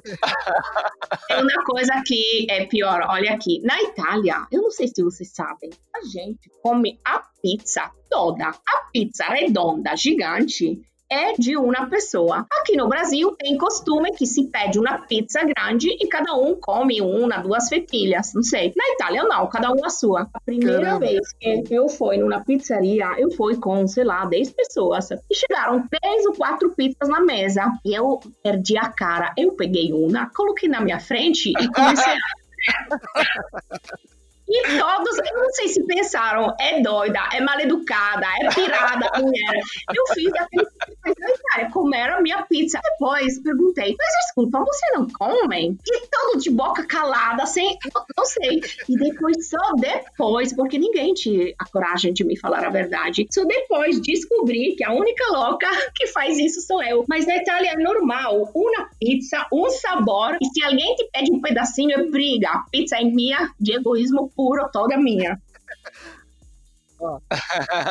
É 1.30 1.42
uma 1.42 1.64
coisa 1.66 2.02
que 2.06 2.48
é 2.50 2.66
pior, 2.66 3.06
olha 3.10 3.34
aqui. 3.34 3.62
Na 3.64 3.82
Itália, 3.82 4.47
eu 4.52 4.62
não 4.62 4.72
sei 4.72 4.88
se 4.88 5.04
vocês 5.04 5.30
sabem, 5.34 5.70
a 5.96 6.02
gente 6.02 6.50
come 6.62 7.00
a 7.06 7.24
pizza 7.42 7.92
toda. 8.10 8.50
A 8.50 8.90
pizza 8.92 9.26
redonda, 9.26 9.96
gigante, 9.96 10.82
é 11.10 11.34
de 11.34 11.58
uma 11.58 11.90
pessoa. 11.90 12.46
Aqui 12.60 12.76
no 12.76 12.88
Brasil 12.88 13.36
tem 13.38 13.58
costume 13.58 14.12
que 14.12 14.26
se 14.26 14.48
pede 14.48 14.78
uma 14.78 15.00
pizza 15.00 15.42
grande 15.44 15.90
e 15.90 16.08
cada 16.08 16.36
um 16.36 16.56
come 16.60 17.02
uma, 17.02 17.38
duas 17.38 17.70
fetilhas, 17.70 18.34
não 18.34 18.44
sei. 18.44 18.74
Na 18.76 18.84
Itália 18.94 19.24
não, 19.24 19.48
cada 19.48 19.72
um 19.72 19.86
a 19.86 19.90
sua. 19.90 20.28
A 20.34 20.40
primeira 20.42 20.82
Caramba. 20.82 21.00
vez 21.06 21.32
que 21.34 21.64
eu 21.70 21.88
fui 21.88 22.18
numa 22.18 22.44
pizzaria, 22.44 23.08
eu 23.18 23.32
fui 23.32 23.56
com, 23.58 23.88
sei 23.88 24.04
lá, 24.04 24.26
10 24.26 24.52
pessoas. 24.52 25.10
E 25.12 25.36
chegaram 25.36 25.88
três 25.88 26.26
ou 26.26 26.34
quatro 26.34 26.72
pizzas 26.72 27.08
na 27.08 27.22
mesa. 27.22 27.72
E 27.86 27.94
eu 27.94 28.20
perdi 28.44 28.78
a 28.78 28.90
cara. 28.90 29.34
Eu 29.38 29.54
peguei 29.54 29.94
uma, 29.94 30.30
coloquei 30.30 30.68
na 30.68 30.82
minha 30.82 31.00
frente 31.00 31.50
e 31.50 31.68
comecei 31.72 32.14
a 32.92 34.17
e 34.50 34.80
todos, 34.80 35.18
eu 35.18 35.38
não 35.38 35.50
sei 35.52 35.68
se 35.68 35.84
pensaram, 35.86 36.56
é 36.60 36.82
doida, 36.82 37.20
é 37.34 37.42
mal 37.42 37.60
educada, 37.60 38.26
é 38.42 38.50
pirada 38.54 39.10
mulher. 39.20 39.62
Eu 39.94 40.14
fiz 40.14 40.32
aquele 40.34 40.68
cara, 41.52 41.70
comeram 41.72 42.18
a 42.18 42.22
minha 42.22 42.44
pizza. 42.44 42.80
Depois 42.84 43.42
perguntei, 43.42 43.96
mas 43.98 44.26
desculpa, 44.26 44.60
você 44.60 44.86
não 44.94 45.08
comem? 45.10 45.78
E 45.86 46.08
todo 46.08 46.40
de 46.40 46.50
boca 46.50 46.86
calada, 46.86 47.46
sem, 47.46 47.78
não 48.18 48.26
sei. 48.26 48.62
E 48.88 48.98
depois, 48.98 49.50
só 49.50 49.74
depois, 49.76 50.54
porque 50.54 50.78
ninguém 50.78 51.14
tinha 51.14 51.54
a 51.60 51.66
coragem 51.66 52.14
de 52.14 52.24
me 52.24 52.38
falar 52.38 52.66
a 52.66 52.70
verdade, 52.70 53.28
só 53.32 53.44
depois 53.44 54.00
descobri 54.02 54.76
que 54.76 54.84
a 54.84 54.94
única 54.94 55.26
louca 55.32 55.68
que 55.96 56.08
faz 56.08 56.38
isso 56.38 56.62
sou 56.62 56.82
eu. 56.84 57.04
Mas 57.08 57.28
na 57.28 57.38
Itália 57.38 57.72
é 57.72 57.78
normal, 57.78 58.50
uma 58.54 58.90
pizza, 59.00 59.46
um 59.52 59.70
sabor, 59.70 60.38
e 60.42 60.46
se 60.48 60.64
alguém 60.64 60.96
te 60.96 61.10
pede 61.12 61.32
um 61.32 61.42
pedacinho, 61.42 61.92
é 61.92 62.04
briga. 62.06 62.50
A 62.50 62.64
pizza 62.72 62.98
é 62.98 63.04
minha, 63.04 63.52
de 63.60 63.74
egoísmo 63.74 64.32
puro, 64.38 64.70
toda 64.72 64.98
minha. 64.98 65.38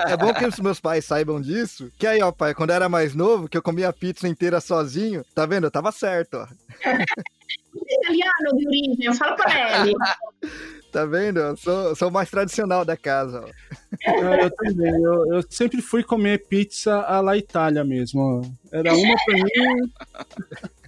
É 0.08 0.16
bom 0.16 0.34
que 0.34 0.44
os 0.44 0.58
meus 0.58 0.80
pais 0.80 1.04
saibam 1.04 1.40
disso. 1.40 1.92
Que 1.96 2.08
aí, 2.08 2.20
ó, 2.20 2.32
pai, 2.32 2.52
quando 2.54 2.70
eu 2.70 2.76
era 2.76 2.88
mais 2.88 3.14
novo, 3.14 3.48
que 3.48 3.56
eu 3.56 3.62
comia 3.62 3.92
pizza 3.92 4.26
inteira 4.26 4.60
sozinho, 4.60 5.24
tá 5.32 5.46
vendo? 5.46 5.68
Eu 5.68 5.70
tava 5.70 5.92
certo, 5.92 6.38
ó. 6.38 6.46
Italiano 7.76 8.56
de 8.56 8.66
origem, 8.66 9.14
fala 9.14 9.36
pra 9.36 9.86
ele. 9.86 9.94
Tá 10.92 11.04
vendo? 11.04 11.40
Eu 11.40 11.56
sou, 11.58 11.94
sou 11.94 12.08
o 12.08 12.12
mais 12.12 12.30
tradicional 12.30 12.82
da 12.82 12.96
casa, 12.96 13.44
ó. 13.44 14.10
Eu, 14.10 14.32
eu 14.32 14.50
também. 14.50 15.02
Eu, 15.02 15.34
eu 15.34 15.44
sempre 15.50 15.82
fui 15.82 16.02
comer 16.02 16.46
pizza 16.48 17.02
à 17.02 17.20
la 17.20 17.36
Itália 17.36 17.84
mesmo. 17.84 18.40
Era 18.72 18.94
uma 18.94 19.14
pra 19.26 19.34
mim. 19.34 19.92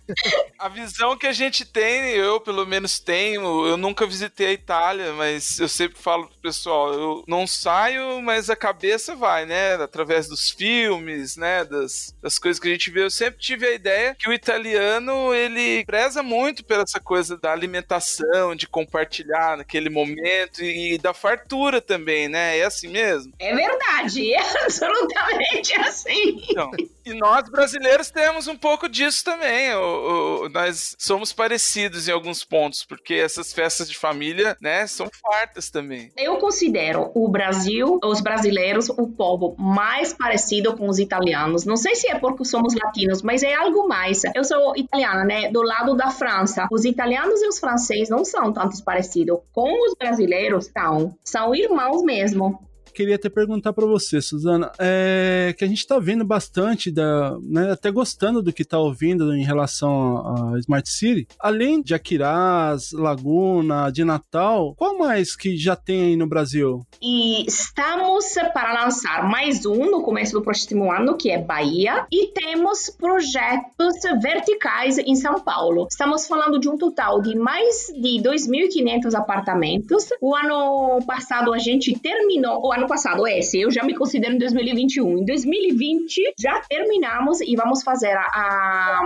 A 0.59 0.69
visão 0.69 1.17
que 1.17 1.27
a 1.27 1.33
gente 1.33 1.65
tem, 1.65 2.11
eu 2.11 2.41
pelo 2.41 2.67
menos 2.67 2.99
tenho, 2.99 3.67
eu 3.67 3.77
nunca 3.77 4.07
visitei 4.07 4.49
a 4.49 4.53
Itália, 4.53 5.13
mas 5.13 5.59
eu 5.61 5.69
sempre 5.69 5.99
falo 5.99 6.27
pro 6.27 6.37
pessoal, 6.39 6.93
eu 6.93 7.25
não 7.29 7.47
saio, 7.47 8.21
mas 8.23 8.51
a 8.51 8.57
cabeça 8.57 9.15
vai, 9.15 9.47
né? 9.47 9.75
Através 9.75 10.27
dos 10.27 10.51
filmes, 10.51 11.37
né? 11.37 11.65
Das, 11.65 12.15
das 12.21 12.39
coisas 12.39 12.61
que 12.61 12.69
a 12.69 12.73
gente 12.73 12.91
vê. 12.91 13.05
Eu 13.05 13.11
sempre 13.11 13.39
tive 13.39 13.67
a 13.67 13.75
ideia 13.75 14.17
que 14.19 14.29
o 14.29 14.33
italiano, 14.33 15.33
ele 15.33 15.85
preza 15.85 16.23
muito 16.23 16.65
pela 16.65 16.83
essa 16.83 16.99
coisa 16.99 17.37
da 17.37 17.53
alimentação, 17.53 18.55
de 18.55 18.67
compartilhar 18.67 19.59
naquele 19.59 19.91
momento 19.91 20.63
e, 20.63 20.95
e 20.95 20.99
da 20.99 21.13
fartura 21.13 21.81
também, 21.81 22.29
né? 22.29 22.59
É 22.59 22.65
assim 22.65 22.89
mesmo? 22.89 23.33
É 23.39 23.55
verdade, 23.55 24.33
é 24.33 24.41
absolutamente 24.65 25.75
assim. 25.81 26.43
Então, 26.51 26.71
e 27.11 27.19
nós 27.19 27.49
brasileiros 27.49 28.11
temos 28.11 28.47
um 28.47 28.57
pouco 28.57 28.89
disso 28.89 29.25
também. 29.25 29.75
O, 29.75 30.45
o- 30.45 30.49
nós 30.49 30.95
somos 30.99 31.33
parecidos 31.33 32.09
em 32.09 32.13
alguns 32.13 32.45
pontos, 32.45 32.85
porque 32.85 33.15
essas 33.15 33.53
festas 33.53 33.89
de 33.89 33.97
família, 33.97 34.57
né, 34.61 34.87
são 34.87 35.09
fartas 35.23 35.71
também. 35.71 36.11
Eu 36.17 36.37
considero 36.37 37.11
o 37.15 37.29
Brasil, 37.29 37.99
os 38.05 38.21
brasileiros, 38.21 38.89
o 38.89 39.07
povo 39.09 39.55
mais 39.59 40.13
parecido 40.13 40.77
com 40.77 40.89
os 40.89 40.99
italianos. 40.99 41.65
Não 41.65 41.77
sei 41.77 41.95
se 41.95 42.09
é 42.11 42.19
porque 42.19 42.45
somos 42.45 42.75
latinos, 42.75 43.23
mas 43.23 43.43
é 43.43 43.55
algo 43.55 43.89
mais. 43.89 44.23
Eu 44.35 44.45
sou 44.45 44.77
italiana, 44.77 45.25
né? 45.25 45.51
Do 45.51 45.63
lado 45.63 45.95
da 45.97 46.11
França. 46.11 46.67
Os 46.71 46.85
italianos 46.85 47.43
e 47.43 47.49
os 47.49 47.59
franceses 47.59 48.09
não 48.09 48.25
são 48.25 48.53
tantos 48.53 48.81
parecidos. 48.81 49.39
Com 49.53 49.87
os 49.87 49.95
brasileiros, 49.99 50.71
são. 50.77 51.15
São 51.25 51.55
irmãos 51.55 52.03
mesmo. 52.03 52.68
Queria 52.99 53.15
até 53.15 53.29
perguntar 53.29 53.73
para 53.73 53.87
você, 53.87 54.21
Suzana, 54.21 54.73
é 54.77 55.55
que 55.57 55.65
a 55.65 55.69
gente 55.69 55.79
está 55.79 56.01
vendo 56.01 56.25
bastante, 56.25 56.91
da, 56.91 57.39
né, 57.41 57.71
até 57.71 57.93
gostando 57.93 58.43
do 58.43 58.53
que 58.53 58.63
está 58.63 58.77
ouvindo 58.77 59.33
em 59.37 59.45
relação 59.45 60.19
a 60.27 60.59
Smart 60.59 60.91
City. 60.91 61.29
Além 61.39 61.81
de 61.81 61.95
Aquiraz, 61.95 62.91
Laguna, 62.91 63.89
de 63.93 64.03
Natal, 64.03 64.75
qual 64.77 64.99
mais 64.99 65.37
que 65.37 65.57
já 65.57 65.77
tem 65.77 66.07
aí 66.07 66.17
no 66.17 66.27
Brasil? 66.27 66.85
E 67.01 67.47
estamos 67.47 68.35
para 68.53 68.85
lançar 68.85 69.31
mais 69.31 69.65
um 69.65 69.89
no 69.89 70.03
começo 70.03 70.33
do 70.33 70.43
próximo 70.43 70.91
ano, 70.91 71.17
que 71.17 71.31
é 71.31 71.39
Bahia, 71.39 72.05
e 72.11 72.33
temos 72.33 72.91
projetos 72.91 73.95
verticais 74.21 74.99
em 74.99 75.15
São 75.15 75.39
Paulo. 75.39 75.87
Estamos 75.89 76.27
falando 76.27 76.59
de 76.59 76.69
um 76.69 76.77
total 76.77 77.23
de 77.23 77.39
mais 77.39 77.87
de 77.95 78.21
2.500 78.21 79.15
apartamentos. 79.15 80.09
O 80.21 80.35
ano 80.35 80.99
passado 81.07 81.55
a 81.55 81.59
gente 81.59 81.97
terminou, 81.97 82.67
o 82.67 82.73
ano 82.73 82.88
passado 82.89 83.27
esse, 83.27 83.61
eu 83.61 83.71
já 83.71 83.85
me 83.85 83.95
considero 83.95 84.35
em 84.35 84.39
2021. 84.39 85.19
Em 85.19 85.25
2020 85.25 86.35
já 86.39 86.61
terminamos 86.69 87.41
e 87.41 87.55
vamos 87.55 87.83
fazer 87.83 88.17
a, 88.17 88.23
a 88.23 89.03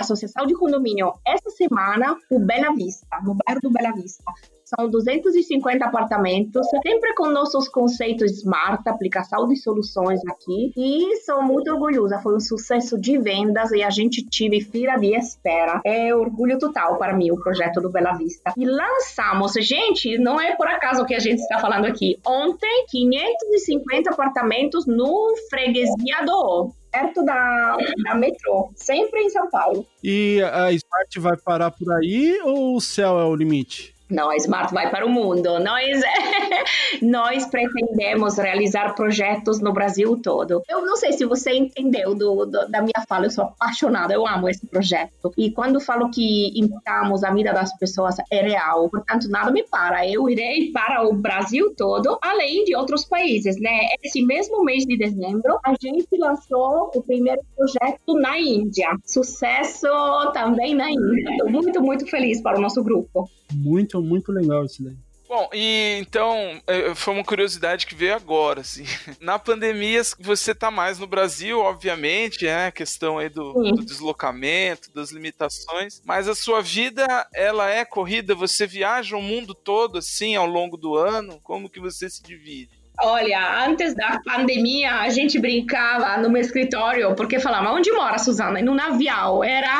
associação 0.00 0.46
de 0.46 0.54
condomínio 0.54 1.12
essa 1.26 1.50
semana, 1.50 2.16
o 2.30 2.38
Bela 2.38 2.72
Vista, 2.74 3.06
no 3.22 3.36
bairro 3.44 3.60
do 3.60 3.70
Bela 3.70 3.92
Vista. 3.92 4.24
São 4.68 4.90
250 4.90 5.82
apartamentos, 5.82 6.66
sempre 6.84 7.14
com 7.14 7.30
nossos 7.30 7.70
conceitos 7.70 8.32
Smart, 8.32 8.86
aplicação 8.86 9.48
de 9.48 9.56
soluções 9.56 10.20
aqui. 10.28 10.72
E 10.76 11.16
sou 11.24 11.42
muito 11.42 11.72
orgulhosa, 11.72 12.18
foi 12.18 12.36
um 12.36 12.40
sucesso 12.40 13.00
de 13.00 13.16
vendas 13.16 13.72
e 13.72 13.82
a 13.82 13.88
gente 13.88 14.22
tive 14.26 14.60
fila 14.60 14.96
de 14.98 15.16
espera. 15.16 15.80
É 15.86 16.14
orgulho 16.14 16.58
total 16.58 16.98
para 16.98 17.16
mim 17.16 17.30
o 17.30 17.40
projeto 17.40 17.80
do 17.80 17.90
Bela 17.90 18.12
Vista. 18.12 18.52
E 18.58 18.66
lançamos, 18.66 19.54
gente, 19.54 20.18
não 20.18 20.38
é 20.38 20.54
por 20.54 20.68
acaso 20.68 21.06
que 21.06 21.14
a 21.14 21.18
gente 21.18 21.40
está 21.40 21.58
falando 21.58 21.86
aqui. 21.86 22.18
Ontem, 22.26 22.84
550 22.90 24.10
apartamentos 24.10 24.86
no 24.86 25.34
Freguesia 25.48 26.26
do 26.26 26.32
O 26.32 26.72
perto 26.90 27.24
da, 27.24 27.76
da 28.04 28.14
metrô, 28.14 28.70
sempre 28.74 29.20
em 29.20 29.30
São 29.30 29.48
Paulo. 29.50 29.86
E 30.04 30.42
a 30.42 30.70
Smart 30.72 31.20
vai 31.20 31.36
parar 31.38 31.70
por 31.70 31.90
aí 31.94 32.38
ou 32.44 32.76
o 32.76 32.80
céu 32.80 33.18
é 33.18 33.24
o 33.24 33.34
limite? 33.34 33.97
Não, 34.10 34.30
a 34.30 34.36
vai 34.72 34.90
para 34.90 35.04
o 35.04 35.10
mundo. 35.10 35.58
Nós, 35.58 36.00
nós 37.02 37.46
pretendemos 37.46 38.38
realizar 38.38 38.94
projetos 38.94 39.60
no 39.60 39.72
Brasil 39.72 40.18
todo. 40.22 40.62
Eu 40.68 40.84
não 40.84 40.96
sei 40.96 41.12
se 41.12 41.26
você 41.26 41.52
entendeu 41.52 42.14
do, 42.14 42.46
do, 42.46 42.68
da 42.68 42.80
minha 42.80 43.04
fala, 43.06 43.26
eu 43.26 43.30
sou 43.30 43.44
apaixonada, 43.44 44.14
eu 44.14 44.26
amo 44.26 44.48
esse 44.48 44.66
projeto. 44.66 45.32
E 45.36 45.50
quando 45.50 45.80
falo 45.80 46.10
que 46.10 46.58
impactamos 46.58 47.22
a 47.22 47.30
vida 47.32 47.52
das 47.52 47.76
pessoas, 47.76 48.16
é 48.30 48.42
real. 48.42 48.88
Portanto, 48.88 49.28
nada 49.28 49.50
me 49.50 49.62
para. 49.64 50.08
Eu 50.08 50.28
irei 50.28 50.72
para 50.72 51.06
o 51.06 51.12
Brasil 51.12 51.74
todo, 51.76 52.18
além 52.22 52.64
de 52.64 52.74
outros 52.74 53.04
países, 53.04 53.60
né? 53.60 53.88
Esse 54.02 54.22
mesmo 54.22 54.64
mês 54.64 54.84
de 54.84 54.96
dezembro, 54.96 55.58
a 55.64 55.74
gente 55.80 56.08
lançou 56.18 56.90
o 56.94 57.02
primeiro 57.02 57.42
projeto 57.54 58.14
na 58.14 58.38
Índia. 58.38 58.88
Sucesso 59.04 59.88
também 60.32 60.74
na 60.74 60.90
Índia. 60.90 61.30
Estou 61.30 61.50
muito, 61.50 61.82
muito 61.82 62.06
feliz 62.06 62.40
para 62.40 62.58
o 62.58 62.60
nosso 62.60 62.82
grupo. 62.82 63.28
Muito, 63.52 64.00
muito 64.02 64.32
legal 64.32 64.64
isso 64.64 64.82
daí. 64.82 64.96
Bom, 65.28 65.50
e 65.52 65.98
então, 66.00 66.58
é, 66.66 66.94
foi 66.94 67.12
uma 67.12 67.22
curiosidade 67.22 67.86
que 67.86 67.94
veio 67.94 68.14
agora, 68.14 68.62
assim. 68.62 68.84
Na 69.20 69.38
pandemia, 69.38 70.00
você 70.18 70.54
tá 70.54 70.70
mais 70.70 70.98
no 70.98 71.06
Brasil, 71.06 71.60
obviamente, 71.60 72.46
é 72.46 72.56
né? 72.56 72.70
questão 72.70 73.18
aí 73.18 73.28
do, 73.28 73.52
do, 73.52 73.84
deslocamento, 73.84 74.90
das 74.94 75.10
limitações, 75.10 76.00
mas 76.02 76.28
a 76.28 76.34
sua 76.34 76.62
vida, 76.62 77.06
ela 77.34 77.68
é 77.68 77.84
corrida, 77.84 78.34
você 78.34 78.66
viaja 78.66 79.18
o 79.18 79.22
mundo 79.22 79.54
todo, 79.54 79.98
assim, 79.98 80.34
ao 80.34 80.46
longo 80.46 80.78
do 80.78 80.96
ano, 80.96 81.38
como 81.42 81.68
que 81.68 81.78
você 81.78 82.08
se 82.08 82.22
divide? 82.22 82.77
Olha, 83.00 83.64
antes 83.64 83.94
da 83.94 84.20
pandemia, 84.24 84.96
a 84.96 85.08
gente 85.08 85.38
brincava 85.38 86.20
no 86.20 86.28
meu 86.28 86.40
escritório, 86.40 87.14
porque 87.14 87.38
falava, 87.38 87.70
onde 87.70 87.92
mora, 87.92 88.18
Suzana? 88.18 88.60
Num 88.60 88.78
avião. 88.80 89.44
Era, 89.44 89.78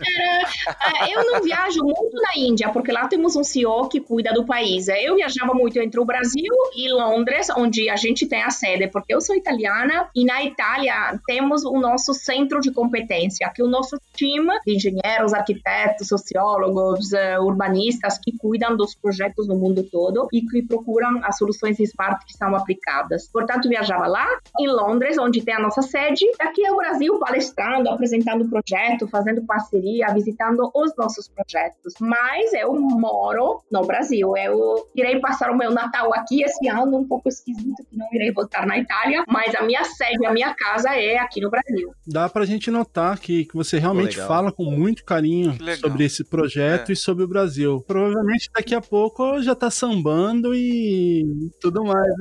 era... 0.00 1.08
É, 1.08 1.14
eu 1.14 1.24
não 1.24 1.42
viajo 1.42 1.82
muito 1.82 2.14
na 2.14 2.40
Índia, 2.40 2.68
porque 2.68 2.92
lá 2.92 3.08
temos 3.08 3.34
um 3.34 3.42
CEO 3.42 3.88
que 3.88 4.00
cuida 4.00 4.32
do 4.32 4.46
país. 4.46 4.86
Eu 4.86 5.16
viajava 5.16 5.52
muito 5.52 5.80
entre 5.80 5.98
o 5.98 6.04
Brasil 6.04 6.52
e 6.76 6.88
Londres, 6.92 7.48
onde 7.56 7.90
a 7.90 7.96
gente 7.96 8.24
tem 8.26 8.42
a 8.42 8.50
sede, 8.50 8.86
porque 8.86 9.12
eu 9.12 9.20
sou 9.20 9.34
italiana, 9.34 10.08
e 10.14 10.24
na 10.24 10.44
Itália 10.44 11.18
temos 11.26 11.64
o 11.64 11.78
nosso 11.80 12.14
centro 12.14 12.60
de 12.60 12.70
competência, 12.70 13.50
que 13.52 13.60
é 13.60 13.64
o 13.64 13.68
nosso 13.68 14.00
time 14.14 14.52
de 14.64 14.76
engenheiros, 14.76 15.34
arquitetos, 15.34 16.06
sociólogos, 16.06 17.12
eh, 17.12 17.38
urbanistas, 17.40 18.16
que 18.18 18.30
cuidam 18.38 18.76
dos 18.76 18.94
projetos 18.94 19.48
no 19.48 19.56
mundo 19.56 19.82
todo 19.82 20.28
e 20.32 20.42
que 20.42 20.62
procuram 20.62 21.20
as 21.24 21.36
soluções 21.36 21.80
smart 21.80 22.27
que 22.28 22.36
são 22.36 22.54
aplicadas. 22.54 23.28
Portanto, 23.32 23.68
viajava 23.68 24.06
lá, 24.06 24.26
em 24.60 24.68
Londres, 24.68 25.16
onde 25.18 25.42
tem 25.42 25.54
a 25.54 25.60
nossa 25.60 25.80
sede, 25.80 26.24
aqui 26.38 26.64
é 26.64 26.70
o 26.70 26.76
Brasil 26.76 27.18
palestrando, 27.18 27.88
apresentando 27.88 28.44
o 28.44 28.50
projeto, 28.50 29.08
fazendo 29.08 29.44
parceria, 29.44 30.06
visitando 30.12 30.70
os 30.74 30.94
nossos 30.96 31.28
projetos. 31.28 31.94
Mas 31.98 32.52
eu 32.52 32.72
moro 32.74 33.60
no 33.72 33.82
Brasil. 33.86 34.36
Eu 34.36 34.86
irei 34.94 35.18
passar 35.20 35.50
o 35.50 35.56
meu 35.56 35.70
Natal 35.70 36.12
aqui 36.14 36.42
esse 36.42 36.68
ano, 36.68 36.98
um 36.98 37.08
pouco 37.08 37.28
esquisito, 37.28 37.82
que 37.88 37.96
não 37.96 38.06
irei 38.12 38.30
voltar 38.32 38.66
na 38.66 38.78
Itália, 38.78 39.24
mas 39.28 39.54
a 39.54 39.62
minha 39.62 39.84
sede, 39.84 40.26
a 40.26 40.32
minha 40.32 40.54
casa 40.54 40.90
é 40.94 41.18
aqui 41.18 41.40
no 41.40 41.50
Brasil. 41.50 41.92
Dá 42.06 42.28
pra 42.28 42.44
gente 42.44 42.70
notar 42.70 43.18
que, 43.18 43.46
que 43.46 43.54
você 43.54 43.78
realmente 43.78 44.16
fala 44.16 44.52
com 44.52 44.64
muito 44.64 45.04
carinho 45.04 45.56
sobre 45.80 46.04
esse 46.04 46.24
projeto 46.24 46.90
é. 46.90 46.92
e 46.92 46.96
sobre 46.96 47.24
o 47.24 47.28
Brasil. 47.28 47.82
Provavelmente 47.86 48.50
daqui 48.54 48.74
a 48.74 48.80
pouco 48.80 49.40
já 49.40 49.54
tá 49.54 49.70
sambando 49.70 50.54
e 50.54 51.50
tudo 51.60 51.84
mais. 51.84 52.12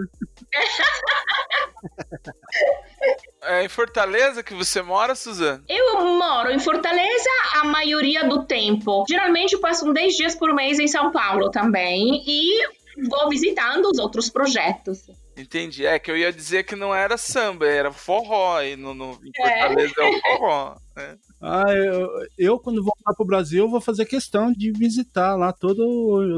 É 3.43 3.63
em 3.63 3.69
Fortaleza 3.69 4.43
que 4.43 4.53
você 4.53 4.81
mora, 4.81 5.15
Suzana? 5.15 5.63
Eu 5.69 6.03
moro 6.17 6.51
em 6.51 6.59
Fortaleza 6.59 7.29
a 7.55 7.63
maioria 7.63 8.27
do 8.27 8.45
tempo. 8.45 9.05
Geralmente 9.07 9.57
passo 9.57 9.93
10 9.93 10.15
dias 10.15 10.35
por 10.35 10.53
mês 10.53 10.79
em 10.79 10.87
São 10.87 11.11
Paulo 11.11 11.49
também 11.49 12.23
e 12.27 12.67
vou 13.07 13.29
visitando 13.29 13.85
os 13.85 13.99
outros 13.99 14.29
projetos. 14.29 15.07
Entendi. 15.37 15.85
É 15.85 15.99
que 15.99 16.09
eu 16.09 16.17
ia 16.17 16.33
dizer 16.33 16.63
que 16.63 16.75
não 16.75 16.93
era 16.93 17.15
samba, 17.15 17.67
era 17.67 17.91
forró. 17.91 18.61
E 18.61 18.75
no, 18.75 18.93
no 18.93 19.19
em 19.23 19.31
Fortaleza 19.35 19.93
é, 19.97 20.03
é 20.03 20.09
o 20.09 20.21
forró. 20.21 20.75
Né? 20.95 21.17
Ah, 21.41 21.71
eu, 21.71 22.09
eu, 22.37 22.59
quando 22.59 22.83
voltar 22.83 23.13
pro 23.13 23.25
Brasil, 23.25 23.69
vou 23.69 23.79
fazer 23.79 24.05
questão 24.05 24.51
de 24.51 24.71
visitar 24.71 25.35
lá 25.35 25.53
todos 25.53 25.85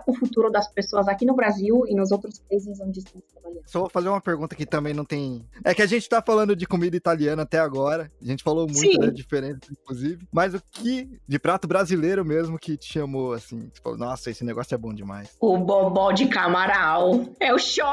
o 0.07 0.15
futuro 0.15 0.51
das 0.51 0.69
pessoas 0.69 1.09
aqui 1.09 1.25
no 1.25 1.35
Brasil 1.35 1.85
e 1.87 1.95
nos 1.95 2.11
outros 2.13 2.39
países 2.39 2.81
onde 2.81 3.03
trabalhando. 3.05 3.36
Só 3.67 3.81
vou 3.81 3.89
fazer 3.91 4.09
uma 4.09 4.21
pergunta 4.21 4.55
que 4.55 4.65
também 4.67 4.95
não 4.95 5.05
tem. 5.05 5.45
É 5.65 5.75
que 5.75 5.83
a 5.83 5.87
gente 5.87 6.09
tá 6.09 6.23
falando 6.23 6.55
de 6.57 6.67
comida 6.67 6.97
italiana 6.97 7.43
até 7.43 7.59
agora. 7.59 8.11
A 8.23 8.25
gente 8.25 8.43
falou 8.43 8.67
muito, 8.67 8.79
Sim. 8.79 8.99
né? 8.99 9.11
Diferente, 9.11 9.69
inclusive. 9.71 10.27
Mas 10.33 10.55
o 10.55 10.63
que 10.73 11.09
de 11.27 11.39
prato 11.39 11.67
brasileiro 11.67 12.25
mesmo 12.25 12.59
que 12.59 12.77
te 12.77 12.93
chamou 12.93 13.33
assim? 13.33 13.71
Você 13.73 13.81
falou, 13.83 13.99
nossa, 13.99 14.31
esse 14.31 14.45
negócio 14.45 14.75
é 14.75 14.79
bom 14.79 14.93
demais. 14.95 15.31
O 15.41 15.59
bobó 15.59 16.13
de 16.13 16.27
camarão. 16.29 17.35
Eu 17.41 17.59
choro. 17.59 17.87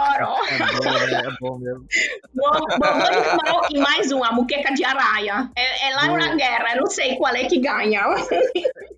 É 0.49 0.58
bom, 0.60 0.89
né? 1.08 1.22
É 1.26 1.38
bom 1.39 1.58
mesmo. 1.58 1.86
Bo- 2.34 2.68
Bobó 2.80 3.10
de 3.10 3.24
camarão 3.24 3.62
e 3.72 3.80
mais 3.80 4.12
um, 4.12 4.24
a 4.24 4.32
muqueca 4.32 4.74
de 4.74 4.84
araia. 4.84 5.49
É, 5.56 5.89
é 5.89 5.95
lá 5.95 6.08
na 6.18 6.36
guerra, 6.36 6.76
eu 6.76 6.82
não 6.82 6.88
sei 6.88 7.16
qual 7.16 7.34
é 7.36 7.45
que 7.45 7.60
ganha. 7.60 8.04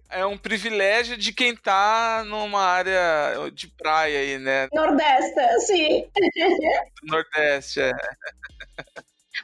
É 0.09 0.25
um 0.25 0.37
privilégio 0.37 1.17
de 1.17 1.33
quem 1.33 1.55
tá 1.55 2.23
numa 2.25 2.61
área 2.61 3.49
de 3.53 3.67
praia 3.67 4.19
aí, 4.19 4.37
né? 4.39 4.67
Nordeste, 4.73 5.65
sim. 5.65 6.05
Do 7.01 7.07
Nordeste, 7.11 7.81
é. 7.81 7.91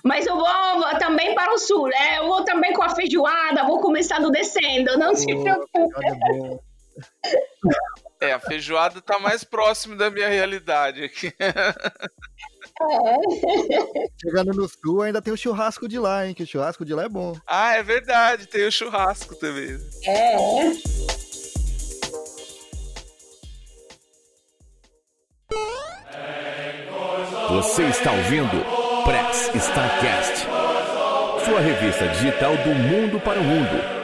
Mas 0.04 0.26
eu 0.26 0.36
vou 0.36 1.00
também 1.00 1.36
para 1.36 1.54
o 1.54 1.58
sul, 1.58 1.88
né? 1.88 2.20
Eu 2.20 2.28
vou 2.28 2.44
também 2.44 2.74
com 2.74 2.82
a 2.82 2.96
feijoada, 2.96 3.66
vou 3.66 3.80
começando 3.82 4.32
descendo, 4.32 4.98
não 4.98 5.14
se 5.14 5.34
Pô, 5.34 5.44
preocupe. 5.44 6.06
É 6.06 6.16
bom. 6.16 6.60
É, 8.20 8.34
a 8.34 8.40
feijoada 8.40 9.02
tá 9.02 9.18
mais 9.20 9.44
próximo 9.44 9.96
da 9.96 10.10
minha 10.10 10.30
realidade 10.30 11.04
aqui. 11.04 11.34
Chegando 14.22 14.54
no 14.54 14.68
sul, 14.68 15.02
ainda 15.02 15.22
tem 15.22 15.34
o 15.34 15.38
churrasco 15.38 15.88
de 15.88 16.00
lá, 16.00 16.26
hein? 16.26 16.34
Que 16.34 16.44
o 16.44 16.48
churrasco 16.48 16.86
de 16.86 16.94
lá 16.94 17.04
é 17.04 17.10
bom. 17.10 17.36
Ah, 17.48 17.76
é 17.76 17.84
verdade, 17.84 18.48
tem 18.48 18.66
o 18.66 18.72
churrasco 18.72 19.36
também. 19.36 19.78
É. 20.06 20.72
Você 27.52 27.84
está 27.84 28.14
ouvindo 28.14 28.66
Press 29.04 29.52
Starcast, 29.54 30.48
sua 31.44 31.60
revista 31.60 32.08
digital 32.08 32.56
do 32.56 32.70
mundo 32.70 33.20
para 33.20 33.42
o 33.42 33.44
mundo. 33.44 34.01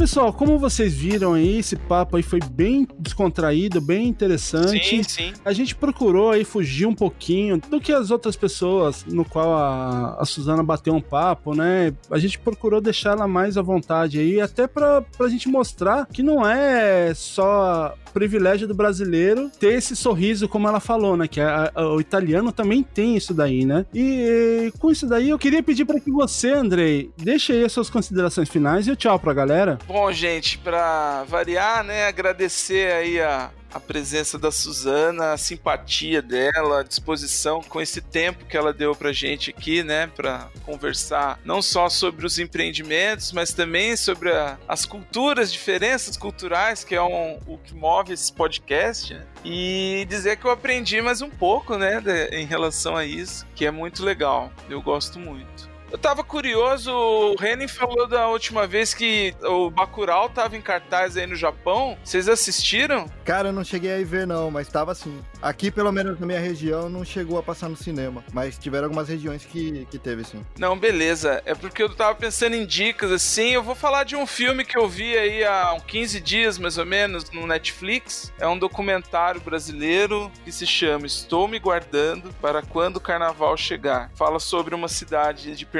Pessoal, 0.00 0.32
como 0.32 0.58
vocês 0.58 0.94
viram 0.94 1.34
aí, 1.34 1.58
esse 1.58 1.76
papo 1.76 2.16
aí 2.16 2.22
foi 2.22 2.40
bem 2.52 2.88
descontraído, 2.98 3.82
bem 3.82 4.08
interessante. 4.08 4.82
Sim, 4.88 5.02
sim. 5.02 5.32
A 5.44 5.52
gente 5.52 5.74
procurou 5.76 6.30
aí 6.30 6.42
fugir 6.42 6.86
um 6.86 6.94
pouquinho 6.94 7.58
do 7.68 7.78
que 7.78 7.92
as 7.92 8.10
outras 8.10 8.34
pessoas 8.34 9.04
no 9.06 9.26
qual 9.26 9.52
a, 9.54 10.16
a 10.18 10.24
Suzana 10.24 10.62
bateu 10.62 10.94
um 10.94 11.02
papo, 11.02 11.54
né? 11.54 11.92
A 12.10 12.18
gente 12.18 12.38
procurou 12.38 12.80
deixar 12.80 13.10
ela 13.12 13.28
mais 13.28 13.58
à 13.58 13.62
vontade 13.62 14.18
aí, 14.18 14.40
até 14.40 14.66
pra, 14.66 15.02
pra 15.02 15.28
gente 15.28 15.48
mostrar 15.50 16.06
que 16.06 16.22
não 16.22 16.46
é 16.48 17.12
só 17.14 17.94
privilégio 18.14 18.66
do 18.66 18.74
brasileiro 18.74 19.50
ter 19.60 19.74
esse 19.74 19.94
sorriso, 19.94 20.48
como 20.48 20.66
ela 20.66 20.80
falou, 20.80 21.16
né? 21.16 21.28
Que 21.28 21.40
a- 21.40 21.70
a- 21.74 21.88
o 21.94 22.00
italiano 22.00 22.50
também 22.50 22.82
tem 22.82 23.16
isso 23.16 23.32
daí, 23.32 23.64
né? 23.64 23.84
E 23.94 24.72
com 24.80 24.90
isso 24.90 25.06
daí, 25.06 25.28
eu 25.30 25.38
queria 25.38 25.62
pedir 25.62 25.84
para 25.84 26.00
que 26.00 26.10
você, 26.10 26.50
Andrei, 26.52 27.10
deixe 27.16 27.52
aí 27.52 27.64
as 27.64 27.70
suas 27.70 27.88
considerações 27.90 28.48
finais 28.48 28.88
e 28.88 28.96
tchau 28.96 29.16
pra 29.18 29.32
galera. 29.32 29.78
Bom, 29.86 29.99
gente, 30.12 30.58
pra 30.58 31.24
variar, 31.24 31.82
né, 31.84 32.06
agradecer 32.06 32.92
aí 32.92 33.20
a, 33.20 33.50
a 33.72 33.78
presença 33.80 34.38
da 34.38 34.50
Suzana, 34.50 35.32
a 35.32 35.38
simpatia 35.38 36.20
dela, 36.20 36.80
a 36.80 36.82
disposição 36.82 37.62
com 37.62 37.80
esse 37.80 38.00
tempo 38.00 38.44
que 38.44 38.56
ela 38.56 38.72
deu 38.72 38.94
pra 38.96 39.12
gente 39.12 39.50
aqui, 39.50 39.82
né, 39.82 40.08
pra 40.16 40.48
conversar 40.64 41.38
não 41.44 41.62
só 41.62 41.88
sobre 41.88 42.26
os 42.26 42.38
empreendimentos, 42.38 43.30
mas 43.32 43.52
também 43.52 43.96
sobre 43.96 44.32
a- 44.32 44.58
as 44.66 44.84
culturas, 44.84 45.52
diferenças 45.52 46.16
culturais, 46.16 46.82
que 46.82 46.94
é 46.94 47.02
um- 47.02 47.38
o 47.46 47.58
que 47.58 47.74
move 47.74 48.12
esse 48.12 48.32
podcast, 48.32 49.14
né? 49.14 49.24
E 49.44 50.04
dizer 50.08 50.36
que 50.36 50.44
eu 50.46 50.50
aprendi 50.50 51.00
mais 51.00 51.22
um 51.22 51.30
pouco, 51.30 51.76
né, 51.78 52.00
de- 52.00 52.36
em 52.36 52.44
relação 52.46 52.96
a 52.96 53.04
isso, 53.04 53.46
que 53.54 53.64
é 53.64 53.70
muito 53.70 54.04
legal. 54.04 54.50
Eu 54.68 54.82
gosto 54.82 55.18
muito. 55.18 55.69
Eu 55.90 55.98
tava 55.98 56.22
curioso, 56.22 56.92
o 56.92 57.34
Renan 57.36 57.66
falou 57.66 58.06
da 58.06 58.28
última 58.28 58.64
vez 58.64 58.94
que 58.94 59.34
o 59.42 59.70
Bacurau 59.70 60.28
tava 60.28 60.56
em 60.56 60.62
cartaz 60.62 61.16
aí 61.16 61.26
no 61.26 61.34
Japão. 61.34 61.98
Vocês 62.04 62.28
assistiram? 62.28 63.06
Cara, 63.24 63.48
eu 63.48 63.52
não 63.52 63.64
cheguei 63.64 63.90
a 63.90 63.98
ir 63.98 64.04
ver, 64.04 64.26
não, 64.26 64.50
mas 64.52 64.68
tava 64.68 64.92
assim. 64.92 65.20
Aqui, 65.42 65.70
pelo 65.70 65.90
menos 65.90 66.20
na 66.20 66.26
minha 66.26 66.38
região, 66.38 66.88
não 66.88 67.04
chegou 67.04 67.38
a 67.38 67.42
passar 67.42 67.68
no 67.68 67.76
cinema. 67.76 68.22
Mas 68.32 68.56
tiveram 68.56 68.84
algumas 68.84 69.08
regiões 69.08 69.44
que, 69.44 69.84
que 69.90 69.98
teve, 69.98 70.22
sim. 70.22 70.44
Não, 70.58 70.78
beleza. 70.78 71.42
É 71.44 71.54
porque 71.56 71.82
eu 71.82 71.92
tava 71.92 72.14
pensando 72.14 72.54
em 72.54 72.64
dicas, 72.64 73.10
assim. 73.10 73.50
Eu 73.50 73.62
vou 73.62 73.74
falar 73.74 74.04
de 74.04 74.14
um 74.14 74.26
filme 74.26 74.64
que 74.64 74.78
eu 74.78 74.88
vi 74.88 75.18
aí 75.18 75.44
há 75.44 75.72
uns 75.72 75.82
15 75.84 76.20
dias, 76.20 76.56
mais 76.56 76.78
ou 76.78 76.86
menos, 76.86 77.30
no 77.32 77.48
Netflix. 77.48 78.32
É 78.38 78.46
um 78.46 78.58
documentário 78.58 79.40
brasileiro 79.40 80.30
que 80.44 80.52
se 80.52 80.66
chama 80.66 81.06
Estou 81.06 81.48
Me 81.48 81.58
Guardando 81.58 82.32
para 82.40 82.62
Quando 82.62 82.98
o 82.98 83.00
Carnaval 83.00 83.56
Chegar. 83.56 84.10
Fala 84.14 84.38
sobre 84.38 84.72
uma 84.72 84.86
cidade 84.86 85.56
de 85.56 85.66
Pernambuco 85.66 85.79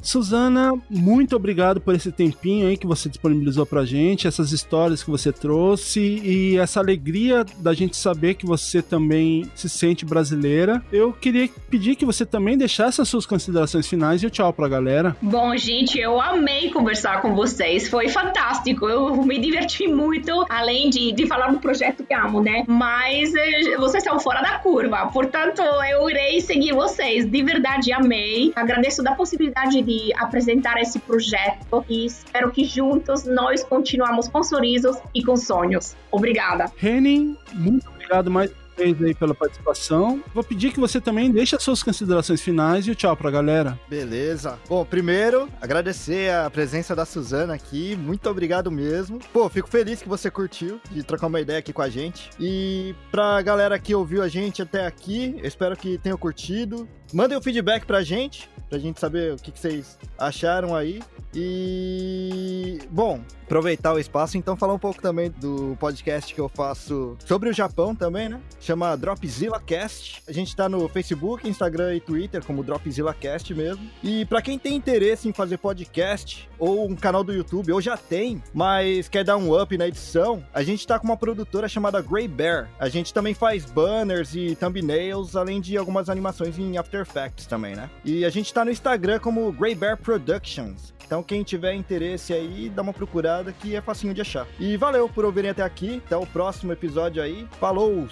Suzana, 0.00 0.72
muito 0.88 1.34
obrigado 1.34 1.80
por 1.80 1.94
esse 1.94 2.12
tempinho 2.12 2.68
aí 2.68 2.76
que 2.76 2.86
você 2.86 3.08
disponibilizou 3.08 3.64
pra 3.64 3.84
gente, 3.84 4.26
essas 4.26 4.52
histórias 4.52 5.02
que 5.02 5.10
você 5.10 5.32
trouxe 5.32 6.00
e 6.00 6.58
essa 6.58 6.78
alegria 6.78 7.44
da 7.58 7.72
gente 7.72 7.96
saber 7.96 8.34
que 8.34 8.46
você 8.46 8.82
também 8.82 9.50
se 9.54 9.68
brasileira. 10.04 10.82
Eu 10.92 11.12
queria 11.12 11.48
pedir 11.68 11.96
que 11.96 12.04
você 12.04 12.24
também 12.24 12.56
deixasse 12.56 13.00
as 13.00 13.08
suas 13.08 13.26
considerações 13.26 13.86
finais 13.86 14.22
e 14.22 14.26
o 14.26 14.30
tchau 14.30 14.52
pra 14.52 14.68
galera. 14.68 15.16
Bom, 15.20 15.56
gente, 15.56 15.98
eu 15.98 16.20
amei 16.20 16.70
conversar 16.70 17.20
com 17.20 17.34
vocês. 17.34 17.88
Foi 17.88 18.08
fantástico. 18.08 18.88
Eu 18.88 19.16
me 19.22 19.38
diverti 19.38 19.86
muito, 19.86 20.44
além 20.48 20.88
de, 20.90 21.12
de 21.12 21.26
falar 21.26 21.50
do 21.50 21.58
projeto 21.58 22.04
que 22.04 22.14
amo, 22.14 22.40
né? 22.40 22.64
Mas 22.66 23.34
eh, 23.34 23.76
vocês 23.76 24.02
estão 24.02 24.18
fora 24.20 24.40
da 24.40 24.58
curva. 24.58 25.06
Portanto, 25.12 25.60
eu 25.90 26.08
irei 26.08 26.40
seguir 26.40 26.72
vocês. 26.72 27.28
De 27.28 27.42
verdade, 27.42 27.92
amei. 27.92 28.52
Agradeço 28.54 29.02
da 29.02 29.14
possibilidade 29.14 29.82
de 29.82 30.12
apresentar 30.16 30.80
esse 30.80 30.98
projeto 30.98 31.84
e 31.88 32.06
espero 32.06 32.50
que 32.50 32.64
juntos 32.64 33.24
nós 33.24 33.62
continuamos 33.64 34.28
com 34.28 34.42
sorrisos 34.42 34.96
e 35.14 35.22
com 35.22 35.36
sonhos. 35.36 35.96
Obrigada. 36.10 36.70
Renin, 36.76 37.36
muito 37.54 37.88
obrigado 37.88 38.30
mais 38.30 38.50
vocês 38.76 39.02
aí 39.02 39.14
pela 39.14 39.34
participação. 39.34 40.22
Vou 40.34 40.42
pedir 40.42 40.72
que 40.72 40.80
você 40.80 41.00
também 41.00 41.30
deixe 41.30 41.54
as 41.54 41.62
suas 41.62 41.82
considerações 41.82 42.40
finais 42.40 42.86
e 42.86 42.90
o 42.90 42.94
tchau 42.94 43.16
pra 43.16 43.30
galera. 43.30 43.78
Beleza. 43.88 44.58
Bom, 44.68 44.84
primeiro, 44.84 45.48
agradecer 45.60 46.32
a 46.32 46.50
presença 46.50 46.94
da 46.94 47.04
Suzana 47.04 47.54
aqui. 47.54 47.96
Muito 47.96 48.28
obrigado 48.28 48.70
mesmo. 48.70 49.18
Pô, 49.32 49.48
fico 49.48 49.68
feliz 49.68 50.02
que 50.02 50.08
você 50.08 50.30
curtiu 50.30 50.80
de 50.90 51.02
trocar 51.02 51.28
uma 51.28 51.40
ideia 51.40 51.58
aqui 51.58 51.72
com 51.72 51.82
a 51.82 51.88
gente. 51.88 52.30
E 52.38 52.94
pra 53.10 53.40
galera 53.42 53.78
que 53.78 53.94
ouviu 53.94 54.22
a 54.22 54.28
gente 54.28 54.60
até 54.60 54.86
aqui, 54.86 55.36
espero 55.42 55.76
que 55.76 55.98
tenham 55.98 56.18
curtido. 56.18 56.88
Mandem 57.14 57.36
o 57.36 57.40
um 57.40 57.42
feedback 57.42 57.86
pra 57.86 58.02
gente, 58.02 58.50
pra 58.68 58.76
gente 58.76 58.98
saber 58.98 59.34
o 59.34 59.36
que, 59.36 59.52
que 59.52 59.58
vocês 59.60 59.96
acharam 60.18 60.74
aí. 60.74 61.00
E. 61.32 62.80
Bom, 62.90 63.20
aproveitar 63.44 63.92
o 63.92 63.98
espaço, 63.98 64.36
então 64.36 64.56
falar 64.56 64.74
um 64.74 64.78
pouco 64.78 65.00
também 65.00 65.30
do 65.30 65.76
podcast 65.78 66.34
que 66.34 66.40
eu 66.40 66.48
faço 66.48 67.16
sobre 67.24 67.48
o 67.48 67.52
Japão 67.52 67.94
também, 67.94 68.28
né? 68.28 68.40
Chama 68.60 68.96
Dropzilla 68.96 69.60
Cast. 69.60 70.22
A 70.26 70.32
gente 70.32 70.54
tá 70.54 70.68
no 70.68 70.88
Facebook, 70.88 71.48
Instagram 71.48 71.94
e 71.94 72.00
Twitter 72.00 72.44
como 72.44 72.64
Dropzilla 72.64 73.14
Cast 73.14 73.54
mesmo. 73.54 73.88
E 74.02 74.24
para 74.24 74.42
quem 74.42 74.58
tem 74.58 74.74
interesse 74.74 75.28
em 75.28 75.32
fazer 75.32 75.58
podcast 75.58 76.48
ou 76.58 76.88
um 76.88 76.96
canal 76.96 77.22
do 77.22 77.32
YouTube, 77.32 77.72
ou 77.72 77.80
já 77.80 77.96
tem, 77.96 78.42
mas 78.52 79.08
quer 79.08 79.24
dar 79.24 79.36
um 79.36 79.60
up 79.60 79.76
na 79.76 79.88
edição, 79.88 80.44
a 80.52 80.62
gente 80.62 80.86
tá 80.86 80.98
com 80.98 81.06
uma 81.06 81.16
produtora 81.16 81.68
chamada 81.68 82.00
Grey 82.00 82.26
Bear. 82.26 82.70
A 82.78 82.88
gente 82.88 83.12
também 83.12 83.34
faz 83.34 83.64
banners 83.64 84.34
e 84.34 84.56
thumbnails, 84.56 85.36
além 85.36 85.60
de 85.60 85.76
algumas 85.76 86.08
animações 86.08 86.58
em 86.58 86.78
After 86.78 87.03
Effects 87.04 87.46
também, 87.46 87.76
né? 87.76 87.88
E 88.04 88.24
a 88.24 88.30
gente 88.30 88.52
tá 88.52 88.64
no 88.64 88.70
Instagram 88.70 89.18
como 89.20 89.52
Grey 89.52 89.74
Bear 89.74 89.96
Productions. 89.96 90.92
Então, 91.06 91.22
quem 91.22 91.42
tiver 91.42 91.74
interesse 91.74 92.32
aí, 92.32 92.68
dá 92.68 92.82
uma 92.82 92.92
procurada 92.92 93.52
que 93.52 93.76
é 93.76 93.80
facinho 93.80 94.14
de 94.14 94.22
achar. 94.22 94.46
E 94.58 94.76
valeu 94.76 95.08
por 95.08 95.24
ouvirem 95.24 95.50
até 95.50 95.62
aqui. 95.62 96.02
Até 96.06 96.16
o 96.16 96.26
próximo 96.26 96.72
episódio 96.72 97.22
aí. 97.22 97.46
Falou! 97.60 98.08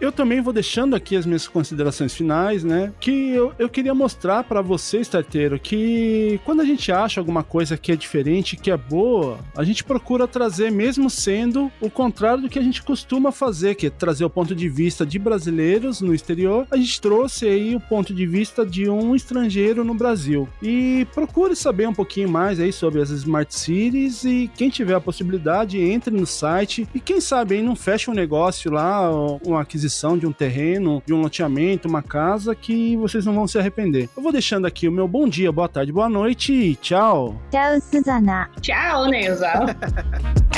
Eu 0.00 0.10
também 0.10 0.40
vou 0.40 0.52
deixando 0.52 0.96
aqui 0.96 1.14
as 1.14 1.26
minhas 1.26 1.46
considerações 1.46 2.14
finais, 2.14 2.64
né? 2.64 2.90
Que 2.98 3.32
eu, 3.32 3.52
eu 3.58 3.68
queria 3.68 3.94
mostrar 3.94 4.44
para 4.44 4.62
você, 4.62 5.00
starteiro, 5.00 5.58
que 5.58 6.40
quando 6.42 6.60
a 6.60 6.64
gente 6.64 6.90
acha 6.90 7.20
alguma 7.20 7.42
coisa 7.44 7.76
que 7.76 7.92
é 7.92 7.96
diferente, 7.96 8.56
que 8.56 8.70
é 8.70 8.76
boa, 8.78 9.38
a 9.54 9.62
gente 9.62 9.84
procura 9.84 10.26
trazer, 10.26 10.72
mesmo 10.72 11.10
sendo 11.10 11.70
o 11.82 11.90
contrário 11.90 12.44
do 12.44 12.48
que 12.48 12.58
a 12.58 12.62
gente 12.62 12.82
costuma 12.82 13.30
fazer, 13.30 13.74
que 13.74 13.88
é 13.88 13.90
trazer 13.90 14.24
o 14.24 14.30
ponto 14.30 14.54
de 14.54 14.70
vista 14.70 15.04
de 15.04 15.18
brasileiros 15.18 16.00
no 16.00 16.14
exterior. 16.14 16.66
A 16.70 16.78
gente 16.78 16.98
trouxe 16.98 17.46
aí 17.46 17.76
o 17.76 17.80
ponto 17.80 18.14
de 18.14 18.26
vista 18.26 18.64
de 18.64 18.88
um 18.88 19.14
estrangeiro 19.14 19.84
no 19.84 19.92
Brasil. 19.92 20.48
E 20.62 21.06
procure 21.12 21.54
saber 21.54 21.86
um 21.86 21.94
pouquinho 21.94 22.28
mais 22.28 22.58
aí 22.58 22.72
sobre 22.72 23.02
as 23.02 23.10
Smart 23.10 23.54
Cities 23.54 24.24
e 24.24 24.50
quem 24.56 24.70
tiver 24.70 24.94
a 24.94 25.00
possibilidade, 25.00 25.78
entre 25.78 26.10
no 26.10 26.26
site 26.26 26.88
e 26.94 27.00
quem 27.00 27.20
sabe 27.20 27.56
aí 27.56 27.62
não 27.62 27.76
fecha 27.76 28.10
um 28.10 28.14
negócio 28.14 28.70
lá, 28.70 29.10
uma 29.44 29.60
aquisição 29.60 29.89
aquisição 29.90 30.16
de 30.16 30.26
um 30.26 30.32
terreno, 30.32 31.02
de 31.04 31.12
um 31.12 31.20
loteamento, 31.20 31.88
uma 31.88 32.02
casa 32.02 32.54
que 32.54 32.96
vocês 32.96 33.26
não 33.26 33.34
vão 33.34 33.46
se 33.46 33.58
arrepender. 33.58 34.08
Eu 34.16 34.22
vou 34.22 34.30
deixando 34.30 34.66
aqui 34.66 34.88
o 34.88 34.92
meu 34.92 35.08
bom 35.08 35.28
dia, 35.28 35.50
boa 35.50 35.68
tarde, 35.68 35.92
boa 35.92 36.08
noite 36.08 36.52
e 36.52 36.76
tchau. 36.76 37.40
Tchau, 37.50 37.80
Suzana. 37.80 38.48
Tchau, 38.60 39.06
Neuza. 39.06 39.50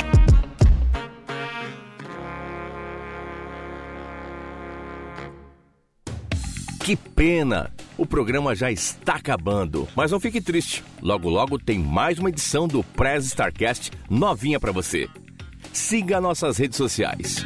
Que 6.79 6.97
pena! 6.97 7.71
O 7.97 8.05
programa 8.05 8.53
já 8.53 8.69
está 8.69 9.13
acabando, 9.13 9.87
mas 9.95 10.11
não 10.11 10.19
fique 10.19 10.41
triste. 10.41 10.83
Logo 11.01 11.29
logo 11.29 11.57
tem 11.57 11.79
mais 11.79 12.19
uma 12.19 12.27
edição 12.27 12.67
do 12.67 12.83
Prez 12.83 13.23
Starcast 13.27 13.89
novinha 14.09 14.59
para 14.59 14.73
você. 14.73 15.07
Siga 15.71 16.19
nossas 16.19 16.57
redes 16.57 16.75
sociais. 16.75 17.45